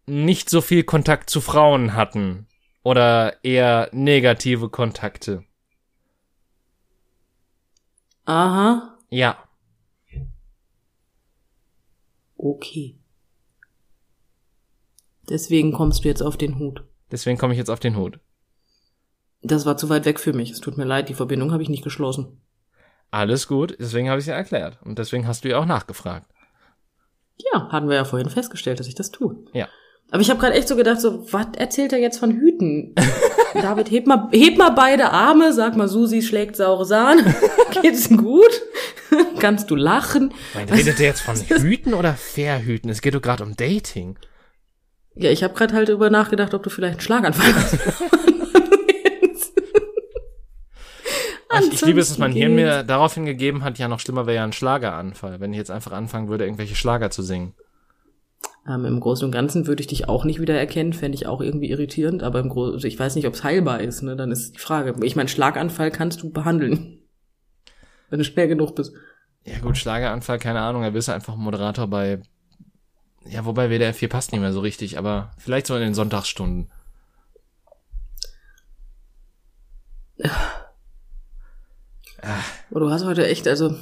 nicht 0.07 0.51
so 0.51 0.61
viel 0.61 0.85
Kontakt 0.85 1.31
zu 1.31 1.41
Frauen 1.41 1.95
hatten 1.95 2.47
oder 2.83 3.43
eher 3.45 3.89
negative 3.93 4.69
Kontakte. 4.69 5.45
Aha. 8.25 8.97
Ja, 9.09 9.39
Okay. 12.43 12.97
Deswegen 15.29 15.73
kommst 15.73 16.05
du 16.05 16.09
jetzt 16.09 16.23
auf 16.23 16.39
den 16.39 16.59
Hut. 16.59 16.85
deswegen 17.13 17.37
komme 17.37 17.53
ich 17.53 17.59
jetzt 17.59 17.69
auf 17.69 17.81
den 17.81 17.97
Hut. 17.97 18.19
Das 19.43 19.67
war 19.67 19.77
zu 19.77 19.89
weit 19.89 20.05
weg 20.05 20.21
für 20.21 20.33
mich. 20.33 20.51
Es 20.51 20.61
tut 20.61 20.77
mir 20.77 20.85
leid, 20.85 21.09
die 21.09 21.15
Verbindung 21.15 21.53
habe 21.53 21.63
ich 21.63 21.69
nicht 21.69 21.85
geschlossen. 21.85 22.41
Alles 23.11 23.49
gut, 23.49 23.77
deswegen 23.81 24.09
habe 24.09 24.21
ich 24.21 24.25
es 24.25 24.29
ja 24.29 24.35
erklärt. 24.35 24.79
Und 24.85 24.99
deswegen 24.99 25.27
hast 25.27 25.45
du 25.45 25.49
ja 25.49 25.59
auch 25.59 25.67
nachgefragt. 25.67 26.27
Ja, 27.53 27.69
hatten 27.71 27.89
wir 27.89 27.97
ja 27.97 28.05
vorhin 28.05 28.29
festgestellt, 28.29 28.81
dass 28.81 28.87
ich 28.87 28.95
das 28.95 29.11
tue. 29.11 29.37
Ja. 29.53 29.69
Aber 30.11 30.23
ich 30.23 30.31
habe 30.31 30.41
gerade 30.41 30.55
echt 30.55 30.69
so 30.69 30.77
gedacht, 30.77 31.01
so, 31.01 31.33
was 31.33 31.47
erzählt 31.57 31.93
er 31.93 31.99
jetzt 31.99 32.19
von 32.19 32.33
Hüten? 32.33 32.95
David, 33.55 33.91
heb 33.91 34.07
mal, 34.07 34.29
heb 34.33 34.59
mal 34.59 34.71
beide 34.71 35.11
Arme, 35.11 35.53
sag 35.53 35.77
mal, 35.77 35.89
Susi 35.89 36.23
schlägt 36.23 36.57
saure 36.57 36.85
Sahne. 36.85 37.35
Geht's 37.83 38.11
ihm 38.11 38.19
gut? 38.19 38.63
Kannst 39.39 39.71
du 39.71 39.77
lachen? 39.77 40.33
Mein, 40.55 40.69
redet 40.69 41.01
ihr 41.01 41.07
jetzt 41.07 41.21
von 41.21 41.37
Hüten 41.37 41.95
oder 41.95 42.15
Verhüten? 42.15 42.91
Es 42.91 43.01
geht 43.01 43.15
doch 43.15 43.23
gerade 43.23 43.43
um 43.43 43.57
Dating. 43.57 44.19
Ja, 45.15 45.31
ich 45.31 45.43
habe 45.43 45.55
gerade 45.55 45.75
halt 45.75 45.89
darüber 45.89 46.11
nachgedacht, 46.11 46.55
ob 46.55 46.63
du 46.63 46.71
vielleicht 46.71 46.95
einen 46.95 47.01
Schlaganfall 47.01 47.55
hast. 47.55 47.79
Ich, 51.59 51.73
ich 51.73 51.83
liebe 51.83 52.01
es, 52.01 52.09
dass 52.09 52.19
mein 52.19 52.33
Hirn 52.33 52.55
mir 52.55 52.85
darauf 52.85 53.15
hingegeben 53.15 53.65
hat, 53.65 53.79
ja, 53.79 53.89
noch 53.89 53.99
schlimmer 53.99 54.27
wäre 54.27 54.37
ja 54.37 54.45
ein 54.45 54.53
Schlageranfall, 54.53 55.41
wenn 55.41 55.53
ich 55.53 55.59
jetzt 55.59 55.71
einfach 55.71 55.93
anfangen 55.93 56.29
würde, 56.29 56.45
irgendwelche 56.45 56.77
Schlager 56.77 57.11
zu 57.11 57.23
singen. 57.23 57.55
Ähm, 58.69 58.85
Im 58.85 59.01
Großen 59.01 59.25
und 59.25 59.33
Ganzen 59.33 59.67
würde 59.67 59.81
ich 59.81 59.89
dich 59.89 60.09
auch 60.09 60.25
nicht 60.25 60.41
wieder 60.41 60.57
erkennen, 60.57 60.93
fände 60.93 61.17
ich 61.17 61.27
auch 61.27 61.41
irgendwie 61.41 61.71
irritierend, 61.71 62.23
aber 62.23 62.39
im 62.41 62.51
Großen, 62.51 62.75
also 62.75 62.87
ich 62.87 62.99
weiß 62.99 63.17
nicht, 63.17 63.27
ob 63.27 63.35
es 63.35 63.43
heilbar 63.43 63.81
ist, 63.81 64.03
ne? 64.03 64.17
Dann 64.17 64.31
ist 64.31 64.55
die 64.55 64.59
Frage. 64.61 64.95
Ich 65.03 65.17
meine, 65.17 65.29
Schlaganfall 65.29 65.91
kannst 65.91 66.23
du 66.23 66.31
behandeln. 66.31 66.99
Wenn 68.11 68.19
du 68.19 68.25
schnell 68.25 68.49
genug 68.49 68.77
bist. 68.77 68.93
Ja 69.45 69.59
gut, 69.59 69.77
Schlageranfall, 69.77 70.39
keine 70.39 70.61
Ahnung, 70.61 70.83
er 70.83 70.91
bist 70.91 71.09
einfach 71.09 71.35
Moderator 71.37 71.89
bei, 71.89 72.21
ja, 73.27 73.45
wobei 73.45 73.71
WDR 73.71 73.95
4 73.95 74.09
passt 74.09 74.31
nicht 74.33 74.41
mehr 74.41 74.53
so 74.53 74.61
richtig, 74.61 74.99
aber 74.99 75.33
vielleicht 75.39 75.67
so 75.67 75.75
in 75.75 75.81
den 75.81 75.95
Sonntagsstunden. 75.95 76.71
Oh, 82.71 82.79
du 82.79 82.91
hast 82.91 83.05
heute 83.05 83.27
echt, 83.27 83.47
also. 83.49 83.75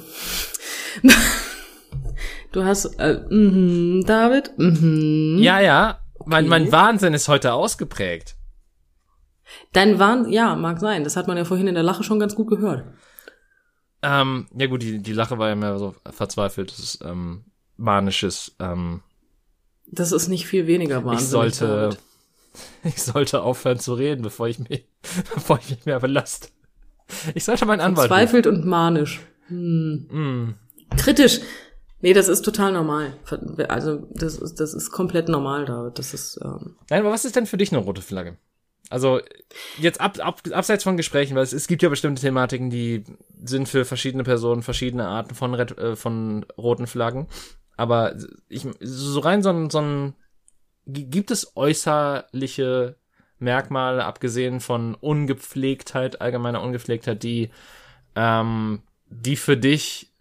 du 2.51 2.63
hast, 2.63 2.85
äh, 2.99 3.21
mhm, 3.29 4.03
David, 4.05 4.51
mhm. 4.57 5.37
Ja, 5.39 5.59
ja, 5.59 5.99
mein, 6.25 6.45
Okay. 6.45 6.49
mein 6.49 6.71
Wahnsinn 6.71 7.13
ist 7.13 7.27
heute 7.27 7.53
ausgeprägt. 7.53 8.35
Dein 9.73 9.99
Wahn, 9.99 10.29
ja, 10.31 10.55
mag 10.55 10.79
sein. 10.79 11.03
Das 11.03 11.15
hat 11.15 11.27
man 11.27 11.37
ja 11.37 11.45
vorhin 11.45 11.67
in 11.67 11.75
der 11.75 11.83
Lache 11.83 12.03
schon 12.03 12.19
ganz 12.19 12.35
gut 12.35 12.49
gehört. 12.49 12.85
Ähm, 14.01 14.47
ja 14.55 14.67
gut, 14.67 14.81
die, 14.81 14.99
die 14.99 15.13
Lache 15.13 15.37
war 15.37 15.49
ja 15.49 15.55
mehr 15.55 15.77
so 15.77 15.95
verzweifeltes, 16.09 16.99
ähm, 17.03 17.43
manisches, 17.77 18.55
ähm, 18.59 19.01
Das 19.87 20.11
ist 20.11 20.27
nicht 20.27 20.45
viel 20.47 20.67
weniger 20.67 21.03
Wahnsinn. 21.03 21.25
ich 21.25 21.29
sollte, 21.29 21.97
ich 22.83 23.01
sollte 23.01 23.41
aufhören 23.41 23.79
zu 23.79 23.93
reden, 23.93 24.21
bevor 24.21 24.47
ich 24.47 24.59
mich, 24.59 24.85
bevor 25.33 25.59
ich 25.59 25.69
mich 25.71 25.85
mehr 25.85 25.99
belast. 25.99 26.51
Ich 27.33 27.43
sollte 27.43 27.65
meinen 27.65 27.81
Anwalt. 27.81 28.07
Zweifelt 28.07 28.47
und 28.47 28.65
manisch. 28.65 29.19
Hm. 29.47 30.07
Mm. 30.11 30.55
Kritisch. 30.97 31.41
Nee, 32.01 32.13
das 32.13 32.27
ist 32.29 32.43
total 32.43 32.71
normal. 32.71 33.13
Also, 33.67 34.07
das 34.13 34.37
ist, 34.37 34.59
das 34.59 34.73
ist 34.73 34.91
komplett 34.91 35.27
normal, 35.27 35.65
David. 35.65 35.99
Das 35.99 36.13
ist, 36.13 36.39
ähm, 36.43 36.75
Nein, 36.89 37.01
aber 37.01 37.11
was 37.11 37.25
ist 37.25 37.35
denn 37.35 37.45
für 37.45 37.57
dich 37.57 37.71
eine 37.73 37.81
rote 37.83 38.01
Flagge? 38.01 38.37
Also, 38.89 39.19
jetzt 39.77 39.99
ab, 39.99 40.17
ab, 40.19 40.41
abseits 40.51 40.83
von 40.83 40.97
Gesprächen, 40.97 41.35
weil 41.35 41.43
es, 41.43 41.51
es 41.53 41.67
gibt 41.67 41.83
ja 41.83 41.89
bestimmte 41.89 42.21
Thematiken, 42.21 42.69
die 42.69 43.03
sind 43.43 43.67
für 43.67 43.85
verschiedene 43.85 44.23
Personen 44.23 44.63
verschiedene 44.63 45.07
Arten 45.07 45.35
von, 45.35 45.53
Red, 45.53 45.77
äh, 45.77 45.95
von 45.95 46.45
roten 46.57 46.87
Flaggen. 46.87 47.27
Aber 47.75 48.15
ich, 48.47 48.65
so 48.79 49.19
rein 49.19 49.43
so 49.43 49.49
ein, 49.49 49.69
so 49.69 49.79
ein, 49.79 50.13
gi- 50.87 51.05
gibt 51.05 51.31
es 51.31 51.55
äußerliche 51.55 52.95
Merkmale, 53.39 54.05
abgesehen 54.05 54.59
von 54.59 54.95
Ungepflegtheit, 54.95 56.21
allgemeiner 56.21 56.61
Ungepflegtheit, 56.61 57.23
die, 57.23 57.49
ähm, 58.15 58.81
die 59.09 59.35
für 59.35 59.57
dich 59.57 60.11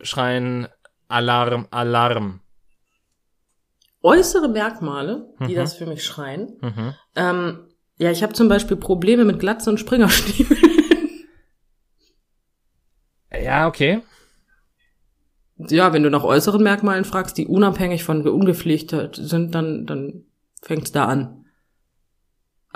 schreien 0.00 0.68
Alarm, 1.08 1.66
Alarm. 1.70 2.40
äußere 4.02 4.48
Merkmale, 4.48 5.34
die 5.40 5.52
Mhm. 5.52 5.56
das 5.56 5.74
für 5.74 5.86
mich 5.86 6.04
schreien. 6.04 6.56
Mhm. 6.60 6.94
Ähm, 7.16 7.58
ja, 7.98 8.10
ich 8.10 8.22
habe 8.22 8.34
zum 8.34 8.48
Beispiel 8.48 8.76
Probleme 8.76 9.24
mit 9.24 9.40
Glatze 9.40 9.70
und 9.70 9.78
Springerstiefeln. 9.80 10.60
Ja, 13.42 13.66
okay. 13.66 14.02
ja, 15.58 15.92
wenn 15.92 16.02
du 16.02 16.10
nach 16.10 16.24
äußeren 16.24 16.62
Merkmalen 16.62 17.04
fragst, 17.04 17.36
die 17.38 17.46
unabhängig 17.46 18.04
von 18.04 18.26
Ungepflegtheit 18.26 19.16
sind, 19.16 19.54
dann, 19.54 19.86
dann 19.86 20.24
fängt's 20.62 20.92
da 20.92 21.06
an. 21.06 21.45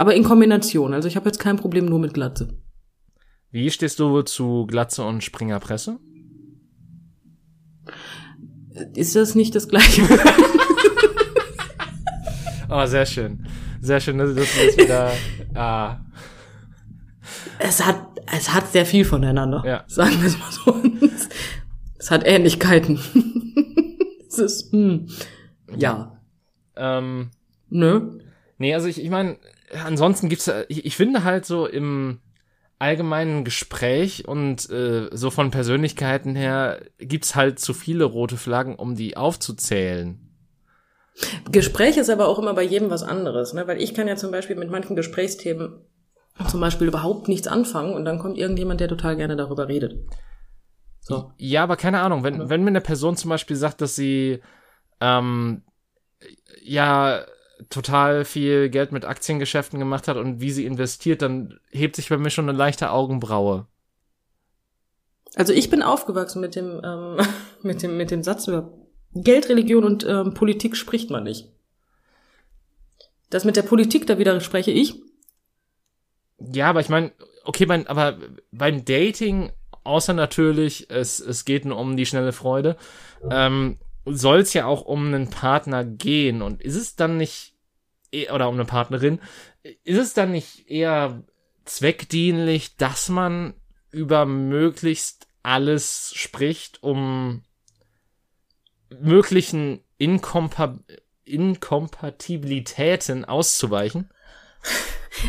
Aber 0.00 0.14
in 0.14 0.24
Kombination. 0.24 0.94
Also 0.94 1.08
ich 1.08 1.16
habe 1.16 1.28
jetzt 1.28 1.40
kein 1.40 1.58
Problem 1.58 1.84
nur 1.84 1.98
mit 1.98 2.14
Glatze. 2.14 2.56
Wie 3.50 3.70
stehst 3.70 4.00
du 4.00 4.22
zu 4.22 4.66
Glatze 4.66 5.04
und 5.04 5.22
Springerpresse? 5.22 5.98
Ist 8.94 9.14
das 9.14 9.34
nicht 9.34 9.54
das 9.54 9.68
gleiche? 9.68 10.02
Oh, 12.72 12.86
sehr 12.86 13.04
schön. 13.04 13.48
Sehr 13.80 13.98
schön, 13.98 14.16
dass 14.16 14.28
du 14.28 14.36
das 14.36 14.78
wieder. 14.78 15.10
Ah, 15.56 15.98
es 17.58 17.84
hat, 17.84 18.00
es 18.32 18.54
hat 18.54 18.70
sehr 18.70 18.86
viel 18.86 19.04
voneinander. 19.04 19.64
Ja. 19.66 19.82
Sagen 19.88 20.20
wir 20.20 20.28
es 20.28 20.38
mal 20.38 20.52
so. 20.52 20.80
Es 21.98 22.12
hat 22.12 22.22
Ähnlichkeiten. 22.24 23.00
es 24.28 24.38
ist, 24.38 24.72
hm, 24.72 25.08
ja, 25.74 26.16
ähm, 26.76 27.32
ne? 27.70 28.20
nee, 28.58 28.72
also 28.72 28.86
ich, 28.86 29.02
ich 29.02 29.10
meine, 29.10 29.36
ansonsten 29.84 30.28
gibt's, 30.28 30.48
äh, 30.48 30.64
ich, 30.68 30.84
ich 30.84 30.96
finde 30.96 31.24
halt 31.24 31.46
so 31.46 31.66
im 31.66 32.20
allgemeinen 32.78 33.44
Gespräch 33.44 34.26
und 34.26 34.68
äh, 34.70 35.08
so 35.12 35.30
von 35.30 35.50
Persönlichkeiten 35.50 36.34
her 36.34 36.80
gibt's 36.98 37.34
halt 37.34 37.58
zu 37.58 37.74
viele 37.74 38.04
rote 38.04 38.36
Flaggen, 38.36 38.76
um 38.76 38.96
die 38.96 39.16
aufzuzählen. 39.16 40.18
Gespräch 41.50 41.98
ist 41.98 42.08
aber 42.08 42.28
auch 42.28 42.38
immer 42.38 42.54
bei 42.54 42.62
jedem 42.62 42.88
was 42.88 43.02
anderes, 43.02 43.52
ne? 43.52 43.66
Weil 43.66 43.82
ich 43.82 43.92
kann 43.92 44.08
ja 44.08 44.16
zum 44.16 44.30
Beispiel 44.30 44.56
mit 44.56 44.70
manchen 44.70 44.96
Gesprächsthemen 44.96 45.84
zum 46.48 46.60
Beispiel 46.60 46.88
überhaupt 46.88 47.28
nichts 47.28 47.46
anfangen 47.46 47.92
und 47.92 48.06
dann 48.06 48.18
kommt 48.18 48.38
irgendjemand, 48.38 48.80
der 48.80 48.88
total 48.88 49.16
gerne 49.16 49.36
darüber 49.36 49.68
redet. 49.68 49.96
So. 51.00 51.32
Ja, 51.36 51.64
aber 51.64 51.76
keine 51.76 52.00
Ahnung, 52.00 52.24
wenn, 52.24 52.48
wenn 52.48 52.62
mir 52.62 52.68
eine 52.68 52.80
Person 52.80 53.16
zum 53.16 53.28
Beispiel 53.28 53.56
sagt, 53.56 53.82
dass 53.82 53.96
sie 53.96 54.40
ähm, 55.00 55.62
ja 56.62 57.24
total 57.68 58.24
viel 58.24 58.70
Geld 58.70 58.92
mit 58.92 59.04
Aktiengeschäften 59.04 59.78
gemacht 59.78 60.08
hat 60.08 60.16
und 60.16 60.40
wie 60.40 60.50
sie 60.50 60.64
investiert, 60.64 61.22
dann 61.22 61.58
hebt 61.70 61.96
sich 61.96 62.08
bei 62.08 62.16
mir 62.16 62.30
schon 62.30 62.48
eine 62.48 62.56
leichte 62.56 62.90
Augenbraue. 62.90 63.66
Also 65.34 65.52
ich 65.52 65.70
bin 65.70 65.82
aufgewachsen 65.82 66.40
mit 66.40 66.56
dem, 66.56 66.80
ähm, 66.84 67.18
mit 67.62 67.82
dem, 67.82 67.96
mit 67.96 68.10
dem 68.10 68.22
Satz 68.22 68.48
über 68.48 68.72
Geld, 69.14 69.48
Religion 69.48 69.84
und 69.84 70.04
ähm, 70.06 70.34
Politik 70.34 70.76
spricht 70.76 71.10
man 71.10 71.24
nicht. 71.24 71.48
Das 73.28 73.44
mit 73.44 73.56
der 73.56 73.62
Politik, 73.62 74.06
da 74.06 74.18
wieder 74.18 74.40
spreche 74.40 74.70
ich. 74.70 75.00
Ja, 76.38 76.70
aber 76.70 76.80
ich 76.80 76.88
meine, 76.88 77.12
okay, 77.44 77.66
mein, 77.66 77.86
aber 77.86 78.18
beim 78.50 78.84
Dating, 78.84 79.52
außer 79.84 80.14
natürlich, 80.14 80.90
es, 80.90 81.20
es 81.20 81.44
geht 81.44 81.64
nur 81.64 81.78
um 81.78 81.96
die 81.96 82.06
schnelle 82.06 82.32
Freude, 82.32 82.76
ähm, 83.30 83.78
soll 84.04 84.40
es 84.40 84.52
ja 84.52 84.66
auch 84.66 84.82
um 84.82 85.06
einen 85.06 85.30
Partner 85.30 85.84
gehen. 85.84 86.42
Und 86.42 86.62
ist 86.62 86.76
es 86.76 86.96
dann 86.96 87.16
nicht, 87.16 87.49
oder 88.32 88.48
um 88.48 88.54
eine 88.54 88.64
Partnerin, 88.64 89.20
ist 89.84 89.98
es 89.98 90.14
dann 90.14 90.32
nicht 90.32 90.68
eher 90.68 91.22
zweckdienlich, 91.64 92.76
dass 92.76 93.08
man 93.08 93.54
über 93.90 94.26
möglichst 94.26 95.28
alles 95.42 96.12
spricht, 96.14 96.82
um 96.82 97.42
möglichen 99.00 99.80
Inkompa 99.98 100.78
Inkompatibilitäten 101.24 103.24
auszuweichen? 103.24 104.10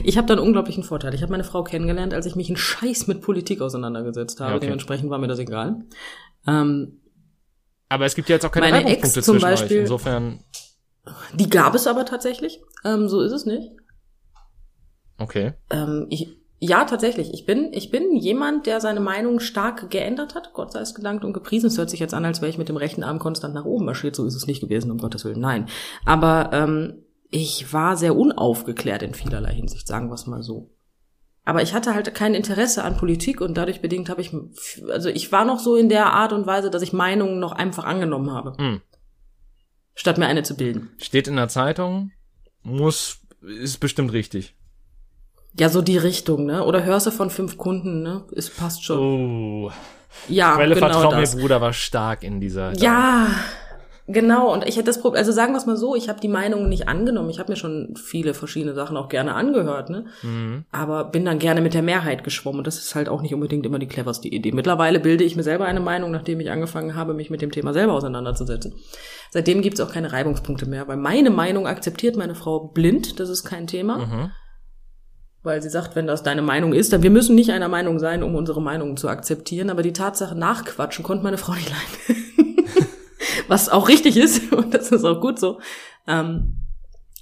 Ich 0.04 0.18
habe 0.18 0.28
da 0.28 0.34
einen 0.34 0.44
unglaublichen 0.44 0.84
Vorteil. 0.84 1.14
Ich 1.14 1.22
habe 1.22 1.32
meine 1.32 1.44
Frau 1.44 1.64
kennengelernt, 1.64 2.14
als 2.14 2.26
ich 2.26 2.36
mich 2.36 2.50
einen 2.50 2.58
Scheiß 2.58 3.08
mit 3.08 3.22
Politik 3.22 3.62
auseinandergesetzt 3.62 4.40
habe. 4.40 4.52
Ja, 4.52 4.58
okay. 4.58 4.66
Dementsprechend 4.66 5.10
war 5.10 5.20
mir 5.20 5.28
das 5.28 5.40
egal. 5.40 5.84
Ähm, 6.48 7.02
Aber 7.90 8.06
es 8.06 8.16
gibt 8.16 8.30
ja 8.30 8.36
jetzt 8.36 8.46
auch 8.46 8.52
keine 8.52 8.74
Reibungspunkte 8.74 9.22
zwischen 9.22 9.46
euch. 9.46 9.60
Beispiel- 9.60 9.82
Insofern, 9.82 10.40
die 11.34 11.50
gab 11.50 11.76
es 11.76 11.88
aber 11.88 12.06
tatsächlich. 12.06 12.62
Ähm, 12.86 13.08
so 13.08 13.22
ist 13.22 13.32
es 13.32 13.46
nicht. 13.46 13.72
okay. 15.18 15.54
Ähm, 15.70 16.08
ich, 16.10 16.38
ja, 16.60 16.86
tatsächlich. 16.86 17.34
Ich 17.34 17.46
bin, 17.48 17.74
ich 17.74 17.90
bin 17.90 18.16
jemand, 18.16 18.68
der 18.68 18.82
seine 18.82 19.00
Meinung 19.00 19.40
stark 19.40 19.90
geändert 19.90 20.36
hat. 20.36 20.54
Gott 20.54 20.72
sei 20.72 20.82
es 20.82 20.94
gedankt 20.94 21.26
und 21.26 21.34
gepriesen. 21.34 21.68
Es 21.68 21.78
hört 21.78 21.90
sich 21.90 22.00
jetzt 22.00 22.14
an, 22.14 22.24
als 22.24 22.42
wäre 22.42 22.52
ich 22.52 22.60
mit 22.60 22.70
dem 22.70 22.78
rechten 22.78 23.04
Arm 23.04 23.18
konstant 23.18 23.56
nach 23.56 23.66
oben 23.66 23.86
marschiert. 23.86 24.16
So 24.16 24.26
ist 24.26 24.36
es 24.36 24.46
nicht 24.46 24.62
gewesen, 24.62 24.92
um 24.92 25.00
Gottes 25.00 25.26
Willen. 25.26 25.40
Nein. 25.40 25.68
Aber 26.06 26.52
ähm, 26.54 27.04
ich 27.32 27.74
war 27.74 27.98
sehr 27.98 28.16
unaufgeklärt 28.16 29.02
in 29.02 29.16
vielerlei 29.16 29.54
Hinsicht, 29.54 29.88
sagen 29.88 30.10
wir 30.10 30.14
es 30.14 30.28
mal 30.28 30.44
so. 30.44 30.70
Aber 31.44 31.64
ich 31.64 31.74
hatte 31.74 31.96
halt 31.96 32.14
kein 32.14 32.36
Interesse 32.36 32.84
an 32.84 32.98
Politik 32.98 33.42
und 33.42 33.58
dadurch 33.58 33.82
bedingt 33.82 34.10
habe 34.10 34.22
ich, 34.22 34.32
also 34.92 35.10
ich 35.10 35.32
war 35.32 35.44
noch 35.46 35.58
so 35.58 35.76
in 35.76 35.90
der 35.90 36.14
Art 36.14 36.34
und 36.34 36.46
Weise, 36.46 36.70
dass 36.70 36.84
ich 36.84 36.94
Meinungen 36.94 37.40
noch 37.40 37.54
einfach 37.54 37.86
angenommen 37.86 38.32
habe, 38.32 38.54
Hm. 38.60 38.82
Statt 40.02 40.18
mir 40.18 40.26
eine 40.26 40.42
zu 40.42 40.56
bilden. 40.58 40.90
Steht 40.98 41.28
in 41.28 41.36
der 41.36 41.48
Zeitung, 41.48 42.12
muss, 42.64 43.20
ist 43.42 43.78
bestimmt 43.78 44.12
richtig. 44.14 44.56
Ja, 45.60 45.70
so 45.70 45.84
die 45.84 45.98
Richtung, 45.98 46.46
ne? 46.48 46.66
Oder 46.66 46.84
hörst 46.84 47.06
du 47.06 47.12
von 47.12 47.30
fünf 47.30 47.58
Kunden, 47.58 48.02
ne? 48.02 48.24
Es 48.36 48.50
passt 48.50 48.84
schon. 48.84 48.98
Oh. 48.98 49.72
ja, 50.28 50.56
Quelle 50.56 50.74
genau 50.74 50.88
Vertrau 50.88 51.12
das. 51.12 51.36
mir 51.36 51.42
Bruder 51.42 51.62
war 51.62 51.74
stark 51.74 52.24
in 52.24 52.40
dieser. 52.42 52.74
Ja, 52.74 53.28
genau. 54.12 54.54
Und 54.54 54.68
ich 54.68 54.76
hätte 54.76 54.86
das 54.86 55.02
Problem, 55.02 55.20
also 55.20 55.32
sagen 55.32 55.54
wir 55.54 55.58
es 55.58 55.66
mal 55.66 55.78
so, 55.78 55.96
ich 55.96 56.10
habe 56.10 56.20
die 56.20 56.28
Meinung 56.28 56.70
nicht 56.70 56.88
angenommen. 56.88 57.30
Ich 57.30 57.40
habe 57.40 57.52
mir 57.52 57.56
schon 57.56 57.96
viele 57.96 58.34
verschiedene 58.34 58.74
Sachen 58.74 58.98
auch 58.98 59.10
gerne 59.10 59.34
angehört, 59.34 59.90
ne? 59.90 60.06
Mhm. 60.22 60.66
Aber 60.72 61.06
bin 61.06 61.26
dann 61.26 61.40
gerne 61.40 61.62
mit 61.62 61.74
der 61.74 61.82
Mehrheit 61.82 62.24
geschwommen. 62.24 62.60
Und 62.60 62.68
das 62.68 62.78
ist 62.78 62.96
halt 62.96 63.10
auch 63.10 63.22
nicht 63.22 63.34
unbedingt 63.34 63.66
immer 63.66 63.80
die 63.80 63.88
cleverste 63.88 64.28
Idee. 64.28 64.52
Mittlerweile 64.52 65.00
bilde 65.00 65.24
ich 65.24 65.36
mir 65.36 65.44
selber 65.44 65.66
eine 65.66 65.80
Meinung, 65.80 66.12
nachdem 66.12 66.40
ich 66.40 66.52
angefangen 66.52 66.96
habe, 66.96 67.14
mich 67.14 67.30
mit 67.30 67.42
dem 67.42 67.52
Thema 67.52 67.74
selber 67.74 67.94
auseinanderzusetzen. 67.94 68.74
Seitdem 69.32 69.62
gibt's 69.62 69.80
auch 69.80 69.92
keine 69.92 70.12
Reibungspunkte 70.12 70.68
mehr, 70.68 70.88
weil 70.88 70.98
meine 70.98 71.30
Meinung 71.30 71.66
akzeptiert 71.66 72.18
meine 72.18 72.36
Frau 72.36 72.68
blind, 72.68 73.20
das 73.20 73.30
ist 73.30 73.44
kein 73.44 73.68
Thema. 73.68 73.98
Mhm. 73.98 74.32
Weil 75.44 75.62
sie 75.62 75.70
sagt, 75.70 75.96
wenn 75.96 76.06
das 76.06 76.22
deine 76.22 76.44
Meinung 76.44 76.74
ist, 76.74 76.94
dann 76.94 77.02
wir 77.02 77.10
müssen 77.10 77.34
nicht 77.34 77.52
einer 77.52 77.68
Meinung 77.68 77.98
sein, 77.98 78.22
um 78.22 78.36
unsere 78.36 78.62
Meinungen 78.62 78.96
zu 78.96 79.08
akzeptieren, 79.08 79.72
aber 79.72 79.82
die 79.82 79.94
Tatsache 79.94 80.38
nachquatschen 80.38 81.04
konnte 81.04 81.24
meine 81.24 81.38
Frau 81.38 81.54
nicht 81.54 81.70
leiden. 81.70 82.24
Was 83.48 83.70
auch 83.70 83.88
richtig 83.88 84.18
ist 84.18 84.52
und 84.54 84.74
das 84.74 84.92
ist 84.92 85.04
auch 85.04 85.22
gut 85.22 85.40
so. 85.40 85.60
Ähm, 86.08 86.66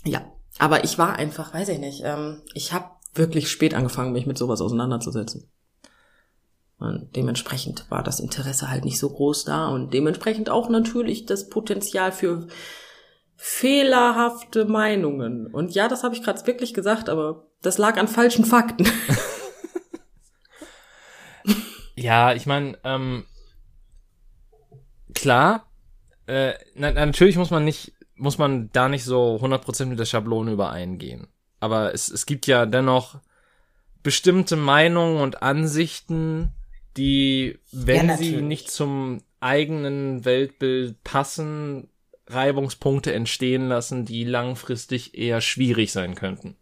ja, 0.06 0.22
aber 0.58 0.84
ich 0.84 0.98
war 0.98 1.16
einfach, 1.16 1.54
weiß 1.54 1.70
ich 1.70 1.80
nicht, 1.80 2.02
ähm, 2.04 2.42
ich 2.54 2.74
habe 2.74 2.86
wirklich 3.14 3.50
spät 3.50 3.74
angefangen, 3.74 4.14
mich 4.14 4.26
mit 4.26 4.38
sowas 4.38 4.62
auseinanderzusetzen. 4.62 5.50
Und 6.78 7.16
dementsprechend 7.16 7.86
war 7.90 8.04
das 8.04 8.22
Interesse 8.22 8.70
halt 8.70 8.86
nicht 8.86 9.00
so 9.00 9.10
groß 9.10 9.44
da 9.44 9.68
und 9.68 9.94
dementsprechend 9.94 10.50
auch 10.50 10.70
natürlich 10.70 11.26
das 11.26 11.50
Potenzial 11.50 12.14
für 12.14 12.48
fehlerhafte 13.36 14.66
Meinungen. 14.66 15.48
Und 15.48 15.74
ja, 15.74 15.90
das 15.90 16.04
habe 16.04 16.16
ich 16.16 16.24
gerade 16.24 16.46
wirklich 16.48 16.74
gesagt, 16.74 17.10
aber 17.10 17.48
das 17.62 17.78
lag 17.78 17.98
an 17.98 18.08
falschen 18.08 18.46
Fakten. 18.46 18.88
Ja, 22.00 22.34
ich 22.34 22.46
meine, 22.46 22.78
ähm, 22.86 23.26
klar, 25.14 25.69
äh, 26.30 26.54
na, 26.76 26.92
na, 26.92 27.06
natürlich 27.08 27.38
muss 27.38 27.50
man 27.50 27.66
nicht, 27.66 27.94
muss 28.16 28.38
man 28.38 28.70
da 28.72 28.88
nicht 28.88 29.04
so 29.04 29.40
100% 29.42 29.86
mit 29.86 29.98
der 29.98 30.06
Schablone 30.06 30.52
übereingehen. 30.52 31.28
Aber 31.60 31.94
es, 31.94 32.10
es 32.10 32.26
gibt 32.26 32.46
ja 32.46 32.66
dennoch 32.66 33.20
bestimmte 34.04 34.56
Meinungen 34.56 35.22
und 35.22 35.42
Ansichten, 35.42 36.52
die, 36.98 37.58
wenn 37.72 38.10
Ja, 38.10 38.18
sie 38.18 38.42
nicht 38.42 38.70
zum 38.70 39.24
eigenen 39.40 40.24
Weltbild 40.24 41.04
passen, 41.04 41.90
Reibungspunkte 42.28 43.12
entstehen 43.12 43.68
lassen, 43.68 44.06
die 44.06 44.24
langfristig 44.24 45.18
eher 45.18 45.42
schwierig 45.42 45.92
sein 45.92 46.14
könnten. 46.14 46.56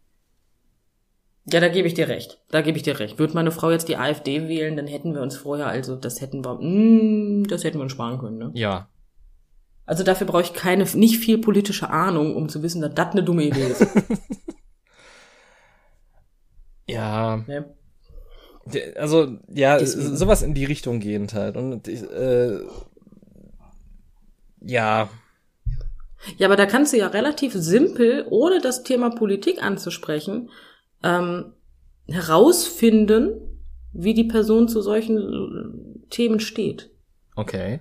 Ja, 1.52 1.60
da 1.60 1.68
gebe 1.68 1.88
ich 1.88 1.94
dir 1.94 2.08
recht. 2.08 2.40
Da 2.50 2.62
gebe 2.62 2.78
ich 2.78 2.84
dir 2.84 3.00
recht. 3.00 3.20
Würde 3.20 3.34
meine 3.34 3.52
Frau 3.52 3.72
jetzt 3.72 3.90
die 3.90 3.98
AfD 3.98 4.48
wählen, 4.48 4.78
dann 4.78 4.88
hätten 4.88 5.14
wir 5.14 5.22
uns 5.22 5.36
vorher, 5.36 5.68
also 5.68 5.96
das 5.96 6.22
hätten 6.22 6.44
wir, 6.46 6.56
mm, 6.56 7.48
das 7.48 7.64
hätten 7.64 7.80
wir 7.80 7.84
uns 7.84 7.92
sparen 7.92 8.18
können. 8.20 8.38
Ne? 8.38 8.52
Ja, 8.54 8.90
Also 9.88 10.04
dafür 10.04 10.28
brauche 10.28 10.44
ich 10.44 10.54
keine, 10.54 10.84
nicht 10.84 11.18
viel 11.18 11.40
politische 11.40 11.90
Ahnung, 11.90 12.36
um 12.36 12.48
zu 12.50 12.62
wissen, 12.62 12.82
dass 12.82 12.94
das 12.94 13.12
eine 13.14 13.24
dumme 13.24 13.44
Idee 13.44 13.68
ist. 13.68 13.88
ja? 16.88 17.44
Der- 18.66 18.98
Also, 19.02 19.38
ja, 19.50 19.78
Deswegen. 19.78 20.16
sowas 20.16 20.42
in 20.44 20.54
die 20.54 20.66
Richtung 20.66 21.00
gehend 21.00 21.34
halt. 21.34 21.56
Und 21.58 21.88
ich, 21.88 22.02
äh, 22.04 22.60
ja, 24.62 25.10
Ja, 26.38 26.48
aber 26.48 26.56
da 26.58 26.66
kannst 26.66 26.92
du 26.94 26.98
ja 26.98 27.08
relativ 27.08 27.54
simpel, 27.54 28.26
ohne 28.30 28.60
das 28.60 28.84
Thema 28.84 29.10
Politik 29.10 29.64
anzusprechen, 29.64 30.50
ähm, 31.04 31.54
herausfinden, 32.08 33.40
wie 33.94 34.14
die 34.14 34.24
Person 34.26 34.68
zu 34.68 34.82
solchen 34.82 35.18
äh, 35.18 36.10
Themen 36.10 36.40
steht. 36.40 36.90
okay. 37.36 37.80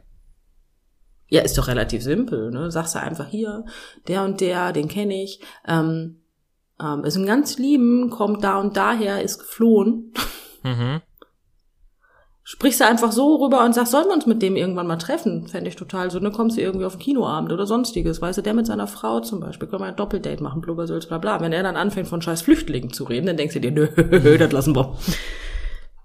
Ja, 1.28 1.42
ist 1.42 1.58
doch 1.58 1.68
relativ 1.68 2.02
simpel, 2.02 2.50
ne? 2.50 2.70
Sagst 2.70 2.94
du 2.94 3.00
einfach 3.00 3.26
hier, 3.26 3.64
der 4.06 4.24
und 4.24 4.40
der, 4.40 4.72
den 4.72 4.88
kenne 4.88 5.22
ich, 5.22 5.40
ähm, 5.66 6.20
ähm, 6.80 7.04
ist 7.04 7.16
ein 7.16 7.26
ganz 7.26 7.58
lieben, 7.58 8.10
kommt 8.10 8.44
da 8.44 8.58
und 8.60 8.76
daher, 8.76 9.22
ist 9.22 9.40
geflohen. 9.40 10.12
Mhm. 10.62 11.00
Sprichst 12.48 12.80
du 12.80 12.86
einfach 12.86 13.10
so 13.10 13.42
rüber 13.42 13.64
und 13.64 13.74
sagst, 13.74 13.90
sollen 13.90 14.06
wir 14.06 14.14
uns 14.14 14.26
mit 14.26 14.40
dem 14.40 14.54
irgendwann 14.54 14.86
mal 14.86 14.98
treffen? 14.98 15.48
Fände 15.48 15.68
ich 15.68 15.74
total 15.74 16.12
so, 16.12 16.20
ne? 16.20 16.30
Kommst 16.30 16.56
du 16.56 16.60
irgendwie 16.60 16.86
auf 16.86 16.92
einen 16.92 17.02
Kinoabend 17.02 17.52
oder 17.52 17.66
sonstiges, 17.66 18.22
weißt 18.22 18.38
du, 18.38 18.42
der 18.42 18.54
mit 18.54 18.66
seiner 18.66 18.86
Frau 18.86 19.18
zum 19.18 19.40
Beispiel, 19.40 19.66
können 19.66 19.82
wir 19.82 19.88
ein 19.88 19.96
Doppeldate 19.96 20.40
machen, 20.44 20.60
blubbersülz, 20.60 21.06
bla 21.06 21.18
bla. 21.18 21.40
Wenn 21.40 21.52
er 21.52 21.64
dann 21.64 21.74
anfängt 21.74 22.06
von 22.06 22.22
scheiß 22.22 22.42
Flüchtlingen 22.42 22.92
zu 22.92 23.02
reden, 23.02 23.26
dann 23.26 23.36
denkst 23.36 23.54
du 23.54 23.60
dir, 23.60 23.72
nö, 23.72 23.88
das 24.38 24.52
lassen 24.52 24.76
wir. 24.76 24.96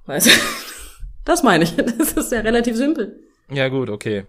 Weißt 0.08 0.28
du? 0.28 0.32
Das 1.24 1.44
meine 1.44 1.66
ich. 1.66 1.76
Das 1.98 2.14
ist 2.14 2.32
ja 2.32 2.40
relativ 2.40 2.76
simpel. 2.76 3.20
Ja, 3.52 3.70
gut, 3.70 3.92
okay. 3.92 4.26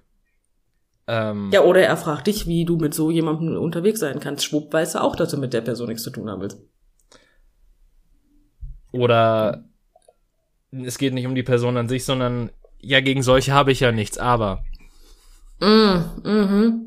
Ähm, 1.13 1.51
Ja, 1.53 1.61
oder 1.61 1.83
er 1.83 1.97
fragt 1.99 2.27
dich, 2.27 2.47
wie 2.47 2.65
du 2.65 2.79
mit 2.79 2.95
so 2.95 3.11
jemandem 3.11 3.59
unterwegs 3.59 4.01
sein 4.01 4.19
kannst. 4.19 4.45
Schwupp 4.45 4.73
weißt 4.73 4.95
du 4.95 5.03
auch, 5.03 5.15
dass 5.15 5.31
du 5.31 5.37
mit 5.37 5.53
der 5.53 5.61
Person 5.61 5.89
nichts 5.89 6.03
zu 6.03 6.11
tun 6.11 6.31
haben 6.31 6.41
willst. 6.41 6.59
Oder 8.93 9.65
es 10.71 10.97
geht 10.97 11.13
nicht 11.13 11.27
um 11.27 11.35
die 11.35 11.43
Person 11.43 11.77
an 11.77 11.91
sich, 11.91 12.07
sondern 12.07 12.49
ja, 12.81 13.01
gegen 13.01 13.23
solche 13.23 13.53
habe 13.53 13.73
ich 13.73 13.81
ja 13.81 13.93
nichts, 13.93 14.17
aber. 14.17 14.65
Mm, 15.61 15.99
mhm. 16.25 16.87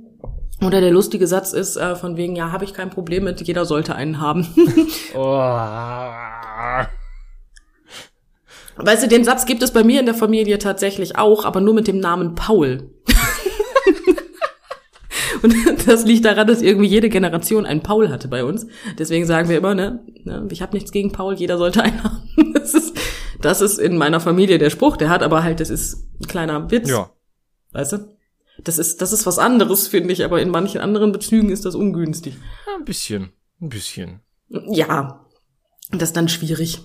Oder 0.64 0.82
der 0.82 0.92
lustige 0.92 1.28
Satz 1.28 1.54
ist 1.54 1.78
äh, 1.78 1.96
von 1.96 2.18
wegen, 2.18 2.36
ja, 2.36 2.52
habe 2.52 2.66
ich 2.66 2.74
kein 2.74 2.90
Problem 2.90 3.26
mit, 3.26 3.42
jeder 3.42 3.66
sollte 3.66 3.96
einen 3.96 4.20
haben. 4.20 4.48
Oh. 5.18 5.38
weißt 8.78 9.04
du, 9.04 9.08
den 9.08 9.24
Satz 9.24 9.46
gibt 9.46 9.64
es 9.64 9.72
bei 9.72 9.84
mir 9.84 10.02
in 10.02 10.06
der 10.06 10.16
Familie 10.16 10.58
tatsächlich 10.58 11.18
auch, 11.18 11.46
aber 11.46 11.62
nur 11.62 11.74
mit 11.74 11.88
dem 11.88 12.00
Namen 12.00 12.36
Paul. 12.36 12.90
Und 15.46 15.56
das 15.88 16.06
liegt 16.06 16.26
daran, 16.26 16.48
dass 16.48 16.64
irgendwie 16.64 16.88
jede 16.88 17.10
Generation 17.10 17.68
einen 17.68 17.82
Paul 17.82 18.10
hatte 18.10 18.28
bei 18.28 18.44
uns. 18.44 18.66
Deswegen 18.98 19.28
sagen 19.28 19.48
wir 19.48 19.58
immer, 19.58 19.76
ne, 19.76 20.04
ne 20.24 20.48
ich 20.50 20.64
habe 20.64 20.74
nichts 20.74 20.92
gegen 20.92 21.12
Paul, 21.12 21.36
jeder 21.36 21.60
sollte 21.60 21.84
einen 21.84 22.04
haben. 22.04 22.54
Das 22.54 22.74
ist, 22.74 22.98
das 23.42 23.62
ist 23.62 23.78
in 23.78 23.96
meiner 23.96 24.20
Familie 24.20 24.58
der 24.58 24.72
Spruch, 24.72 24.98
der 24.98 25.10
hat 25.10 25.22
aber 25.22 25.44
halt, 25.44 25.60
das 25.60 25.70
ist 25.70 26.08
ein 26.20 26.28
kleiner 26.28 26.72
Witz. 26.72 26.90
Ja. 26.90 27.12
Weißt 27.74 27.94
du? 27.94 28.18
Das 28.64 28.80
ist, 28.80 29.02
das 29.02 29.14
ist 29.14 29.26
was 29.28 29.38
anderes, 29.38 29.88
finde 29.88 30.14
ich, 30.14 30.24
aber 30.24 30.42
in 30.42 30.50
manchen 30.50 30.82
anderen 30.82 31.12
Bezügen 31.12 31.50
ist 31.50 31.66
das 31.66 31.76
ungünstig. 31.76 32.36
ja, 32.66 32.76
ein 32.78 32.86
bisschen. 32.86 33.30
Ein 33.62 33.70
bisschen. 33.70 34.22
Ja, 34.50 35.26
das 35.92 36.10
ist 36.10 36.18
dann 36.18 36.30
schwierig. 36.30 36.82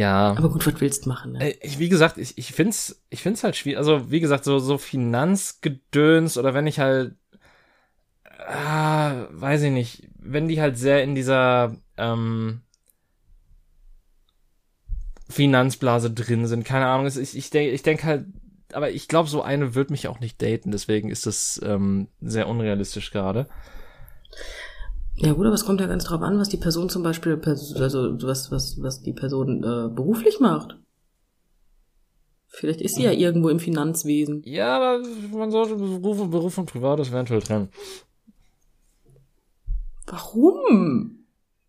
Ja. 0.00 0.34
Aber 0.36 0.48
gut, 0.48 0.66
was 0.66 0.80
willst 0.80 1.04
du 1.04 1.10
machen? 1.10 1.32
Ne? 1.32 1.50
Äh, 1.50 1.58
Ich, 1.60 1.78
wie 1.78 1.88
gesagt, 1.90 2.16
ich, 2.18 2.38
ich 2.38 2.52
find's, 2.52 3.02
ich 3.10 3.22
find's 3.22 3.44
halt 3.44 3.56
schwierig. 3.56 3.78
Also, 3.78 4.10
wie 4.10 4.20
gesagt, 4.20 4.44
so, 4.44 4.58
so 4.58 4.78
Finanzgedöns 4.78 6.38
oder 6.38 6.54
wenn 6.54 6.66
ich 6.66 6.78
halt, 6.80 7.14
ah, 8.46 9.26
weiß 9.30 9.62
ich 9.62 9.70
nicht, 9.72 10.08
wenn 10.18 10.48
die 10.48 10.60
halt 10.60 10.76
sehr 10.78 11.02
in 11.02 11.14
dieser, 11.14 11.76
ähm, 11.96 12.62
Finanzblase 15.28 16.10
drin 16.10 16.46
sind, 16.46 16.64
keine 16.64 16.86
Ahnung, 16.86 17.06
es- 17.06 17.16
ich, 17.16 17.36
ich 17.36 17.50
denke 17.50 17.70
ich 17.72 17.82
denk 17.82 18.02
halt, 18.04 18.26
aber 18.72 18.90
ich 18.90 19.08
glaube, 19.08 19.28
so 19.28 19.42
eine 19.42 19.74
wird 19.74 19.90
mich 19.90 20.08
auch 20.08 20.20
nicht 20.20 20.40
daten, 20.42 20.72
deswegen 20.72 21.08
ist 21.10 21.26
das 21.26 21.60
ähm, 21.64 22.08
sehr 22.20 22.48
unrealistisch 22.48 23.10
gerade. 23.10 23.46
Ja 25.22 25.34
gut, 25.34 25.44
aber 25.44 25.54
es 25.54 25.66
kommt 25.66 25.80
ja 25.80 25.86
ganz 25.86 26.04
drauf 26.04 26.22
an, 26.22 26.38
was 26.38 26.48
die 26.48 26.56
Person 26.56 26.88
zum 26.88 27.02
Beispiel, 27.02 27.38
also 27.44 28.16
was, 28.22 28.50
was, 28.50 28.82
was 28.82 29.02
die 29.02 29.12
Person 29.12 29.62
äh, 29.62 29.94
beruflich 29.94 30.40
macht. 30.40 30.78
Vielleicht 32.46 32.80
ist 32.80 32.96
sie 32.96 33.04
ja 33.04 33.12
irgendwo 33.12 33.48
im 33.48 33.60
Finanzwesen. 33.60 34.42
Ja, 34.44 34.76
aber 34.76 35.06
man 35.32 35.50
sollte 35.50 35.76
Beruf, 35.76 36.30
Beruf 36.30 36.58
und 36.58 36.66
Privates 36.66 37.10
eventuell 37.10 37.42
trennen. 37.42 37.68
Warum? 40.06 41.26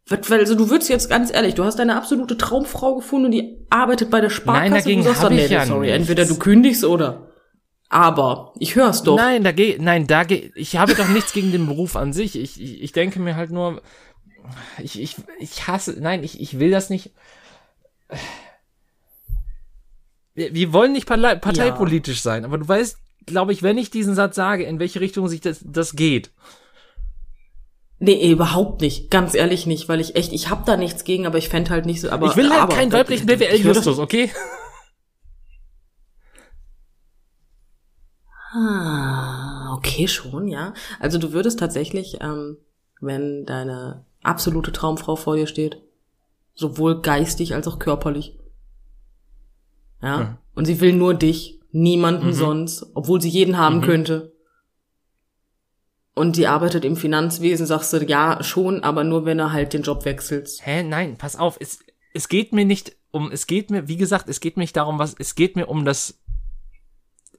Also 0.10 0.56
du 0.56 0.70
würdest 0.70 0.90
jetzt 0.90 1.10
ganz 1.10 1.32
ehrlich, 1.32 1.56
du 1.56 1.64
hast 1.64 1.78
deine 1.78 1.96
absolute 1.96 2.38
Traumfrau 2.38 2.96
gefunden 2.96 3.26
und 3.26 3.32
die 3.32 3.66
arbeitet 3.70 4.10
bei 4.10 4.22
der 4.22 4.30
Sparkasse. 4.30 4.70
Nein, 4.70 4.82
dagegen 4.82 5.02
du 5.02 5.08
sagst 5.08 5.24
dann, 5.24 5.34
ich 5.34 5.50
nee, 5.50 5.54
ja 5.54 5.66
sorry, 5.66 5.88
nichts. 5.88 6.00
entweder 6.00 6.26
du 6.26 6.36
kündigst 6.40 6.84
oder. 6.84 7.31
Aber 7.92 8.54
ich 8.58 8.76
hör's 8.76 9.04
doch. 9.04 9.18
Nein, 9.18 9.44
da 9.44 9.52
geh, 9.52 9.78
nein, 9.78 10.08
da 10.08 10.24
geh, 10.24 10.50
ich 10.56 10.78
habe 10.78 10.96
doch 10.96 11.10
nichts 11.10 11.34
gegen 11.34 11.52
den 11.52 11.68
Beruf 11.68 11.98
an 11.98 12.14
sich. 12.14 12.38
Ich, 12.38 12.60
ich, 12.60 12.82
ich 12.82 12.92
denke 12.94 13.20
mir 13.20 13.36
halt 13.36 13.52
nur, 13.52 13.82
ich, 14.82 14.98
ich, 15.02 15.18
ich 15.40 15.68
hasse, 15.68 15.98
nein, 16.00 16.24
ich, 16.24 16.40
ich 16.40 16.58
will 16.58 16.72
das 16.72 16.90
nicht. 16.90 17.12
Wir, 20.36 20.56
wir 20.56 20.72
wollen 20.72 20.94
nicht 20.94 21.06
parteipolitisch 21.06 22.22
sein, 22.22 22.46
aber 22.46 22.60
du 22.60 22.66
weißt, 22.66 22.98
glaube 23.26 23.52
ich, 23.52 23.62
wenn 23.62 23.78
ich 23.78 23.92
diesen 23.92 24.16
Satz 24.16 24.38
sage, 24.38 24.64
in 24.64 24.80
welche 24.80 25.02
Richtung 25.02 25.28
sich 25.28 25.42
das, 25.42 25.60
das 25.62 25.94
geht. 25.98 26.32
Nee, 28.00 28.32
überhaupt 28.32 28.80
nicht. 28.80 29.12
Ganz 29.12 29.36
ehrlich 29.36 29.66
nicht, 29.66 29.90
weil 29.90 30.00
ich 30.00 30.16
echt, 30.16 30.32
ich 30.32 30.50
hab 30.50 30.66
da 30.66 30.78
nichts 30.78 31.04
gegen, 31.04 31.28
aber 31.28 31.40
ich 31.40 31.50
fänd 31.50 31.70
halt 31.70 31.86
nicht 31.86 32.00
so, 32.00 32.10
aber. 32.10 32.28
ich 32.28 32.38
will 32.38 32.52
halt 32.52 32.62
aber, 32.62 32.74
keinen 32.74 32.94
weiblichen 32.94 33.26
BWL-Justus, 33.26 34.00
okay? 34.00 34.32
Ah, 38.54 39.74
okay, 39.76 40.08
schon, 40.08 40.48
ja. 40.48 40.74
Also 41.00 41.18
du 41.18 41.32
würdest 41.32 41.60
tatsächlich, 41.60 42.18
ähm, 42.22 42.58
wenn 43.00 43.46
deine 43.46 44.06
absolute 44.24 44.72
Traumfrau 44.72 45.16
vor 45.16 45.36
dir 45.36 45.48
steht, 45.48 45.82
sowohl 46.54 47.02
geistig 47.02 47.54
als 47.56 47.68
auch 47.68 47.80
körperlich, 47.80 48.38
ja, 50.02 50.18
Mhm. 50.18 50.38
und 50.56 50.66
sie 50.66 50.82
will 50.82 50.94
nur 50.94 51.14
dich, 51.14 51.60
niemanden 51.72 52.28
Mhm. 52.28 52.34
sonst, 52.34 52.86
obwohl 52.94 53.22
sie 53.22 53.30
jeden 53.30 53.58
haben 53.58 53.78
Mhm. 53.78 53.82
könnte. 53.82 54.34
Und 56.14 56.36
die 56.36 56.48
arbeitet 56.48 56.84
im 56.84 56.98
Finanzwesen, 56.98 57.66
sagst 57.66 57.94
du, 57.94 58.04
ja, 58.06 58.44
schon, 58.44 58.84
aber 58.84 59.06
nur 59.06 59.24
wenn 59.26 59.40
er 59.40 59.54
halt 59.54 59.72
den 59.74 59.82
Job 59.84 60.04
wechselt. 60.04 60.50
Hä, 60.62 60.84
nein, 60.84 61.18
pass 61.18 61.38
auf, 61.38 61.56
es, 61.62 61.80
es 62.14 62.28
geht 62.28 62.52
mir 62.52 62.66
nicht 62.66 62.98
um, 63.12 63.32
es 63.32 63.48
geht 63.48 63.70
mir, 63.70 63.88
wie 63.88 63.98
gesagt, 63.98 64.28
es 64.30 64.40
geht 64.42 64.58
mir 64.58 64.64
nicht 64.64 64.76
darum, 64.76 65.00
was, 65.00 65.16
es 65.18 65.36
geht 65.36 65.56
mir 65.56 65.68
um 65.68 65.86
das, 65.86 66.21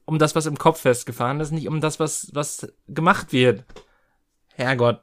um 0.04 0.18
das, 0.18 0.34
was 0.34 0.46
im 0.46 0.58
Kopf 0.58 0.80
festgefahren 0.80 1.40
ist, 1.40 1.52
nicht 1.52 1.68
um 1.68 1.80
das, 1.80 2.00
was, 2.00 2.30
was 2.32 2.72
gemacht 2.88 3.32
wird. 3.32 3.64
Herrgott. 4.54 5.00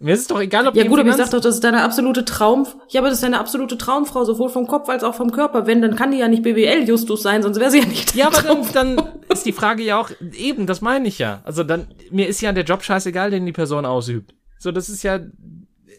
Mir 0.00 0.14
ist 0.14 0.20
es 0.20 0.26
doch 0.28 0.40
egal, 0.40 0.68
ob 0.68 0.76
Ja 0.76 0.86
gut, 0.86 1.00
aber 1.00 1.08
ich 1.08 1.16
sag 1.16 1.30
doch, 1.30 1.40
das 1.40 1.56
ist 1.56 1.64
deine 1.64 1.82
absolute 1.82 2.24
Traum. 2.24 2.68
Ja, 2.88 3.00
aber 3.00 3.08
das 3.08 3.18
ist 3.18 3.24
deine 3.24 3.40
absolute 3.40 3.76
Traumfrau, 3.76 4.24
sowohl 4.24 4.48
vom 4.48 4.68
Kopf 4.68 4.88
als 4.88 5.02
auch 5.02 5.14
vom 5.14 5.32
Körper. 5.32 5.66
Wenn, 5.66 5.82
dann 5.82 5.96
kann 5.96 6.12
die 6.12 6.18
ja 6.18 6.28
nicht 6.28 6.44
BWL-Justus 6.44 7.20
sein, 7.22 7.42
sonst 7.42 7.58
wäre 7.58 7.72
sie 7.72 7.80
ja 7.80 7.86
nicht. 7.86 8.14
Ja, 8.14 8.28
aber 8.28 8.42
dann, 8.42 8.72
dann 8.72 9.08
ist 9.28 9.44
die 9.44 9.52
Frage 9.52 9.82
ja 9.82 10.00
auch, 10.00 10.10
eben, 10.32 10.66
das 10.66 10.82
meine 10.82 11.08
ich 11.08 11.18
ja. 11.18 11.40
Also 11.42 11.64
dann, 11.64 11.88
mir 12.12 12.28
ist 12.28 12.40
ja 12.40 12.52
der 12.52 12.62
Job 12.62 12.84
scheißegal, 12.84 13.32
den 13.32 13.44
die 13.44 13.52
Person 13.52 13.84
ausübt. 13.84 14.34
So, 14.60 14.70
das 14.70 14.88
ist 14.88 15.02
ja, 15.02 15.18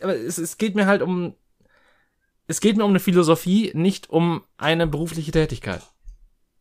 aber 0.02 0.16
es, 0.16 0.38
es 0.38 0.58
geht 0.58 0.76
mir 0.76 0.86
halt 0.86 1.02
um, 1.02 1.34
es 2.48 2.62
geht 2.62 2.78
mir 2.78 2.86
um 2.86 2.92
eine 2.92 3.00
Philosophie, 3.02 3.72
nicht 3.74 4.10
um 4.10 4.44
eine 4.58 4.88
berufliche 4.88 5.32
Tätigkeit. 5.32 5.82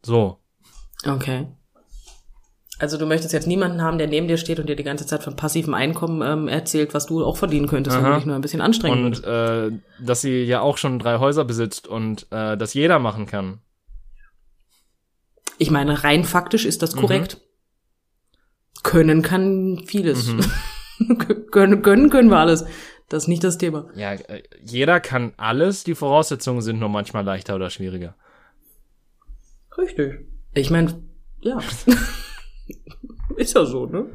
So. 0.04 0.38
Okay. 1.06 1.46
Also 2.80 2.96
du 2.96 3.06
möchtest 3.06 3.32
jetzt 3.32 3.48
niemanden 3.48 3.82
haben, 3.82 3.98
der 3.98 4.06
neben 4.06 4.28
dir 4.28 4.36
steht 4.36 4.60
und 4.60 4.68
dir 4.68 4.76
die 4.76 4.84
ganze 4.84 5.04
Zeit 5.04 5.24
von 5.24 5.34
passivem 5.34 5.74
Einkommen 5.74 6.22
ähm, 6.22 6.46
erzählt, 6.48 6.94
was 6.94 7.06
du 7.06 7.24
auch 7.24 7.36
verdienen 7.36 7.66
könntest, 7.66 7.96
wenn 7.96 8.04
Aha. 8.04 8.12
du 8.12 8.18
dich 8.18 8.26
nur 8.26 8.36
ein 8.36 8.40
bisschen 8.40 8.60
anstrengen 8.60 9.04
Und 9.04 9.24
äh, 9.24 9.72
dass 10.00 10.20
sie 10.20 10.44
ja 10.44 10.60
auch 10.60 10.76
schon 10.78 11.00
drei 11.00 11.18
Häuser 11.18 11.44
besitzt 11.44 11.88
und 11.88 12.26
äh, 12.30 12.56
das 12.56 12.74
jeder 12.74 13.00
machen 13.00 13.26
kann. 13.26 13.58
Ich 15.58 15.72
meine, 15.72 16.04
rein 16.04 16.22
faktisch 16.24 16.64
ist 16.66 16.76
Mhm. 16.76 16.86
das 16.86 16.96
korrekt. 16.96 17.40
Können 18.84 19.22
kann 19.22 19.82
vieles. 19.86 20.28
Mhm. 20.28 21.48
können, 21.50 21.82
können 21.82 22.10
können 22.10 22.30
wir 22.30 22.38
alles. 22.38 22.64
Das 23.08 23.24
ist 23.24 23.28
nicht 23.28 23.42
das 23.42 23.58
Thema. 23.58 23.88
Ja, 23.96 24.12
äh, 24.12 24.44
jeder 24.62 25.00
kann 25.00 25.32
alles, 25.36 25.82
die 25.82 25.96
Voraussetzungen 25.96 26.60
sind 26.62 26.78
nur 26.78 26.90
manchmal 26.90 27.24
leichter 27.24 27.56
oder 27.56 27.70
schwieriger. 27.70 28.14
Richtig. 29.76 30.27
Ich 30.54 30.70
meine, 30.70 31.02
ja. 31.40 31.58
ist 33.36 33.54
ja 33.54 33.64
so, 33.64 33.86
ne? 33.86 34.06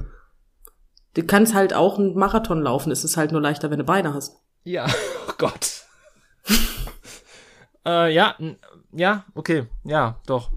Du 1.14 1.24
kannst 1.24 1.54
halt 1.54 1.74
auch 1.74 2.00
einen 2.00 2.16
Marathon 2.16 2.62
laufen. 2.62 2.92
Es 2.92 3.04
ist 3.04 3.18
halt 3.18 3.32
nur 3.32 3.42
leichter, 3.42 3.70
wenn 3.70 3.80
du 3.80 3.86
Beine 3.86 4.14
hast. 4.14 4.38
Ja, 4.64 4.88
oh 5.30 5.34
Gott. 5.38 5.84
äh, 7.86 8.14
ja, 8.14 8.36
ja, 8.92 9.26
okay, 9.36 9.68
ja, 9.84 10.20
doch. 10.26 10.52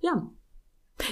ja. 0.00 0.30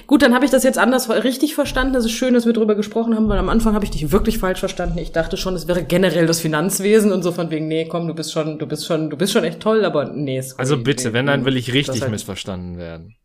Gut, 0.08 0.22
dann 0.22 0.34
habe 0.34 0.44
ich 0.44 0.50
das 0.50 0.64
jetzt 0.64 0.78
anders 0.78 1.08
richtig 1.08 1.54
verstanden. 1.54 1.94
Es 1.94 2.04
ist 2.04 2.10
schön, 2.12 2.34
dass 2.34 2.44
wir 2.44 2.52
drüber 2.52 2.74
gesprochen 2.74 3.14
haben, 3.14 3.28
weil 3.28 3.38
am 3.38 3.48
Anfang 3.48 3.74
habe 3.74 3.84
ich 3.84 3.90
dich 3.92 4.10
wirklich 4.10 4.38
falsch 4.38 4.58
verstanden. 4.60 4.98
Ich 4.98 5.12
dachte 5.12 5.36
schon, 5.36 5.54
es 5.54 5.68
wäre 5.68 5.84
generell 5.84 6.26
das 6.26 6.40
Finanzwesen 6.40 7.12
und 7.12 7.22
so 7.22 7.30
von 7.30 7.50
wegen, 7.50 7.68
nee, 7.68 7.86
komm, 7.86 8.08
du 8.08 8.14
bist 8.14 8.32
schon, 8.32 8.58
du 8.58 8.66
bist 8.66 8.84
schon, 8.86 9.10
du 9.10 9.16
bist 9.16 9.32
schon 9.32 9.44
echt 9.44 9.60
toll, 9.60 9.84
aber 9.84 10.06
nee. 10.12 10.40
sorry, 10.40 10.60
Also 10.60 10.82
bitte, 10.82 11.08
nee, 11.08 11.14
wenn, 11.14 11.26
dann 11.26 11.44
will 11.44 11.56
ich 11.56 11.72
richtig 11.72 12.02
halt- 12.02 12.10
missverstanden 12.10 12.78
werden. 12.78 13.16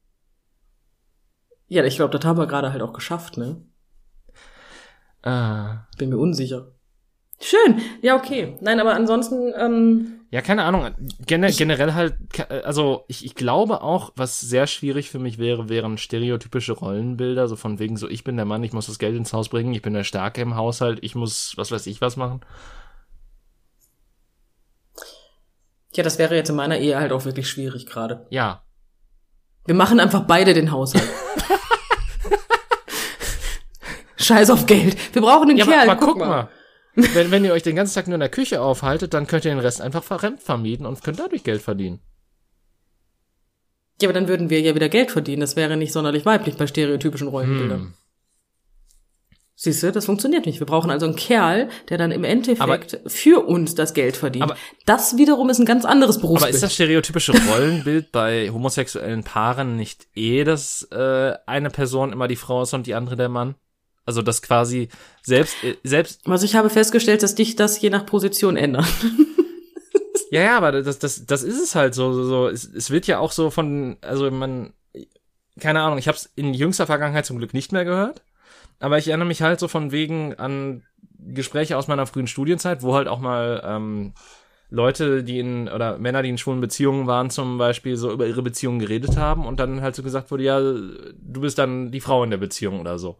Ja, 1.68 1.84
ich 1.84 1.96
glaube, 1.96 2.16
das 2.18 2.26
haben 2.28 2.38
wir 2.38 2.48
gerade 2.48 2.72
halt 2.74 2.82
auch 2.84 2.94
geschafft, 2.94 3.38
ne? 3.38 3.64
Ah. 5.24 5.88
Bin 5.98 6.10
mir 6.10 6.18
unsicher. 6.18 6.74
Schön, 7.40 7.80
ja, 8.02 8.16
okay. 8.16 8.58
Nein, 8.62 8.80
aber 8.80 8.94
ansonsten, 8.94 9.52
ähm, 9.58 10.21
Ja, 10.32 10.42
keine 10.42 10.64
Ahnung. 10.64 10.90
Gene 11.28 11.52
generell 11.52 11.94
halt, 11.94 12.16
ke- 12.32 12.64
also 12.66 13.04
ich, 13.10 13.26
ich 13.26 13.36
glaube 13.36 13.82
auch, 13.82 14.14
was 14.16 14.40
sehr 14.40 14.66
schwierig 14.66 15.10
für 15.12 15.20
mich 15.20 15.38
wäre, 15.38 15.68
wären 15.68 15.98
stereotypische 15.98 16.72
Rollenbilder, 16.72 17.50
so 17.50 17.58
von 17.58 17.80
wegen 17.80 17.98
so, 17.98 18.08
ich 18.08 18.24
bin 18.24 18.38
der 18.38 18.46
Mann, 18.46 18.64
ich 18.64 18.72
muss 18.72 18.88
das 18.88 18.98
Geld 18.98 19.16
ins 19.18 19.34
Haus 19.34 19.50
bringen, 19.50 19.74
ich 19.74 19.82
bin 19.82 19.94
der 19.94 20.06
Starke 20.06 20.42
im 20.42 20.56
Haushalt, 20.56 21.00
ich 21.02 21.16
muss, 21.16 21.54
was 21.58 21.72
weiß 21.72 21.86
ich, 21.88 22.00
was 22.00 22.16
machen. 22.16 22.40
ja, 25.94 26.04
das 26.04 26.18
wäre 26.18 26.34
jetzt 26.36 26.50
in 26.50 26.56
meiner 26.56 26.78
Ehe 26.78 26.98
halt 26.98 27.12
auch 27.12 27.26
wirklich 27.26 27.50
schwierig 27.50 27.86
gerade. 27.86 28.26
Ja. 28.30 28.64
Wir 29.66 29.76
machen 29.76 30.00
einfach 30.00 30.22
beide 30.22 30.54
den 30.54 30.72
Haushalt. 30.72 31.04
Scheiß 34.16 34.50
auf 34.52 34.66
Geld. 34.66 34.96
Wir 35.14 35.22
brauchen 35.22 35.50
einen 35.50 35.58
Ja, 35.58 35.66
Kerl. 35.66 35.90
aber, 35.90 35.92
aber 35.92 36.06
guck 36.06 36.18
mal. 36.18 36.50
Wenn, 36.96 37.32
wenn 37.32 37.46
ihr 37.46 37.54
euch 37.54 37.64
den 37.64 37.76
ganzen 37.76 37.96
Tag 37.96 38.08
nur 38.08 38.16
in 38.16 38.20
der 38.22 38.30
Küche 38.30 38.62
aufhaltet, 38.62 39.14
dann 39.14 39.28
könnt 39.28 39.46
ihr 39.46 39.52
den 39.52 39.60
Rest 39.60 39.82
einfach 39.82 40.04
verremd 40.04 40.42
vermieten 40.42 40.86
und 40.86 41.02
könnt 41.04 41.20
dadurch 41.20 41.44
Geld 41.44 41.62
verdienen. 41.62 42.00
Ja, 44.02 44.10
aber 44.10 44.14
dann 44.14 44.28
würden 44.28 44.50
wir 44.50 44.60
ja 44.62 44.76
wieder 44.76 44.90
Geld 44.90 45.12
verdienen. 45.12 45.42
Das 45.42 45.56
wäre 45.56 45.78
nicht 45.78 45.94
sonderlich 45.94 46.26
weiblich 46.26 46.56
bei 46.58 46.68
stereotypischen 46.68 47.28
Rollenbildern. 47.28 47.80
Hm. 47.80 47.94
Siehst 49.56 49.84
du, 49.84 49.92
das 49.92 50.06
funktioniert 50.06 50.48
nicht. 50.48 50.60
Wir 50.60 50.66
brauchen 50.66 50.90
also 50.90 51.06
einen 51.06 51.16
Kerl, 51.16 51.70
der 51.90 52.00
dann 52.00 52.10
im 52.12 52.24
Endeffekt 52.24 52.96
Aber- 52.96 53.10
für 53.10 53.46
uns 53.46 53.76
das 53.76 53.94
Geld 53.94 54.18
verdient. 54.18 54.44
Aber- 54.44 54.56
das 54.88 55.18
wiederum 55.18 55.52
ist 55.52 55.60
ein 55.60 55.68
ganz 55.68 55.86
anderes 55.86 56.20
Berufsbild. 56.20 56.50
Aber 56.50 56.56
ist 56.56 56.64
das 56.64 56.74
stereotypische 56.74 57.34
Rollenbild 57.48 58.12
bei 58.12 58.50
homosexuellen 58.50 59.24
Paaren 59.24 59.76
nicht 59.76 60.08
eh, 60.16 60.44
dass 60.46 60.82
äh, 60.92 61.36
eine 61.46 61.70
Person 61.70 62.12
immer 62.12 62.28
die 62.28 62.38
Frau 62.38 62.64
ist 62.64 62.74
und 62.74 62.88
die 62.88 62.96
andere 62.96 63.16
der 63.18 63.30
Mann? 63.30 63.54
Also 64.06 64.22
das 64.22 64.42
quasi 64.42 64.90
selbst 65.22 65.64
äh, 65.64 65.78
selbst 65.84 66.28
also 66.28 66.46
ich 66.46 66.56
habe 66.56 66.70
festgestellt, 66.70 67.24
dass 67.24 67.36
dich 67.36 67.56
das 67.56 67.80
je 67.80 67.90
nach 67.90 68.06
Position 68.06 68.58
ändert. 68.58 68.86
ja 70.32 70.42
ja, 70.42 70.58
aber 70.58 70.72
das 70.72 71.00
das 71.00 71.26
das 71.26 71.44
ist 71.44 71.62
es 71.62 71.76
halt 71.76 71.94
so 71.94 72.14
so, 72.14 72.24
so. 72.24 72.48
Es, 72.48 72.64
es 72.64 72.90
wird 72.90 73.08
ja 73.08 73.20
auch 73.20 73.32
so 73.32 73.50
von 73.52 73.98
also 74.02 74.30
man 74.32 74.74
keine 75.60 75.82
Ahnung, 75.82 76.00
ich 76.00 76.08
habe 76.08 76.18
es 76.18 76.32
in 76.36 76.54
jüngster 76.54 76.88
Vergangenheit 76.88 77.26
zum 77.26 77.38
Glück 77.38 77.54
nicht 77.54 77.72
mehr 77.72 77.86
gehört, 77.86 78.24
aber 78.80 78.98
ich 78.98 79.08
erinnere 79.08 79.28
mich 79.28 79.42
halt 79.42 79.60
so 79.60 79.68
von 79.68 79.92
wegen 79.92 80.34
an 80.36 80.84
Gespräche 81.20 81.78
aus 81.78 81.88
meiner 81.88 82.08
frühen 82.08 82.28
Studienzeit, 82.28 82.82
wo 82.82 82.96
halt 82.96 83.08
auch 83.08 83.20
mal 83.20 83.62
ähm, 83.64 84.14
Leute, 84.72 85.24
die 85.24 85.40
in, 85.40 85.68
oder 85.68 85.98
Männer, 85.98 86.24
die 86.24 86.30
in 86.30 86.38
schwulen 86.38 86.62
Beziehungen 86.62 87.06
waren, 87.06 87.30
zum 87.30 87.58
Beispiel 87.58 87.98
so 87.98 88.12
über 88.12 88.26
ihre 88.26 88.42
Beziehungen 88.42 88.80
geredet 88.80 89.18
haben 89.18 89.46
und 89.46 89.60
dann 89.60 89.82
halt 89.82 89.96
so 89.96 90.02
gesagt 90.02 90.32
wurde, 90.32 90.44
ja, 90.44 90.60
du 90.60 91.42
bist 91.42 91.60
dann 91.60 91.92
die 91.92 92.00
Frau 92.00 92.24
in 92.24 92.32
der 92.32 92.38
Beziehung 92.38 92.80
oder 92.80 92.98
so. 92.98 93.18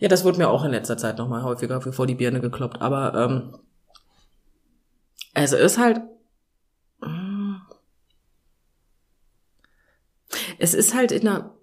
Ja, 0.00 0.08
das 0.08 0.24
wurde 0.24 0.38
mir 0.38 0.48
auch 0.48 0.64
in 0.64 0.70
letzter 0.70 0.96
Zeit 0.96 1.18
nochmal 1.18 1.42
häufiger 1.42 1.80
vor 1.80 2.06
die 2.06 2.14
Birne 2.14 2.40
gekloppt. 2.40 2.80
Aber 2.80 3.14
ähm, 3.14 3.54
also 5.34 5.56
ist 5.56 5.78
halt. 5.78 6.00
mm. 7.00 7.56
Es 10.58 10.74
ist 10.74 10.94
halt 10.94 11.12
in 11.12 11.28
einer. 11.28 11.54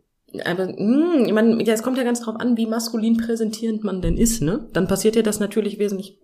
Aber, 0.46 0.68
mh, 0.68 1.26
ich 1.26 1.34
meine, 1.34 1.64
ja, 1.64 1.74
es 1.74 1.84
kommt 1.84 1.98
ja 1.98 2.04
ganz 2.04 2.22
drauf 2.22 2.36
an, 2.38 2.58
wie 2.58 2.68
maskulin 2.68 3.18
präsentierend 3.18 3.84
man 3.84 4.02
denn 4.02 4.18
ist, 4.18 4.42
ne? 4.42 4.68
Dann 4.74 4.88
passiert 4.88 5.16
ja 5.16 5.22
das 5.24 5.40
natürlich 5.40 5.80
wesentlich 5.80 6.20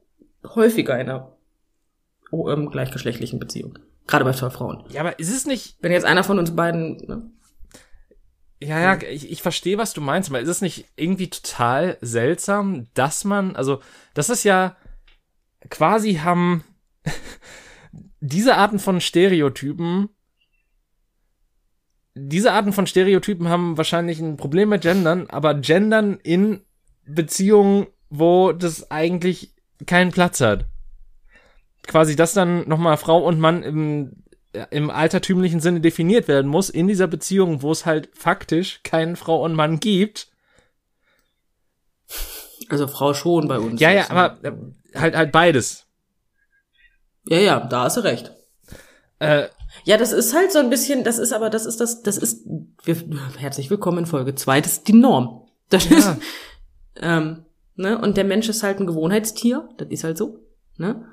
häufiger 0.45 0.99
in 0.99 1.09
einer 1.09 1.35
oh, 2.31 2.49
ähm, 2.49 2.69
gleichgeschlechtlichen 2.69 3.39
Beziehung. 3.39 3.79
Gerade 4.05 4.25
bei 4.25 4.33
zwei 4.33 4.49
Frauen. 4.49 4.83
Ja, 4.89 5.01
aber 5.01 5.17
ist 5.19 5.33
es 5.33 5.45
nicht, 5.45 5.77
Wenn 5.81 5.93
jetzt 5.93 6.05
einer 6.05 6.23
von 6.23 6.37
uns 6.37 6.55
beiden, 6.55 6.97
ne? 7.07 7.31
Ja, 8.63 8.79
ja, 8.79 9.01
ich, 9.01 9.31
ich 9.31 9.41
verstehe, 9.41 9.77
was 9.77 9.93
du 9.93 10.01
meinst, 10.01 10.29
aber 10.29 10.39
ist 10.39 10.49
es 10.49 10.61
nicht 10.61 10.85
irgendwie 10.95 11.29
total 11.29 11.97
seltsam, 12.01 12.87
dass 12.93 13.23
man, 13.23 13.55
also, 13.55 13.81
das 14.13 14.29
ist 14.29 14.43
ja, 14.43 14.75
quasi 15.69 16.15
haben 16.15 16.63
diese 18.19 18.55
Arten 18.55 18.79
von 18.79 19.01
Stereotypen 19.01 20.09
diese 22.15 22.51
Arten 22.51 22.73
von 22.73 22.87
Stereotypen 22.87 23.49
haben 23.49 23.77
wahrscheinlich 23.77 24.19
ein 24.19 24.37
Problem 24.37 24.69
mit 24.69 24.83
Gendern, 24.83 25.27
aber 25.29 25.55
Gendern 25.55 26.19
in 26.21 26.61
Beziehungen, 27.05 27.87
wo 28.09 28.51
das 28.51 28.91
eigentlich 28.91 29.53
keinen 29.85 30.11
Platz 30.11 30.39
hat. 30.39 30.65
Quasi, 31.87 32.15
dass 32.15 32.33
dann 32.33 32.67
nochmal 32.67 32.97
Frau 32.97 33.25
und 33.25 33.39
Mann 33.39 33.63
im, 33.63 34.22
im 34.69 34.89
altertümlichen 34.89 35.59
Sinne 35.59 35.81
definiert 35.81 36.27
werden 36.27 36.49
muss, 36.49 36.69
in 36.69 36.87
dieser 36.87 37.07
Beziehung, 37.07 37.61
wo 37.61 37.71
es 37.71 37.85
halt 37.85 38.09
faktisch 38.13 38.81
keinen 38.83 39.15
Frau 39.15 39.43
und 39.43 39.53
Mann 39.55 39.79
gibt. 39.79 40.27
Also 42.69 42.87
Frau 42.87 43.13
schon 43.13 43.47
bei 43.47 43.59
uns. 43.59 43.81
Ja, 43.81 43.89
ja, 43.91 44.03
ne? 44.03 44.09
aber 44.11 44.37
äh, 44.43 44.53
halt, 44.95 45.15
halt 45.15 45.31
beides. 45.31 45.85
Ja, 47.25 47.37
ja, 47.39 47.59
da 47.59 47.83
hast 47.83 47.97
du 47.97 48.01
recht. 48.01 48.31
Äh, 49.19 49.47
Ja, 49.85 49.97
das 49.97 50.11
ist 50.11 50.33
halt 50.35 50.51
so 50.51 50.59
ein 50.59 50.69
bisschen, 50.69 51.03
das 51.03 51.17
ist 51.17 51.33
aber, 51.33 51.49
das 51.49 51.65
ist 51.65 51.79
das, 51.79 52.03
das 52.03 52.17
ist, 52.17 52.45
wir, 52.83 52.95
herzlich 53.37 53.69
willkommen 53.69 53.99
in 53.99 54.05
Folge 54.05 54.35
zwei, 54.35 54.61
das 54.61 54.73
ist 54.73 54.87
die 54.87 54.93
Norm. 54.93 55.47
Das 55.69 55.89
Ja. 55.89 55.97
ist, 55.97 56.09
ähm, 56.97 57.45
ne, 57.75 57.97
und 57.99 58.17
der 58.17 58.23
Mensch 58.23 58.49
ist 58.49 58.61
halt 58.61 58.79
ein 58.79 58.87
Gewohnheitstier, 58.87 59.67
das 59.77 59.87
ist 59.89 60.03
halt 60.03 60.17
so, 60.17 60.39
ne. 60.77 61.07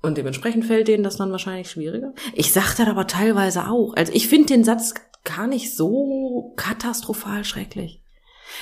Und 0.00 0.16
dementsprechend 0.16 0.64
fällt 0.64 0.88
denen 0.88 1.02
das 1.02 1.16
dann 1.16 1.32
wahrscheinlich 1.32 1.70
schwieriger. 1.70 2.12
Ich 2.34 2.52
sag 2.52 2.74
das 2.76 2.86
aber 2.86 3.06
teilweise 3.06 3.68
auch. 3.68 3.94
Also 3.96 4.12
ich 4.12 4.28
finde 4.28 4.48
den 4.48 4.64
Satz 4.64 4.94
gar 5.24 5.46
nicht 5.46 5.74
so 5.76 6.52
katastrophal 6.56 7.44
schrecklich. 7.44 8.02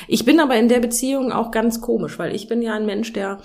Ich 0.09 0.25
bin 0.25 0.41
aber 0.41 0.57
in 0.57 0.69
der 0.69 0.81
Beziehung 0.81 1.33
auch 1.33 1.51
ganz 1.51 1.81
komisch, 1.81 2.19
weil 2.19 2.35
ich 2.35 2.49
bin 2.49 2.63
ja 2.63 2.75
ein 2.75 2.87
Mensch, 2.87 3.13
der, 3.13 3.41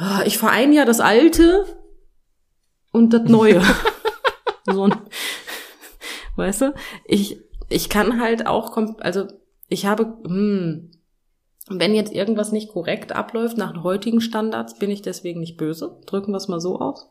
Ah, 0.00 0.22
ich 0.24 0.38
vereine 0.38 0.74
ja 0.74 0.86
das 0.86 0.98
Alte 0.98 1.66
und 2.90 3.12
das 3.12 3.28
Neue. 3.28 3.60
so 4.64 4.84
ein, 4.84 4.94
weißt 6.36 6.62
du? 6.62 6.74
Ich, 7.04 7.38
ich 7.68 7.90
kann 7.90 8.18
halt 8.18 8.46
auch, 8.46 8.78
also 9.00 9.26
ich 9.68 9.84
habe, 9.84 10.16
hm, 10.24 10.90
wenn 11.68 11.94
jetzt 11.94 12.12
irgendwas 12.12 12.52
nicht 12.52 12.70
korrekt 12.70 13.12
abläuft 13.12 13.56
nach 13.56 13.82
heutigen 13.82 14.20
Standards, 14.20 14.78
bin 14.78 14.90
ich 14.90 15.02
deswegen 15.02 15.40
nicht 15.40 15.56
böse. 15.56 15.98
Drücken 16.06 16.32
wir 16.32 16.38
es 16.38 16.48
mal 16.48 16.60
so 16.60 16.80
aus. 16.80 17.10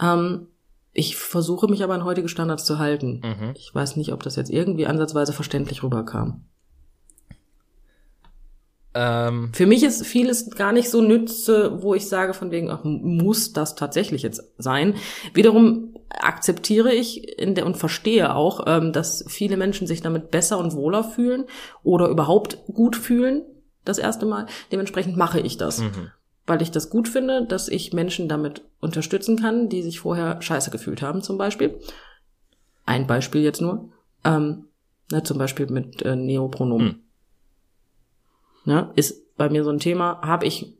Ähm, 0.00 0.48
ich 0.92 1.16
versuche 1.16 1.68
mich 1.68 1.82
aber 1.82 1.94
an 1.94 2.04
heutige 2.04 2.28
Standards 2.28 2.64
zu 2.64 2.78
halten. 2.78 3.22
mhm. 3.24 3.52
Ich 3.54 3.74
weiß 3.74 3.96
nicht, 3.96 4.12
ob 4.12 4.22
das 4.22 4.36
jetzt 4.36 4.50
irgendwie 4.50 4.86
ansatzweise 4.86 5.32
verständlich 5.32 5.82
rüberkam. 5.82 6.44
ähm, 8.94 9.50
Für 9.54 9.66
mich 9.66 9.82
ist 9.84 10.06
vieles 10.06 10.50
gar 10.50 10.72
nicht 10.72 10.90
so 10.90 11.00
nütze, 11.00 11.82
wo 11.82 11.94
ich 11.94 12.08
sage 12.08 12.34
von 12.34 12.50
wegen, 12.50 12.70
ach, 12.70 12.84
muss 12.84 13.54
das 13.54 13.74
tatsächlich 13.74 14.22
jetzt 14.22 14.42
sein. 14.58 14.96
Wiederum 15.32 15.91
akzeptiere 16.20 16.92
ich 16.92 17.38
in 17.38 17.54
der, 17.54 17.66
und 17.66 17.76
verstehe 17.76 18.34
auch, 18.34 18.64
ähm, 18.66 18.92
dass 18.92 19.24
viele 19.28 19.56
Menschen 19.56 19.86
sich 19.86 20.02
damit 20.02 20.30
besser 20.30 20.58
und 20.58 20.74
wohler 20.74 21.04
fühlen 21.04 21.44
oder 21.82 22.08
überhaupt 22.08 22.58
gut 22.66 22.96
fühlen, 22.96 23.42
das 23.84 23.98
erste 23.98 24.26
Mal. 24.26 24.46
Dementsprechend 24.70 25.16
mache 25.16 25.40
ich 25.40 25.56
das. 25.56 25.80
mhm. 25.80 26.10
Weil 26.46 26.60
ich 26.60 26.72
das 26.72 26.90
gut 26.90 27.08
finde, 27.08 27.46
dass 27.46 27.68
ich 27.68 27.92
Menschen 27.92 28.28
damit 28.28 28.62
unterstützen 28.80 29.38
kann, 29.38 29.68
die 29.68 29.82
sich 29.82 30.00
vorher 30.00 30.42
scheiße 30.42 30.70
gefühlt 30.70 31.00
haben, 31.00 31.22
zum 31.22 31.38
Beispiel. 31.38 31.78
Ein 32.84 33.06
Beispiel 33.06 33.42
jetzt 33.42 33.60
nur. 33.60 33.90
Ähm, 34.24 34.64
ne, 35.12 35.22
zum 35.22 35.38
Beispiel 35.38 35.66
mit 35.66 36.02
äh, 36.02 36.16
Neopronomen. 36.16 36.88
Hm. 36.88 37.02
Ne, 38.64 38.90
ist 38.96 39.36
bei 39.36 39.48
mir 39.48 39.62
so 39.62 39.70
ein 39.70 39.78
Thema, 39.78 40.20
habe 40.22 40.46
ich, 40.46 40.76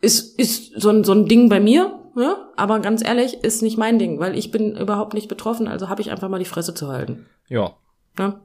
ist, 0.00 0.38
ist 0.38 0.72
so 0.80 0.90
ein, 0.90 1.04
so 1.04 1.12
ein 1.12 1.26
Ding 1.26 1.48
bei 1.48 1.60
mir, 1.60 1.98
ja, 2.16 2.50
aber 2.56 2.80
ganz 2.80 3.04
ehrlich, 3.04 3.34
ist 3.44 3.62
nicht 3.62 3.76
mein 3.78 3.98
Ding, 3.98 4.18
weil 4.18 4.36
ich 4.36 4.50
bin 4.50 4.76
überhaupt 4.76 5.14
nicht 5.14 5.28
betroffen, 5.28 5.68
also 5.68 5.88
habe 5.88 6.00
ich 6.00 6.10
einfach 6.10 6.28
mal 6.28 6.38
die 6.38 6.44
Fresse 6.44 6.74
zu 6.74 6.88
halten. 6.88 7.26
Ja. 7.48 7.76
Ne? 8.18 8.40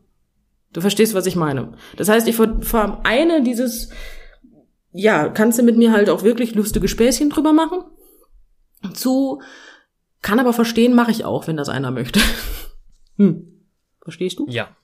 Du 0.73 0.81
verstehst, 0.81 1.13
was 1.13 1.25
ich 1.25 1.35
meine. 1.35 1.73
Das 1.97 2.09
heißt, 2.09 2.27
ich 2.27 2.35
ver- 2.35 2.61
vereine 2.61 3.41
dieses, 3.43 3.89
ja, 4.91 5.29
kannst 5.29 5.57
du 5.59 5.63
mit 5.63 5.77
mir 5.77 5.91
halt 5.91 6.09
auch 6.09 6.23
wirklich 6.23 6.53
lustige 6.55 6.87
Späßchen 6.87 7.29
drüber 7.29 7.53
machen, 7.53 7.79
zu, 8.93 9.41
kann 10.21 10.39
aber 10.39 10.53
verstehen, 10.53 10.93
mache 10.93 11.11
ich 11.11 11.25
auch, 11.25 11.47
wenn 11.47 11.57
das 11.57 11.69
einer 11.69 11.91
möchte. 11.91 12.19
Hm. 13.17 13.65
Verstehst 14.01 14.39
du? 14.39 14.47
Ja. 14.49 14.75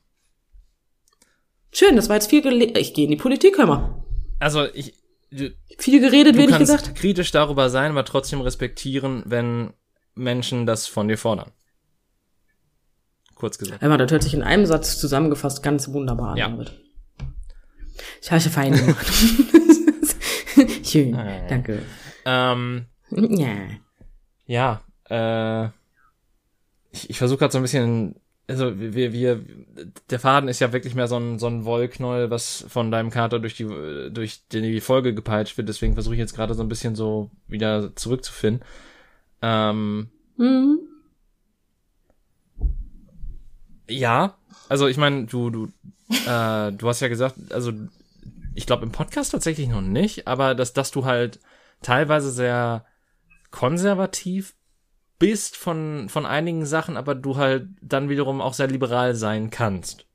Schön, 1.71 1.95
das 1.95 2.07
war 2.09 2.17
jetzt 2.17 2.29
viel 2.29 2.41
gele 2.41 2.65
Ich 2.77 2.93
gehe 2.93 3.05
in 3.05 3.11
die 3.11 3.17
Politik, 3.17 3.57
hör 3.57 3.65
mal. 3.65 4.03
Also 4.39 4.65
ich, 4.73 4.93
Viel 5.31 5.99
geredet, 5.99 6.37
wird 6.37 6.49
ich 6.51 6.57
gesagt. 6.57 6.95
kritisch 6.95 7.31
darüber 7.31 7.69
sein, 7.69 7.91
aber 7.91 8.05
trotzdem 8.05 8.41
respektieren, 8.41 9.23
wenn 9.25 9.73
Menschen 10.15 10.65
das 10.65 10.87
von 10.87 11.07
dir 11.07 11.17
fordern. 11.17 11.51
Kurz 13.35 13.57
gesagt. 13.57 13.81
Hör 13.81 13.89
mal, 13.89 13.97
das 13.97 14.11
hört 14.11 14.23
sich 14.23 14.33
in 14.33 14.41
einem 14.41 14.65
Satz 14.65 14.97
zusammengefasst 14.97 15.61
ganz 15.61 15.89
wunderbar 15.89 16.29
an, 16.31 16.37
Ja. 16.37 16.47
David. 16.49 16.71
Ich 18.21 18.31
habe 18.31 18.41
fein 18.41 18.73
gemacht. 18.73 19.05
Schön, 20.83 21.13
Äh. 21.13 21.47
danke. 21.47 21.81
Ähm, 22.25 22.85
Ja. 23.11 23.55
ja, 24.45 24.81
äh, 25.09 25.69
ich, 26.91 27.09
ich 27.09 27.17
versuche 27.17 27.39
gerade 27.39 27.51
so 27.51 27.59
ein 27.59 27.61
bisschen, 27.61 28.15
also 28.47 28.79
wir, 28.79 29.11
wir, 29.11 29.41
der 30.09 30.19
Faden 30.19 30.49
ist 30.49 30.59
ja 30.59 30.71
wirklich 30.71 30.95
mehr 30.95 31.07
so 31.07 31.17
ein, 31.17 31.37
so 31.37 31.47
ein 31.47 31.65
Wollknäuel, 31.65 32.29
was 32.29 32.65
von 32.69 32.91
deinem 32.91 33.09
Kater 33.09 33.39
durch 33.39 33.55
die, 33.55 33.65
durch 34.11 34.47
die, 34.51 34.79
Folge 34.79 35.13
gepeitscht 35.13 35.57
wird, 35.57 35.67
deswegen 35.67 35.93
versuche 35.93 36.15
ich 36.15 36.19
jetzt 36.19 36.35
gerade 36.35 36.53
so 36.53 36.63
ein 36.63 36.69
bisschen 36.69 36.95
so 36.95 37.29
wieder 37.47 37.95
zurückzufinden. 37.95 38.63
Ähm, 39.41 40.09
Mhm. 40.37 40.79
ja, 43.89 44.37
also 44.69 44.87
ich 44.87 44.97
meine, 44.97 45.25
du, 45.25 45.49
du, 45.49 45.65
äh, 46.09 46.71
du 46.71 46.87
hast 46.87 46.99
ja 46.99 47.07
gesagt, 47.07 47.51
also 47.51 47.71
ich 48.53 48.65
glaube 48.65 48.85
im 48.85 48.91
Podcast 48.91 49.31
tatsächlich 49.31 49.67
noch 49.67 49.81
nicht, 49.81 50.27
aber 50.27 50.53
dass, 50.55 50.73
dass 50.73 50.91
du 50.91 51.05
halt 51.05 51.39
teilweise 51.81 52.31
sehr 52.31 52.85
konservativ 53.49 54.55
bist 55.19 55.57
von, 55.57 56.09
von 56.09 56.25
einigen 56.25 56.65
Sachen, 56.65 56.97
aber 56.97 57.15
du 57.15 57.37
halt 57.37 57.67
dann 57.81 58.09
wiederum 58.09 58.41
auch 58.41 58.53
sehr 58.53 58.67
liberal 58.67 59.15
sein 59.15 59.49
kannst. 59.49 60.05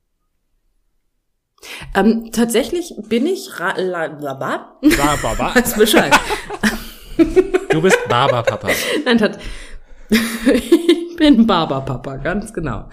Ähm, 1.95 2.31
tatsächlich 2.33 2.95
bin 3.09 3.27
ich 3.27 3.61
ra 3.61 3.75
la 3.77 4.07
la 4.07 4.35
Baba. 4.35 4.77
Weiß 5.55 5.75
Bescheid. 5.75 6.13
Du 7.71 7.81
bist 7.81 7.99
Baba-Papa. 8.09 8.69
Nein, 9.05 9.19
tat 9.19 9.39
ich 10.11 11.17
bin 11.17 11.47
Baba-Papa, 11.47 12.17
ganz 12.17 12.53
genau. 12.53 12.89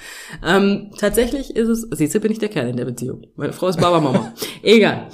Ähm, 0.45 0.91
tatsächlich 0.97 1.55
ist 1.55 1.67
es, 1.67 1.87
siehst 1.91 2.15
du, 2.15 2.19
bin 2.19 2.31
ich 2.31 2.39
der 2.39 2.49
Kerl 2.49 2.69
in 2.69 2.77
der 2.77 2.85
Beziehung. 2.85 3.27
Meine 3.35 3.53
Frau 3.53 3.67
ist 3.67 3.81
Baba-Mama. 3.81 4.33
Egal. 4.63 5.09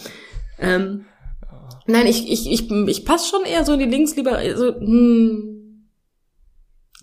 Ähm, 0.59 1.05
nein, 1.87 2.05
ich, 2.05 2.31
ich, 2.31 2.51
ich, 2.51 2.69
ich 2.69 3.05
passe 3.05 3.29
schon 3.29 3.45
eher 3.45 3.65
so 3.65 3.73
in 3.73 3.79
die 3.79 3.85
Linksliber, 3.85 4.39
so, 4.55 4.75
hm, 4.75 5.54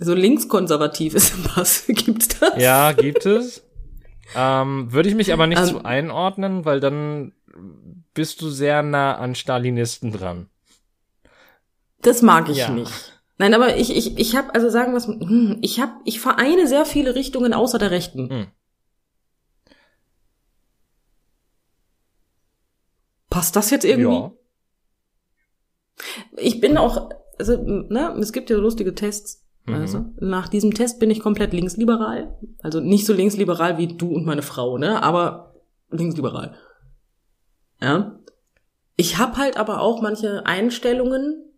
so 0.04 0.14
linkskonservativ 0.14 1.14
ist 1.14 1.56
was. 1.56 1.84
Gibt's 1.88 2.28
das? 2.38 2.56
Ja, 2.60 2.92
gibt 2.92 3.26
es. 3.26 3.64
Ähm, 4.34 4.92
Würde 4.92 5.08
ich 5.08 5.14
mich 5.14 5.32
aber 5.32 5.46
nicht 5.46 5.60
Ähm. 5.60 5.68
zu 5.68 5.84
einordnen, 5.84 6.64
weil 6.64 6.80
dann 6.80 7.32
bist 8.14 8.40
du 8.40 8.48
sehr 8.50 8.82
nah 8.82 9.16
an 9.16 9.34
Stalinisten 9.34 10.12
dran. 10.12 10.48
Das 12.00 12.22
mag 12.22 12.48
ich 12.48 12.58
Ja. 12.58 12.70
nicht. 12.70 13.20
Nein, 13.38 13.54
aber 13.54 13.76
ich, 13.76 13.94
ich, 13.94 14.18
ich 14.18 14.36
habe, 14.36 14.54
also 14.54 14.68
sagen 14.70 14.92
wir 14.92 14.98
es, 14.98 15.06
hm, 15.06 15.58
ich 15.62 15.80
habe, 15.80 15.92
ich 16.04 16.20
vereine 16.20 16.66
sehr 16.66 16.84
viele 16.84 17.14
Richtungen 17.14 17.52
außer 17.52 17.78
der 17.78 17.90
Rechten. 17.90 18.28
Hm. 18.28 18.46
Passt 23.30 23.56
das 23.56 23.70
jetzt 23.70 23.84
irgendwie? 23.84 24.14
Ja. 24.14 24.32
Ich 26.36 26.60
bin 26.60 26.76
auch, 26.76 27.10
also, 27.38 27.56
ne, 27.62 28.14
es 28.20 28.32
gibt 28.32 28.50
ja 28.50 28.56
so 28.56 28.62
lustige 28.62 28.94
Tests. 28.94 29.44
Mhm. 29.64 29.74
Also, 29.74 30.04
nach 30.20 30.48
diesem 30.48 30.74
Test 30.74 30.98
bin 30.98 31.10
ich 31.10 31.20
komplett 31.20 31.52
linksliberal. 31.52 32.36
Also 32.62 32.80
nicht 32.80 33.06
so 33.06 33.12
linksliberal 33.12 33.78
wie 33.78 33.88
du 33.88 34.12
und 34.12 34.26
meine 34.26 34.42
Frau, 34.42 34.78
ne? 34.78 35.02
Aber 35.02 35.54
linksliberal. 35.90 36.54
Ja. 37.80 38.18
Ich 38.96 39.18
habe 39.18 39.36
halt 39.36 39.56
aber 39.56 39.80
auch 39.80 40.02
manche 40.02 40.46
Einstellungen, 40.46 41.52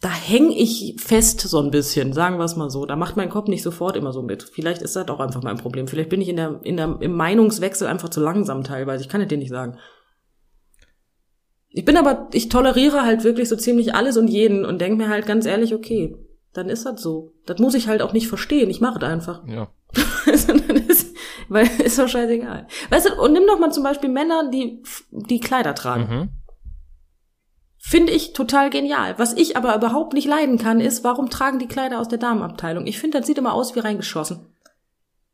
da 0.00 0.10
häng 0.10 0.50
ich 0.50 0.96
fest 0.98 1.40
so 1.40 1.60
ein 1.60 1.70
bisschen, 1.70 2.12
sagen 2.12 2.38
wir 2.38 2.44
es 2.44 2.56
mal 2.56 2.70
so. 2.70 2.86
Da 2.86 2.96
macht 2.96 3.16
mein 3.16 3.28
Kopf 3.28 3.46
nicht 3.46 3.62
sofort 3.62 3.96
immer 3.96 4.12
so 4.12 4.22
mit. 4.22 4.42
Vielleicht 4.42 4.82
ist 4.82 4.96
das 4.96 5.08
auch 5.08 5.20
einfach 5.20 5.44
mein 5.44 5.58
Problem. 5.58 5.86
Vielleicht 5.86 6.10
bin 6.10 6.20
ich 6.20 6.28
in 6.28 6.36
der, 6.36 6.60
in 6.64 6.76
der, 6.76 6.98
im 7.00 7.14
Meinungswechsel 7.14 7.86
einfach 7.86 8.08
zu 8.08 8.20
langsam 8.20 8.64
teilweise. 8.64 9.04
Ich 9.04 9.08
kann 9.08 9.20
es 9.20 9.28
dir 9.28 9.38
nicht 9.38 9.50
sagen. 9.50 9.78
Ich 11.72 11.84
bin 11.84 11.96
aber, 11.96 12.28
ich 12.32 12.48
toleriere 12.48 13.02
halt 13.02 13.24
wirklich 13.24 13.48
so 13.48 13.56
ziemlich 13.56 13.94
alles 13.94 14.16
und 14.16 14.28
jeden 14.28 14.64
und 14.64 14.80
denke 14.80 14.96
mir 14.96 15.08
halt 15.08 15.26
ganz 15.26 15.46
ehrlich, 15.46 15.74
okay, 15.74 16.16
dann 16.52 16.68
ist 16.68 16.84
das 16.84 17.00
so. 17.00 17.32
Das 17.46 17.58
muss 17.58 17.74
ich 17.74 17.88
halt 17.88 18.02
auch 18.02 18.12
nicht 18.12 18.28
verstehen. 18.28 18.68
Ich 18.68 18.80
mache 18.80 18.98
es 18.98 19.04
einfach. 19.04 19.46
Ja. 19.46 19.68
Also, 20.24 20.52
ist, 20.52 21.14
weil 21.48 21.68
ist 21.84 21.98
doch 21.98 22.08
scheißegal. 22.08 22.68
Weißt 22.90 23.08
du, 23.08 23.20
und 23.20 23.32
nimm 23.32 23.46
doch 23.46 23.58
mal 23.58 23.72
zum 23.72 23.82
Beispiel 23.82 24.08
Männer, 24.08 24.48
die, 24.50 24.82
die 25.10 25.40
Kleider 25.40 25.74
tragen. 25.74 26.02
Mhm. 26.02 26.28
Finde 27.76 28.12
ich 28.12 28.32
total 28.32 28.70
genial. 28.70 29.18
Was 29.18 29.34
ich 29.34 29.56
aber 29.56 29.74
überhaupt 29.74 30.12
nicht 30.12 30.28
leiden 30.28 30.58
kann, 30.58 30.80
ist, 30.80 31.02
warum 31.02 31.28
tragen 31.28 31.58
die 31.58 31.66
Kleider 31.66 31.98
aus 31.98 32.06
der 32.06 32.18
Damenabteilung? 32.18 32.86
Ich 32.86 33.00
finde, 33.00 33.18
das 33.18 33.26
sieht 33.26 33.38
immer 33.38 33.52
aus 33.52 33.74
wie 33.74 33.80
reingeschossen. 33.80 34.46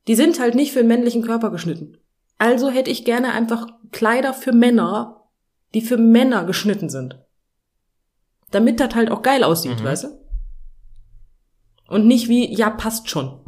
Die 0.08 0.14
sind 0.14 0.40
halt 0.40 0.54
nicht 0.54 0.72
für 0.72 0.78
den 0.78 0.88
männlichen 0.88 1.22
Körper 1.22 1.50
geschnitten. 1.50 1.98
Also 2.38 2.70
hätte 2.70 2.90
ich 2.90 3.04
gerne 3.04 3.32
einfach 3.32 3.66
Kleider 3.92 4.32
für 4.32 4.52
Männer, 4.52 5.17
die 5.74 5.80
für 5.82 5.96
Männer 5.96 6.44
geschnitten 6.44 6.88
sind. 6.88 7.18
Damit 8.50 8.80
das 8.80 8.94
halt 8.94 9.10
auch 9.10 9.22
geil 9.22 9.44
aussieht, 9.44 9.80
Mhm. 9.80 9.84
weißt 9.84 10.04
du? 10.04 10.08
Und 11.88 12.06
nicht 12.06 12.28
wie, 12.28 12.54
ja, 12.54 12.70
passt 12.70 13.08
schon. 13.10 13.40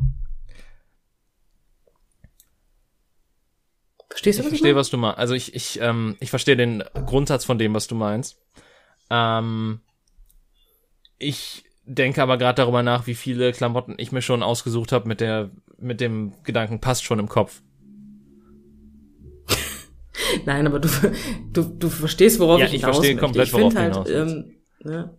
Verstehst 4.09 4.39
du, 4.39 4.43
Ich 4.43 4.47
was 4.47 4.51
verstehe, 4.51 4.73
meine? 4.73 4.81
was 4.81 4.91
du 4.91 4.97
meinst. 4.97 5.19
Also 5.19 5.35
ich, 5.35 5.55
ich, 5.55 5.81
ähm, 5.81 6.17
ich 6.21 6.31
verstehe 6.31 6.57
den 6.57 6.83
Grundsatz 7.07 7.45
von 7.45 7.59
dem, 7.59 7.75
was 7.75 7.87
du 7.87 7.95
meinst. 7.95 8.39
Ähm, 9.09 9.81
ich 11.19 11.65
denke 11.85 12.23
aber 12.23 12.37
gerade 12.39 12.57
darüber 12.57 12.83
nach, 12.83 13.07
wie 13.07 13.15
viele 13.15 13.53
Klamotten 13.53 13.95
ich 13.99 14.13
mir 14.13 14.23
schon 14.23 14.43
ausgesucht 14.43 14.93
habe 14.93 15.09
mit 15.09 15.21
der, 15.21 15.51
mit 15.79 16.01
dem 16.01 16.35
Gedanken, 16.43 16.81
passt 16.81 17.05
schon 17.05 17.19
im 17.19 17.29
Kopf. 17.29 17.63
Nein, 20.47 20.67
aber 20.67 20.79
du, 20.81 20.89
du, 21.53 21.63
du 21.63 21.89
verstehst, 21.89 22.39
worauf 22.41 22.61
Ja, 22.61 22.67
ich 22.67 22.75
ich 22.75 22.81
hinaus 22.81 22.97
verstehe 22.97 23.15
möchte. 23.15 23.25
komplett, 23.27 23.47
ich 23.47 23.51
finde 23.53 23.75
worauf 23.75 24.07
halt, 24.07 24.11
ähm, 24.11 24.45
ne, 24.85 25.11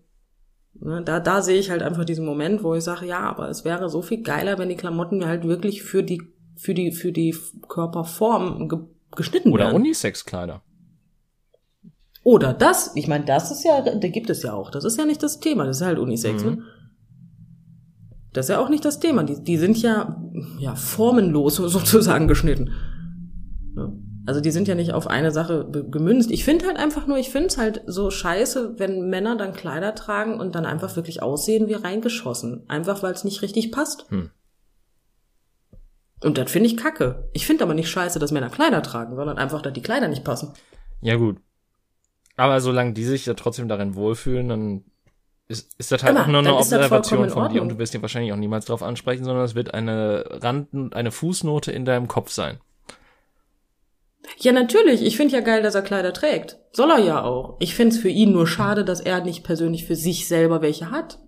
ne, 0.79 1.01
da, 1.03 1.19
da 1.19 1.41
sehe 1.41 1.59
ich 1.59 1.69
halt 1.69 1.81
einfach 1.83 2.05
diesen 2.05 2.25
Moment, 2.25 2.63
wo 2.63 2.73
ich 2.75 2.83
sage, 2.83 3.05
ja, 3.05 3.19
aber 3.21 3.49
es 3.49 3.65
wäre 3.65 3.89
so 3.89 4.01
viel 4.01 4.21
geiler, 4.23 4.57
wenn 4.57 4.69
die 4.69 4.75
Klamotten 4.75 5.25
halt 5.25 5.43
wirklich 5.45 5.83
für 5.83 6.03
die, 6.03 6.21
für 6.55 6.73
die, 6.73 6.91
für 6.91 7.11
die 7.11 7.35
Körperform 7.67 8.69
ge 8.69 8.79
geschnitten 9.13 9.51
Oder 9.51 9.65
werden. 9.65 9.75
Unisex-Kleider. 9.75 10.61
Oder 12.23 12.53
das, 12.53 12.91
ich 12.95 13.07
meine, 13.07 13.25
das 13.25 13.51
ist 13.51 13.63
ja, 13.65 13.81
da 13.81 14.07
gibt 14.07 14.29
es 14.29 14.41
ja 14.43 14.53
auch. 14.53 14.71
Das 14.71 14.85
ist 14.85 14.97
ja 14.97 15.05
nicht 15.05 15.21
das 15.23 15.39
Thema, 15.39 15.65
das 15.65 15.77
ist 15.81 15.85
halt 15.85 15.99
Unisex, 15.99 16.43
Mhm. 16.43 16.49
ne? 16.51 16.63
Das 18.31 18.45
ist 18.45 18.49
ja 18.51 18.59
auch 18.63 18.69
nicht 18.69 18.85
das 18.85 18.99
Thema. 19.01 19.23
Die, 19.23 19.43
die 19.43 19.57
sind 19.57 19.81
ja, 19.81 20.15
ja 20.59 20.75
formenlos 20.75 21.55
sozusagen 21.57 22.27
geschnitten. 22.29 22.71
Also 24.25 24.39
die 24.39 24.51
sind 24.51 24.67
ja 24.67 24.75
nicht 24.75 24.93
auf 24.93 25.07
eine 25.07 25.31
Sache 25.31 25.67
gemünzt. 25.89 26.31
Ich 26.31 26.43
finde 26.43 26.67
halt 26.67 26.77
einfach 26.77 27.07
nur, 27.07 27.17
ich 27.17 27.29
finde 27.29 27.47
es 27.47 27.57
halt 27.57 27.81
so 27.87 28.11
scheiße, 28.11 28.77
wenn 28.77 29.09
Männer 29.09 29.35
dann 29.35 29.53
Kleider 29.53 29.95
tragen 29.95 30.39
und 30.39 30.53
dann 30.53 30.65
einfach 30.65 30.95
wirklich 30.95 31.23
aussehen 31.23 31.67
wie 31.67 31.73
reingeschossen. 31.73 32.63
Einfach 32.67 33.01
weil 33.03 33.13
es 33.13 33.23
nicht 33.23 33.41
richtig 33.41 33.71
passt. 33.71 34.05
Hm. 34.09 34.29
Und 36.23 36.37
das 36.37 36.51
finde 36.51 36.67
ich 36.67 36.77
kacke. 36.77 37.29
Ich 37.33 37.47
finde 37.47 37.63
aber 37.63 37.73
nicht 37.73 37.89
scheiße, 37.89 38.19
dass 38.19 38.31
Männer 38.31 38.49
Kleider 38.49 38.83
tragen, 38.83 39.15
sondern 39.15 39.37
einfach, 39.37 39.61
dass 39.61 39.73
die 39.73 39.81
Kleider 39.81 40.07
nicht 40.07 40.23
passen. 40.23 40.53
Ja, 41.01 41.15
gut. 41.15 41.37
Aber 42.37 42.61
solange 42.61 42.93
die 42.93 43.03
sich 43.03 43.25
ja 43.25 43.33
trotzdem 43.33 43.67
darin 43.67 43.95
wohlfühlen, 43.95 44.49
dann 44.49 44.83
ist, 45.47 45.73
ist 45.79 45.91
das 45.91 46.03
halt 46.03 46.11
Immer, 46.11 46.23
auch 46.23 46.27
nur 46.27 46.39
eine 46.39 46.55
Observation 46.55 47.29
von 47.29 47.51
dir 47.51 47.61
und 47.61 47.69
du 47.69 47.77
wirst 47.77 47.93
dir 47.93 48.01
wahrscheinlich 48.01 48.31
auch 48.31 48.37
niemals 48.37 48.65
darauf 48.65 48.83
ansprechen, 48.83 49.25
sondern 49.25 49.43
es 49.43 49.55
wird 49.55 49.73
eine 49.73 50.23
Rand, 50.41 50.95
eine 50.95 51.11
Fußnote 51.11 51.71
in 51.71 51.85
deinem 51.85 52.07
Kopf 52.07 52.31
sein. 52.31 52.59
Ja, 54.39 54.51
natürlich. 54.51 55.01
Ich 55.01 55.17
finde 55.17 55.35
ja 55.35 55.41
geil, 55.41 55.61
dass 55.63 55.75
er 55.75 55.81
Kleider 55.81 56.13
trägt. 56.13 56.57
Soll 56.73 56.91
er 56.91 56.99
ja 56.99 57.23
auch. 57.23 57.57
Ich 57.59 57.75
finde 57.75 57.95
es 57.95 58.01
für 58.01 58.09
ihn 58.09 58.31
nur 58.31 58.47
schade, 58.47 58.85
dass 58.85 58.99
er 58.99 59.23
nicht 59.23 59.43
persönlich 59.43 59.85
für 59.85 59.95
sich 59.95 60.27
selber 60.27 60.61
welche 60.61 60.91
hat, 60.91 61.19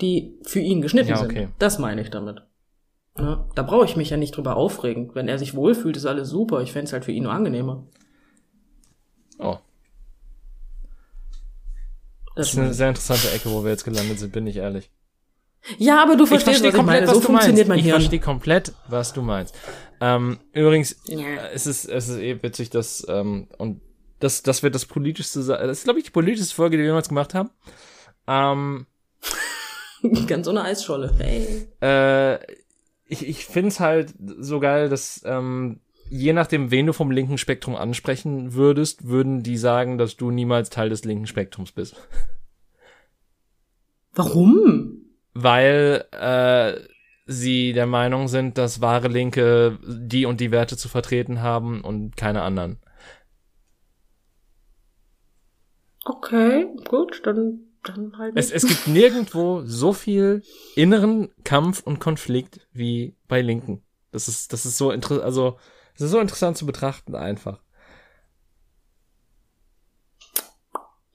die 0.00 0.38
für 0.42 0.60
ihn 0.60 0.80
geschnitten 0.82 1.10
Ja, 1.10 1.22
okay. 1.22 1.40
sind. 1.46 1.54
Das 1.58 1.78
meine 1.78 2.00
ich 2.00 2.10
damit. 2.10 2.42
Ja, 3.18 3.48
da 3.54 3.62
brauche 3.62 3.84
ich 3.84 3.96
mich 3.96 4.10
ja 4.10 4.16
nicht 4.16 4.36
drüber 4.36 4.56
aufregen. 4.56 5.14
Wenn 5.14 5.28
er 5.28 5.38
sich 5.38 5.54
wohlfühlt, 5.54 5.96
ist 5.96 6.06
alles 6.06 6.28
super. 6.30 6.62
Ich 6.62 6.72
fände 6.72 6.86
es 6.86 6.92
halt 6.92 7.04
für 7.04 7.12
ihn 7.12 7.24
nur 7.24 7.32
angenehmer. 7.32 7.86
Oh, 9.38 9.58
das 12.36 12.46
Das 12.46 12.52
ist 12.54 12.58
eine 12.58 12.74
sehr 12.74 12.88
interessante 12.88 13.30
Ecke, 13.32 13.50
wo 13.50 13.64
wir 13.64 13.70
jetzt 13.70 13.84
gelandet 13.84 14.18
sind, 14.18 14.32
bin 14.32 14.46
ich 14.46 14.56
ehrlich. 14.56 14.90
Ja, 15.78 16.02
aber 16.02 16.16
du 16.16 16.24
Ich 16.24 16.28
verstehst, 16.30 16.60
verstehe 16.60 16.72
was 16.72 16.78
ich 16.80 16.86
meine. 16.86 16.98
komplett, 17.00 17.08
So 17.08 17.14
was 17.16 17.20
du 17.20 17.26
funktioniert 17.26 17.68
meinst. 17.68 17.68
mein 17.68 17.78
Ich 17.78 17.84
Hirn. 17.84 18.00
verstehe 18.00 18.20
komplett, 18.20 18.72
was 18.88 19.12
du 19.12 19.22
meinst. 19.22 19.54
Ähm, 20.00 20.38
übrigens, 20.52 20.96
Ja. 21.04 21.18
es 21.52 21.66
ist, 21.66 21.84
es 21.86 22.08
ist 22.08 22.18
eh 22.18 22.42
witzig, 22.42 22.70
dass, 22.70 23.06
ähm, 23.08 23.48
und 23.58 23.80
das, 24.18 24.42
das 24.42 24.62
wird 24.62 24.74
das 24.74 24.86
politischste, 24.86 25.42
sein- 25.42 25.66
das 25.66 25.78
ist, 25.78 25.84
glaube 25.84 25.98
ich, 25.98 26.04
die 26.06 26.10
politischste 26.10 26.54
Folge, 26.54 26.76
die 26.76 26.82
wir 26.82 26.88
jemals 26.88 27.08
gemacht 27.08 27.34
haben. 27.34 27.50
Ähm, 28.26 28.86
Ganz 30.26 30.48
ohne 30.48 30.62
Eisscholle. 30.62 31.12
Hey. 31.18 31.68
äh, 31.82 32.38
ich, 33.06 33.26
ich 33.28 33.44
find's 33.46 33.80
halt 33.80 34.14
so 34.18 34.60
geil, 34.60 34.88
dass 34.88 35.20
ähm, 35.24 35.80
je 36.08 36.32
nachdem, 36.32 36.70
wen 36.70 36.86
du 36.86 36.92
vom 36.92 37.10
linken 37.10 37.38
Spektrum 37.38 37.76
ansprechen 37.76 38.54
würdest, 38.54 39.06
würden 39.08 39.42
die 39.42 39.58
sagen, 39.58 39.98
dass 39.98 40.16
du 40.16 40.30
niemals 40.30 40.70
Teil 40.70 40.88
des 40.88 41.04
linken 41.04 41.26
Spektrums 41.26 41.72
bist. 41.72 41.96
Warum? 44.12 45.02
Weil 45.34 46.04
äh, 46.12 46.80
sie 47.26 47.72
der 47.72 47.86
Meinung 47.86 48.28
sind, 48.28 48.58
dass 48.58 48.80
wahre 48.80 49.08
Linke 49.08 49.78
die 49.86 50.26
und 50.26 50.40
die 50.40 50.50
Werte 50.50 50.76
zu 50.76 50.88
vertreten 50.88 51.42
haben 51.42 51.82
und 51.82 52.16
keine 52.16 52.42
anderen. 52.42 52.78
Okay, 56.04 56.66
gut, 56.88 57.22
dann, 57.24 57.60
dann 57.84 58.16
halt. 58.18 58.36
Es, 58.36 58.50
es 58.50 58.66
gibt 58.66 58.88
nirgendwo 58.88 59.62
so 59.64 59.92
viel 59.92 60.42
inneren 60.74 61.30
Kampf 61.44 61.82
und 61.82 62.00
Konflikt 62.00 62.66
wie 62.72 63.16
bei 63.28 63.42
Linken. 63.42 63.82
Das 64.10 64.26
ist, 64.26 64.52
das 64.52 64.66
ist 64.66 64.76
so 64.76 64.90
interessant, 64.90 65.24
also, 65.24 65.58
es 65.94 66.00
ist 66.00 66.10
so 66.10 66.18
interessant 66.18 66.56
zu 66.56 66.66
betrachten 66.66 67.14
einfach. 67.14 67.60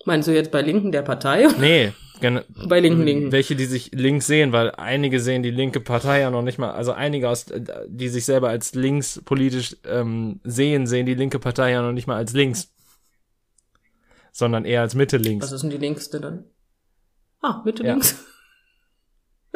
Meinst 0.06 0.28
du 0.28 0.34
jetzt 0.34 0.52
bei 0.52 0.62
Linken 0.62 0.92
der 0.92 1.02
Partei? 1.02 1.48
Nee, 1.60 1.94
bei 2.22 2.80
Linken 2.80 3.04
Linken. 3.04 3.32
welche, 3.32 3.56
die 3.56 3.66
sich 3.66 3.92
links 3.94 4.26
sehen, 4.28 4.52
weil 4.52 4.72
einige 4.72 5.20
sehen 5.20 5.44
die 5.44 5.52
linke 5.52 5.80
Partei 5.80 6.22
ja 6.22 6.30
noch 6.32 6.42
nicht 6.42 6.58
mal, 6.58 6.72
also 6.72 6.92
einige 6.92 7.30
aus, 7.30 7.50
äh, 7.52 7.62
die 7.88 8.10
sich 8.10 8.26
selber 8.26 8.50
als 8.50 8.74
links 8.74 9.22
politisch 9.26 9.76
ähm, 9.86 10.40
sehen, 10.44 10.88
sehen 10.88 11.06
die 11.06 11.14
linke 11.16 11.40
Partei 11.40 11.72
ja 11.72 11.82
noch 11.82 11.92
nicht 11.92 12.08
mal 12.08 12.16
als 12.18 12.34
links. 12.34 12.72
Sondern 14.32 14.66
eher 14.66 14.82
als 14.82 14.96
Mitte 14.96 15.18
links. 15.18 15.46
Was 15.46 15.52
ist 15.54 15.62
denn 15.62 15.70
die 15.70 15.78
linkste 15.78 16.20
dann? 16.20 16.46
Ah, 17.42 17.62
Mitte 17.64 17.84
Ja. 17.84 17.94
links. 17.94 18.16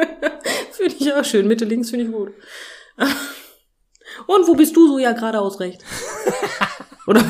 finde 0.72 0.96
ich 1.00 1.14
auch 1.14 1.26
schön. 1.26 1.48
Mitte 1.48 1.66
links 1.66 1.90
finde 1.90 2.06
ich 2.06 2.12
gut. 2.12 2.32
Und 4.28 4.48
wo 4.48 4.56
bist 4.56 4.76
du 4.76 4.88
so? 4.88 5.00
Ja, 5.00 5.12
geradeaus 5.14 5.60
rechts. 5.60 5.84
Oder 7.08 7.24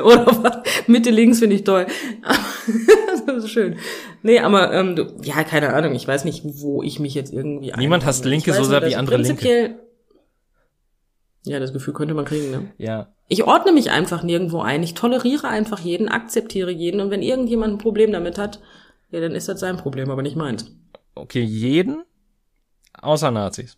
Oder 0.04 0.26
was? 0.26 0.86
Mitte 0.86 1.10
links 1.10 1.38
finde 1.38 1.56
ich 1.56 1.64
toll. 1.64 1.86
das 3.26 3.44
ist 3.44 3.50
schön. 3.50 3.76
Nee, 4.22 4.40
aber 4.40 4.72
ähm, 4.72 4.96
du, 4.96 5.16
ja, 5.22 5.44
keine 5.44 5.74
Ahnung. 5.74 5.94
Ich 5.94 6.06
weiß 6.06 6.24
nicht, 6.24 6.42
wo 6.44 6.82
ich 6.82 6.98
mich 7.00 7.14
jetzt 7.14 7.32
irgendwie 7.32 7.72
Niemand 7.76 8.04
hasst 8.04 8.24
Linke 8.24 8.52
so 8.52 8.64
sehr 8.64 8.84
wie 8.86 8.96
andere 8.96 9.16
Linke. 9.18 9.78
Ja, 11.44 11.60
das 11.60 11.72
Gefühl 11.72 11.94
könnte 11.94 12.14
man 12.14 12.24
kriegen, 12.24 12.50
ne? 12.50 12.72
ja. 12.78 13.08
Ich 13.28 13.44
ordne 13.44 13.72
mich 13.72 13.90
einfach 13.90 14.22
nirgendwo 14.22 14.60
ein. 14.60 14.82
Ich 14.82 14.94
toleriere 14.94 15.48
einfach 15.48 15.80
jeden, 15.80 16.08
akzeptiere 16.08 16.70
jeden. 16.70 17.00
Und 17.00 17.10
wenn 17.10 17.22
irgendjemand 17.22 17.74
ein 17.74 17.78
Problem 17.78 18.10
damit 18.10 18.38
hat, 18.38 18.60
ja, 19.10 19.20
dann 19.20 19.32
ist 19.32 19.48
das 19.48 19.60
sein 19.60 19.76
Problem, 19.76 20.10
aber 20.10 20.22
nicht 20.22 20.36
meins. 20.36 20.74
Okay, 21.14 21.42
jeden 21.42 22.04
außer 22.94 23.30
Nazis. 23.30 23.76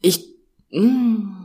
Ich, 0.00 0.34
mm, 0.70 1.42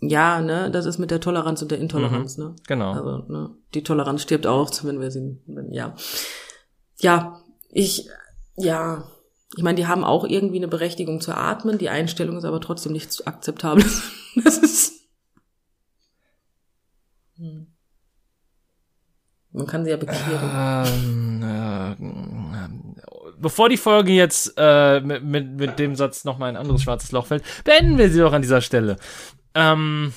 ja, 0.00 0.40
ne, 0.40 0.70
das 0.70 0.86
ist 0.86 0.98
mit 0.98 1.10
der 1.10 1.20
Toleranz 1.20 1.60
und 1.62 1.70
der 1.70 1.78
Intoleranz, 1.78 2.38
ne? 2.38 2.54
Genau. 2.66 2.92
Also, 2.92 3.18
ne, 3.32 3.50
die 3.74 3.82
Toleranz 3.82 4.22
stirbt 4.22 4.46
aus, 4.46 4.84
wenn 4.84 5.00
wir 5.00 5.10
sie, 5.10 5.38
wenn, 5.46 5.72
ja. 5.72 5.94
Ja, 7.00 7.40
ich, 7.70 8.08
ja, 8.56 9.04
ich 9.56 9.62
meine, 9.62 9.76
die 9.76 9.86
haben 9.86 10.04
auch 10.04 10.24
irgendwie 10.24 10.58
eine 10.58 10.68
Berechtigung 10.68 11.20
zu 11.20 11.36
atmen, 11.36 11.78
die 11.78 11.88
Einstellung 11.88 12.36
ist 12.36 12.44
aber 12.44 12.60
trotzdem 12.60 12.92
nicht 12.92 13.12
zu 13.12 13.26
akzeptabel. 13.26 13.84
Das 14.44 14.58
ist, 14.58 14.92
Hm. 17.38 17.66
man 19.52 19.66
kann 19.66 19.84
sie 19.84 19.90
ja 19.90 19.96
bekehren. 19.96 21.42
Ähm, 21.42 21.42
äh, 22.52 22.68
bevor 23.40 23.68
die 23.68 23.76
Folge 23.76 24.12
jetzt 24.12 24.54
äh, 24.56 25.00
mit, 25.00 25.24
mit, 25.24 25.48
mit 25.56 25.78
dem 25.78 25.94
Satz 25.94 26.24
noch 26.24 26.38
mal 26.38 26.46
ein 26.46 26.56
anderes 26.56 26.82
schwarzes 26.82 27.12
Loch 27.12 27.26
fällt, 27.26 27.44
beenden 27.64 27.96
wir 27.98 28.10
sie 28.10 28.20
doch 28.20 28.32
an 28.32 28.42
dieser 28.42 28.60
Stelle. 28.60 28.96
Ähm, 29.58 30.12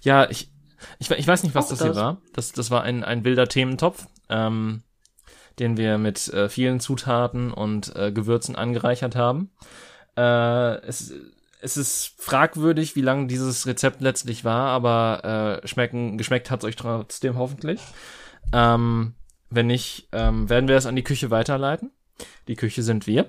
ja, 0.00 0.28
ich, 0.30 0.50
ich, 0.98 1.10
ich 1.10 1.26
weiß 1.26 1.42
nicht, 1.42 1.54
was 1.54 1.66
Auch 1.66 1.70
das 1.70 1.78
hier 1.80 1.88
das. 1.88 1.96
war. 1.96 2.22
Das, 2.32 2.52
das 2.52 2.70
war 2.70 2.82
ein, 2.82 3.04
ein 3.04 3.24
wilder 3.24 3.48
Thementopf, 3.48 4.06
ähm, 4.30 4.82
den 5.58 5.76
wir 5.76 5.98
mit 5.98 6.28
äh, 6.28 6.48
vielen 6.48 6.80
Zutaten 6.80 7.52
und 7.52 7.94
äh, 7.94 8.12
Gewürzen 8.12 8.56
angereichert 8.56 9.14
haben. 9.14 9.50
Äh, 10.16 10.76
es, 10.86 11.12
es 11.60 11.76
ist 11.76 12.14
fragwürdig, 12.16 12.96
wie 12.96 13.02
lang 13.02 13.28
dieses 13.28 13.66
Rezept 13.66 14.00
letztlich 14.00 14.44
war, 14.44 14.68
aber 14.68 15.60
äh, 15.62 15.68
schmecken, 15.68 16.16
geschmeckt 16.16 16.50
hat 16.50 16.60
es 16.60 16.64
euch 16.64 16.76
trotzdem 16.76 17.36
hoffentlich. 17.36 17.80
Ähm, 18.54 19.14
wenn 19.50 19.66
nicht, 19.66 20.08
ähm, 20.12 20.48
werden 20.48 20.68
wir 20.68 20.76
es 20.76 20.86
an 20.86 20.96
die 20.96 21.04
Küche 21.04 21.30
weiterleiten. 21.30 21.90
Die 22.48 22.56
Küche 22.56 22.82
sind 22.82 23.06
wir. 23.06 23.28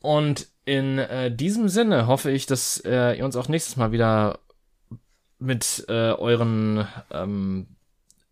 Und 0.00 0.48
in 0.68 0.98
äh, 0.98 1.34
diesem 1.34 1.70
Sinne 1.70 2.06
hoffe 2.06 2.30
ich, 2.30 2.44
dass 2.44 2.78
äh, 2.84 3.14
ihr 3.14 3.24
uns 3.24 3.36
auch 3.36 3.48
nächstes 3.48 3.76
Mal 3.76 3.90
wieder 3.90 4.38
mit 5.38 5.86
äh, 5.88 6.12
euren 6.12 6.86
ähm, 7.10 7.68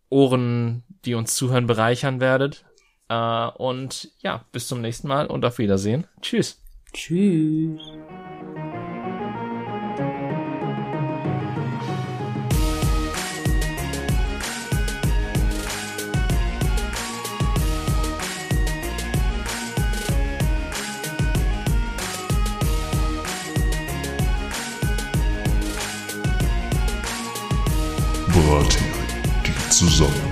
Ohren, 0.09 0.83
die 1.03 1.15
uns 1.15 1.35
zuhören, 1.35 1.65
bereichern 1.65 2.19
werdet. 2.19 2.63
Äh, 3.09 3.47
und 3.47 4.11
ja, 4.19 4.45
bis 4.51 4.67
zum 4.67 4.81
nächsten 4.81 5.07
Mal 5.07 5.25
und 5.25 5.43
auf 5.45 5.57
Wiedersehen. 5.57 6.05
Tschüss. 6.21 6.61
Tschüss. 6.93 7.81
Bratin, 28.47 28.85
die 29.45 29.69
zusammen 29.69 30.26